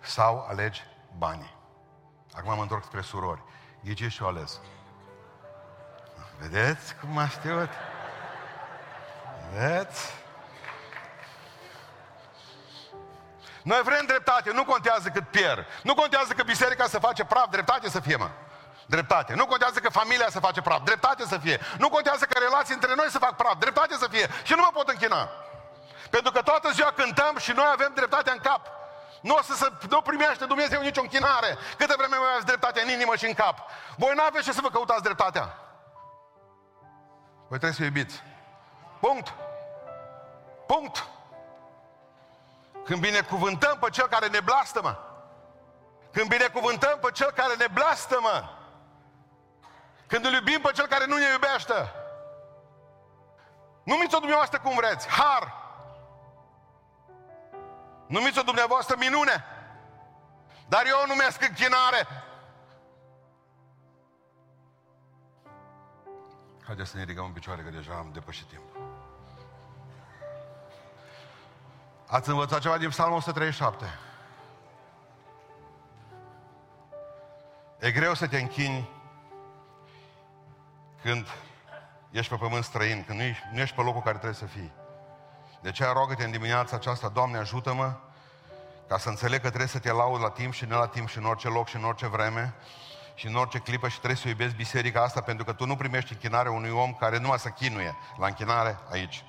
Sau 0.00 0.46
alegi 0.48 0.82
banii. 1.16 1.54
Acum 2.32 2.54
mă 2.54 2.62
întorc 2.62 2.84
spre 2.84 3.00
surori. 3.00 3.42
Ghici 3.84 4.12
și 4.12 4.22
o 4.22 4.26
ales. 4.26 4.60
Vedeți 6.38 6.96
cum 6.96 7.10
m-a 7.10 7.28
știut? 7.28 7.68
Vedeți? 9.52 10.21
Noi 13.62 13.80
vrem 13.82 14.04
dreptate, 14.06 14.52
nu 14.52 14.64
contează 14.64 15.08
cât 15.08 15.28
pierd. 15.28 15.66
Nu 15.82 15.94
contează 15.94 16.32
că 16.32 16.42
biserica 16.42 16.86
să 16.86 16.98
face 16.98 17.24
praf, 17.24 17.48
dreptate 17.50 17.88
să 17.88 18.00
fie, 18.00 18.16
mă. 18.16 18.30
Dreptate. 18.86 19.34
Nu 19.34 19.46
contează 19.46 19.78
că 19.78 19.88
familia 19.88 20.26
să 20.30 20.40
face 20.40 20.60
praf, 20.60 20.82
dreptate 20.84 21.24
să 21.24 21.38
fie. 21.38 21.60
Nu 21.78 21.88
contează 21.88 22.24
că 22.24 22.38
relații 22.38 22.74
între 22.74 22.94
noi 22.94 23.06
să 23.10 23.18
fac 23.18 23.36
praf, 23.36 23.54
dreptate 23.58 23.94
să 23.94 24.08
fie. 24.10 24.28
Și 24.42 24.52
nu 24.52 24.60
mă 24.60 24.70
pot 24.72 24.88
închina. 24.88 25.28
Pentru 26.10 26.32
că 26.32 26.42
toată 26.42 26.70
ziua 26.70 26.92
cântăm 26.96 27.36
și 27.38 27.52
noi 27.52 27.68
avem 27.72 27.92
dreptatea 27.94 28.32
în 28.32 28.38
cap. 28.38 28.60
Nu 29.20 29.34
o 29.34 29.42
să, 29.42 29.54
să 29.54 29.72
nu 29.88 30.00
primește 30.00 30.44
Dumnezeu 30.44 30.80
nicio 30.80 31.00
închinare. 31.00 31.56
Câte 31.78 31.94
vreme 31.96 32.16
mai 32.16 32.28
aveți 32.30 32.46
dreptate 32.46 32.80
în 32.80 32.88
inimă 32.88 33.16
și 33.16 33.26
în 33.26 33.34
cap. 33.34 33.58
Voi 33.96 34.12
nu 34.14 34.22
aveți 34.22 34.44
ce 34.44 34.52
să 34.52 34.60
vă 34.60 34.68
căutați 34.68 35.02
dreptatea. 35.02 35.56
Voi 37.48 37.58
trebuie 37.58 37.72
să 37.72 37.84
iubiți. 37.84 38.22
Punct. 39.00 39.32
Punct. 40.66 41.06
Când 42.84 43.00
binecuvântăm 43.00 43.78
pe 43.78 43.90
cel 43.90 44.08
care 44.08 44.26
ne 44.26 44.40
blastămă, 44.40 44.98
când 46.12 46.28
binecuvântăm 46.28 46.98
pe 46.98 47.10
cel 47.10 47.30
care 47.30 47.54
ne 47.54 47.66
blastămă, 47.72 48.58
când 50.06 50.24
îl 50.24 50.32
iubim 50.32 50.60
pe 50.60 50.70
cel 50.74 50.86
care 50.86 51.06
nu 51.06 51.16
ne 51.16 51.30
iubește, 51.32 51.92
numiți-o 53.82 54.18
dumneavoastră 54.18 54.58
cum 54.60 54.74
vreți, 54.74 55.08
har. 55.08 55.60
Numiți-o 58.06 58.42
dumneavoastră 58.42 58.96
minune. 58.98 59.44
Dar 60.68 60.86
eu 60.86 60.98
o 61.02 61.06
numesc 61.06 61.42
închinare. 61.42 62.06
Haideți 66.64 66.90
să 66.90 66.96
ne 66.96 67.02
ridicăm 67.02 67.24
în 67.24 67.32
picioare, 67.32 67.62
că 67.62 67.70
deja 67.70 67.94
am 67.94 68.10
depășit 68.12 68.48
timpul. 68.48 68.80
Ați 72.12 72.28
învățat 72.28 72.60
ceva 72.60 72.78
din 72.78 72.88
Psalmul 72.88 73.16
137? 73.16 73.84
E 77.78 77.90
greu 77.90 78.14
să 78.14 78.26
te 78.26 78.38
închini 78.38 78.88
când 81.02 81.26
ești 82.10 82.30
pe 82.30 82.38
pământ 82.38 82.64
străin, 82.64 83.04
când 83.06 83.18
nu 83.18 83.24
ești, 83.24 83.42
nu 83.52 83.60
ești 83.60 83.74
pe 83.74 83.82
locul 83.82 84.00
care 84.00 84.16
trebuie 84.16 84.38
să 84.38 84.46
fii. 84.46 84.72
De 85.60 85.68
aceea 85.68 85.92
rogă-te 85.92 86.24
în 86.24 86.30
dimineața 86.30 86.76
aceasta, 86.76 87.08
Doamne, 87.08 87.38
ajută-mă 87.38 87.94
ca 88.88 88.98
să 88.98 89.08
înțeleg 89.08 89.40
că 89.40 89.48
trebuie 89.48 89.68
să 89.68 89.78
te 89.78 89.92
laud 89.92 90.20
la 90.20 90.30
timp 90.30 90.52
și 90.52 90.64
ne 90.64 90.74
la 90.74 90.86
timp 90.86 91.08
și 91.08 91.18
în 91.18 91.24
orice 91.24 91.48
loc 91.48 91.68
și 91.68 91.76
în 91.76 91.84
orice 91.84 92.06
vreme 92.06 92.54
și 93.14 93.26
în 93.26 93.34
orice 93.34 93.58
clipă 93.58 93.88
și 93.88 93.96
trebuie 93.96 94.18
să 94.18 94.28
iubesc 94.28 94.54
biserica 94.54 95.02
asta 95.02 95.20
pentru 95.20 95.44
că 95.44 95.52
tu 95.52 95.66
nu 95.66 95.76
primești 95.76 96.12
închinare 96.12 96.48
unui 96.48 96.70
om 96.70 96.94
care 96.94 97.18
numai 97.18 97.38
să 97.38 97.48
chinuie 97.48 97.96
la 98.18 98.26
închinare 98.26 98.78
aici. 98.90 99.24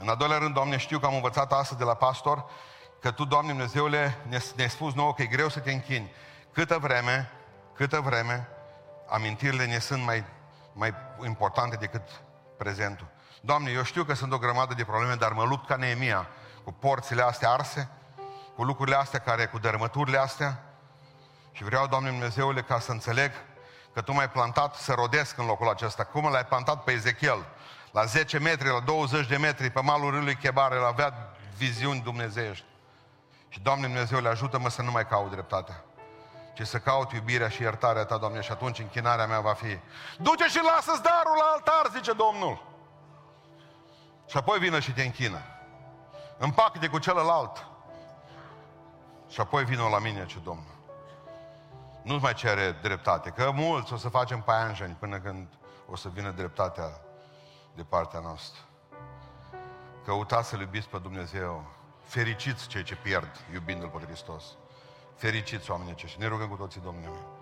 În 0.00 0.08
al 0.08 0.16
doilea 0.16 0.38
rând, 0.38 0.54
Doamne, 0.54 0.76
știu 0.76 0.98
că 0.98 1.06
am 1.06 1.14
învățat 1.14 1.52
astăzi 1.52 1.78
de 1.78 1.84
la 1.84 1.94
pastor 1.94 2.44
că 3.00 3.10
Tu, 3.10 3.24
Doamne 3.24 3.50
Dumnezeule, 3.50 4.18
ne-ai 4.54 4.70
spus 4.70 4.94
nouă 4.94 5.14
că 5.14 5.22
e 5.22 5.26
greu 5.26 5.48
să 5.48 5.60
te 5.60 5.72
închini. 5.72 6.12
Câtă 6.52 6.78
vreme, 6.78 7.30
câtă 7.74 8.00
vreme, 8.00 8.48
amintirile 9.08 9.66
ne 9.66 9.78
sunt 9.78 10.04
mai, 10.04 10.24
mai 10.72 10.94
importante 11.26 11.76
decât 11.76 12.02
prezentul. 12.58 13.06
Doamne, 13.40 13.70
eu 13.70 13.82
știu 13.82 14.04
că 14.04 14.14
sunt 14.14 14.32
o 14.32 14.38
grămadă 14.38 14.74
de 14.74 14.84
probleme, 14.84 15.14
dar 15.14 15.32
mă 15.32 15.44
lupt 15.44 15.66
ca 15.66 15.76
Neemia 15.76 16.28
cu 16.64 16.72
porțile 16.72 17.22
astea 17.22 17.50
arse, 17.50 17.90
cu 18.54 18.64
lucrurile 18.64 18.96
astea 18.96 19.18
care, 19.18 19.46
cu 19.46 19.58
dărâmăturile 19.58 20.18
astea. 20.18 20.62
Și 21.52 21.64
vreau, 21.64 21.86
Doamne 21.86 22.10
Dumnezeule, 22.10 22.62
ca 22.62 22.78
să 22.78 22.90
înțeleg 22.90 23.32
că 23.92 24.00
Tu 24.00 24.12
m-ai 24.12 24.30
plantat 24.30 24.74
să 24.74 24.92
rodesc 24.92 25.38
în 25.38 25.46
locul 25.46 25.68
acesta. 25.68 26.04
Cum 26.04 26.30
l-ai 26.30 26.44
plantat 26.44 26.84
pe 26.84 26.92
Ezechiel? 26.92 27.46
La 27.90 28.04
10 28.04 28.38
metri, 28.38 28.68
la 28.68 28.80
20 28.80 29.26
de 29.26 29.36
metri, 29.36 29.70
pe 29.70 29.80
malul 29.80 30.10
râului 30.10 30.34
Chebar, 30.34 30.72
el 30.72 30.84
avea 30.84 31.34
viziuni 31.56 32.00
dumnezeiești. 32.00 32.64
Și, 33.48 33.60
Doamne 33.60 33.86
Dumnezeu, 33.86 34.20
le 34.20 34.28
ajută-mă 34.28 34.68
să 34.68 34.82
nu 34.82 34.90
mai 34.90 35.06
caut 35.06 35.30
dreptatea, 35.30 35.84
ci 36.54 36.66
să 36.66 36.78
caut 36.78 37.12
iubirea 37.12 37.48
și 37.48 37.62
iertarea 37.62 38.04
Ta, 38.04 38.16
Doamne, 38.16 38.40
și 38.40 38.52
atunci 38.52 38.78
închinarea 38.78 39.26
mea 39.26 39.40
va 39.40 39.52
fi. 39.52 39.78
Du-te 40.18 40.48
și 40.48 40.60
lasă-ți 40.62 41.02
darul 41.02 41.36
la 41.36 41.52
altar, 41.54 41.90
zice 41.92 42.12
Domnul. 42.12 42.68
Și 44.28 44.36
apoi 44.36 44.58
vină 44.58 44.80
și 44.80 44.92
te 44.92 45.02
închină. 45.02 45.42
Împacă-te 46.38 46.88
cu 46.88 46.98
celălalt. 46.98 47.66
Și 49.28 49.40
apoi 49.40 49.64
vină 49.64 49.88
la 49.88 49.98
mine, 49.98 50.26
ce 50.26 50.38
Domnul. 50.44 50.78
Nu 52.02 52.18
mai 52.18 52.34
cere 52.34 52.78
dreptate, 52.82 53.30
că 53.30 53.50
mulți 53.54 53.92
o 53.92 53.96
să 53.96 54.08
facem 54.08 54.40
paianjeni 54.40 54.96
până 54.98 55.18
când 55.18 55.48
o 55.86 55.96
să 55.96 56.08
vină 56.08 56.30
dreptatea 56.30 57.00
de 57.80 57.86
partea 57.88 58.20
noastră. 58.20 58.60
Căutați 60.04 60.48
să-L 60.48 60.60
iubiți 60.60 60.88
pe 60.88 60.98
Dumnezeu. 60.98 61.64
Fericiți 62.02 62.68
cei 62.68 62.82
ce 62.82 62.96
pierd 62.96 63.30
iubindu-L 63.52 63.88
pe 63.88 64.04
Hristos. 64.04 64.44
Fericiți 65.14 65.70
oamenii 65.70 65.92
aceștia. 65.92 66.18
Ne 66.22 66.28
rugăm 66.28 66.48
cu 66.48 66.56
toții 66.56 66.80
Domnului. 66.80 67.39